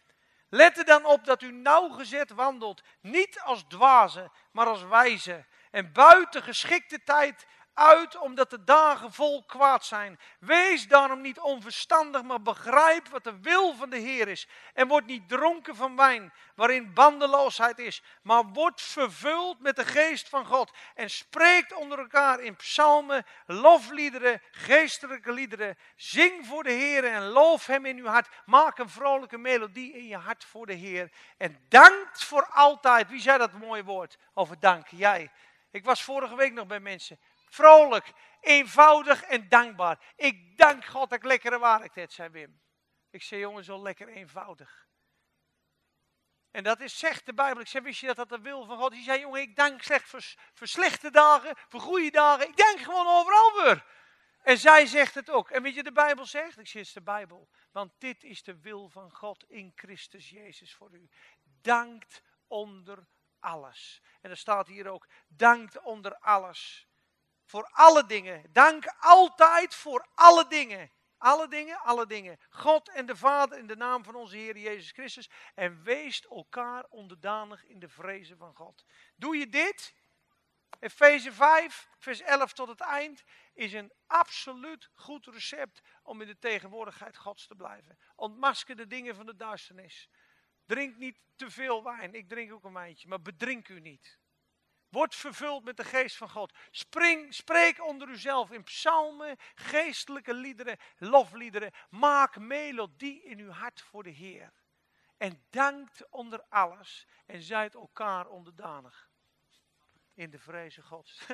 Let 0.49 0.77
er 0.77 0.85
dan 0.85 1.05
op 1.05 1.25
dat 1.25 1.41
u 1.41 1.51
nauwgezet 1.51 2.31
wandelt, 2.31 2.81
niet 3.01 3.41
als 3.41 3.63
dwazen, 3.67 4.31
maar 4.51 4.65
als 4.65 4.83
wijze. 4.83 5.45
En 5.71 5.91
buiten 5.93 6.43
geschikte 6.43 7.03
tijd 7.03 7.45
uit, 7.79 8.17
omdat 8.17 8.49
de 8.49 8.63
dagen 8.63 9.13
vol 9.13 9.43
kwaad 9.43 9.85
zijn. 9.85 10.19
Wees 10.39 10.87
daarom 10.87 11.21
niet 11.21 11.39
onverstandig, 11.39 12.23
maar 12.23 12.41
begrijp 12.41 13.07
wat 13.07 13.23
de 13.23 13.39
wil 13.41 13.75
van 13.75 13.89
de 13.89 13.97
Heer 13.97 14.27
is. 14.27 14.47
En 14.73 14.87
word 14.87 15.05
niet 15.05 15.29
dronken 15.29 15.75
van 15.75 15.95
wijn, 15.95 16.33
waarin 16.55 16.93
bandeloosheid 16.93 17.79
is, 17.79 18.03
maar 18.21 18.43
word 18.45 18.81
vervuld 18.81 19.59
met 19.59 19.75
de 19.75 19.85
geest 19.85 20.29
van 20.29 20.45
God. 20.45 20.71
En 20.95 21.09
spreekt 21.09 21.73
onder 21.73 21.99
elkaar 21.99 22.39
in 22.39 22.55
psalmen, 22.55 23.25
lofliederen, 23.45 24.41
geestelijke 24.51 25.31
liederen. 25.31 25.77
Zing 25.95 26.45
voor 26.45 26.63
de 26.63 26.71
Heer 26.71 27.05
en 27.05 27.27
loof 27.27 27.65
Hem 27.65 27.85
in 27.85 27.97
uw 27.97 28.05
hart. 28.05 28.27
Maak 28.45 28.77
een 28.77 28.89
vrolijke 28.89 29.37
melodie 29.37 29.93
in 29.93 30.07
je 30.07 30.17
hart 30.17 30.45
voor 30.45 30.65
de 30.65 30.73
Heer. 30.73 31.11
En 31.37 31.65
dankt 31.69 32.23
voor 32.23 32.45
altijd. 32.45 33.09
Wie 33.09 33.21
zei 33.21 33.37
dat 33.37 33.53
mooie 33.53 33.83
woord 33.83 34.17
over 34.33 34.59
dank? 34.59 34.87
Jij. 34.87 35.31
Ik 35.71 35.85
was 35.85 36.03
vorige 36.03 36.35
week 36.35 36.53
nog 36.53 36.67
bij 36.67 36.79
mensen 36.79 37.19
vrolijk, 37.49 38.11
eenvoudig 38.41 39.21
en 39.21 39.49
dankbaar. 39.49 40.13
Ik 40.15 40.57
dank 40.57 40.85
God 40.85 41.09
dat 41.09 41.17
ik 41.17 41.25
lekkere 41.25 41.59
waarheid 41.59 42.11
zei 42.11 42.29
Wim. 42.29 42.61
Ik 43.09 43.23
zei, 43.23 43.41
jongen, 43.41 43.63
zo 43.63 43.81
lekker 43.81 44.07
eenvoudig. 44.07 44.87
En 46.51 46.63
dat 46.63 46.79
is, 46.79 46.99
zegt 46.99 47.25
de 47.25 47.33
Bijbel. 47.33 47.61
Ik 47.61 47.67
zei, 47.67 47.83
wist 47.83 47.99
je 47.99 48.07
dat 48.07 48.15
dat 48.15 48.29
de 48.29 48.39
wil 48.39 48.65
van 48.65 48.77
God 48.77 48.93
is? 48.93 49.03
zei, 49.03 49.19
jongen, 49.19 49.41
ik 49.41 49.55
dank 49.55 49.81
slecht 49.81 50.09
voor, 50.53 50.67
slechte 50.67 51.11
dagen, 51.11 51.55
voor 51.67 51.79
goede 51.79 52.11
dagen. 52.11 52.47
Ik 52.47 52.57
denk 52.57 52.79
gewoon 52.79 53.07
overal 53.07 53.63
weer. 53.63 53.85
En 54.41 54.57
zij 54.57 54.85
zegt 54.85 55.15
het 55.15 55.29
ook. 55.29 55.49
En 55.49 55.61
weet 55.61 55.75
je 55.75 55.83
de 55.83 55.91
Bijbel 55.91 56.25
zegt? 56.25 56.59
Ik 56.59 56.67
zeg, 56.67 56.85
het 56.85 56.93
de 56.93 57.01
Bijbel. 57.01 57.49
Want 57.71 57.93
dit 57.97 58.23
is 58.23 58.43
de 58.43 58.59
wil 58.59 58.89
van 58.89 59.11
God 59.11 59.43
in 59.47 59.71
Christus 59.75 60.29
Jezus 60.29 60.75
voor 60.75 60.93
u. 60.93 61.09
Dankt 61.61 62.23
onder 62.47 63.07
alles. 63.39 64.01
En 64.21 64.29
er 64.29 64.37
staat 64.37 64.67
hier 64.67 64.87
ook, 64.87 65.07
dankt 65.27 65.81
onder 65.81 66.17
alles. 66.17 66.88
Voor 67.49 67.69
alle 67.71 68.05
dingen. 68.05 68.43
Dank 68.51 68.85
altijd 68.99 69.75
voor 69.75 70.07
alle 70.15 70.47
dingen. 70.47 70.91
Alle 71.17 71.47
dingen, 71.47 71.79
alle 71.79 72.05
dingen. 72.05 72.39
God 72.49 72.89
en 72.89 73.05
de 73.05 73.15
Vader 73.15 73.57
in 73.57 73.67
de 73.67 73.75
naam 73.75 74.03
van 74.03 74.15
onze 74.15 74.35
Heer 74.35 74.57
Jezus 74.57 74.91
Christus. 74.91 75.29
En 75.55 75.83
wees 75.83 76.25
elkaar 76.27 76.85
onderdanig 76.89 77.65
in 77.65 77.79
de 77.79 77.89
vrezen 77.89 78.37
van 78.37 78.55
God. 78.55 78.85
Doe 79.15 79.37
je 79.37 79.47
dit? 79.47 79.93
Efeze 80.79 81.31
5, 81.31 81.89
vers 81.97 82.21
11 82.21 82.53
tot 82.53 82.67
het 82.67 82.79
eind 82.79 83.23
is 83.53 83.73
een 83.73 83.91
absoluut 84.07 84.89
goed 84.93 85.25
recept 85.25 85.81
om 86.03 86.21
in 86.21 86.27
de 86.27 86.37
tegenwoordigheid 86.37 87.17
Gods 87.17 87.47
te 87.47 87.55
blijven. 87.55 87.99
Ontmasker 88.15 88.75
de 88.75 88.87
dingen 88.87 89.15
van 89.15 89.25
de 89.25 89.35
duisternis. 89.35 90.09
Drink 90.65 90.97
niet 90.97 91.19
te 91.35 91.51
veel 91.51 91.83
wijn. 91.83 92.13
Ik 92.13 92.29
drink 92.29 92.53
ook 92.53 92.63
een 92.63 92.73
wijntje, 92.73 93.07
maar 93.07 93.21
bedrink 93.21 93.67
u 93.67 93.79
niet. 93.79 94.19
Word 94.89 95.15
vervuld 95.15 95.63
met 95.63 95.77
de 95.77 95.83
geest 95.83 96.15
van 96.15 96.29
God. 96.29 96.53
Spring, 96.71 97.33
spreek 97.33 97.83
onder 97.83 98.07
uzelf 98.07 98.51
in 98.51 98.63
psalmen, 98.63 99.35
geestelijke 99.55 100.33
liederen, 100.33 100.77
lofliederen. 100.97 101.71
Maak 101.89 102.37
melodie 102.37 103.23
in 103.23 103.39
uw 103.39 103.51
hart 103.51 103.81
voor 103.81 104.03
de 104.03 104.09
Heer. 104.09 104.51
En 105.17 105.43
dankt 105.49 106.09
onder 106.09 106.43
alles 106.49 107.07
en 107.25 107.41
zijt 107.41 107.73
elkaar 107.73 108.27
onderdanig. 108.27 109.09
In 110.13 110.29
de 110.29 110.39
vreze 110.39 110.81
Gods. 110.81 111.27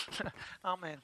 Amen. 0.60 1.02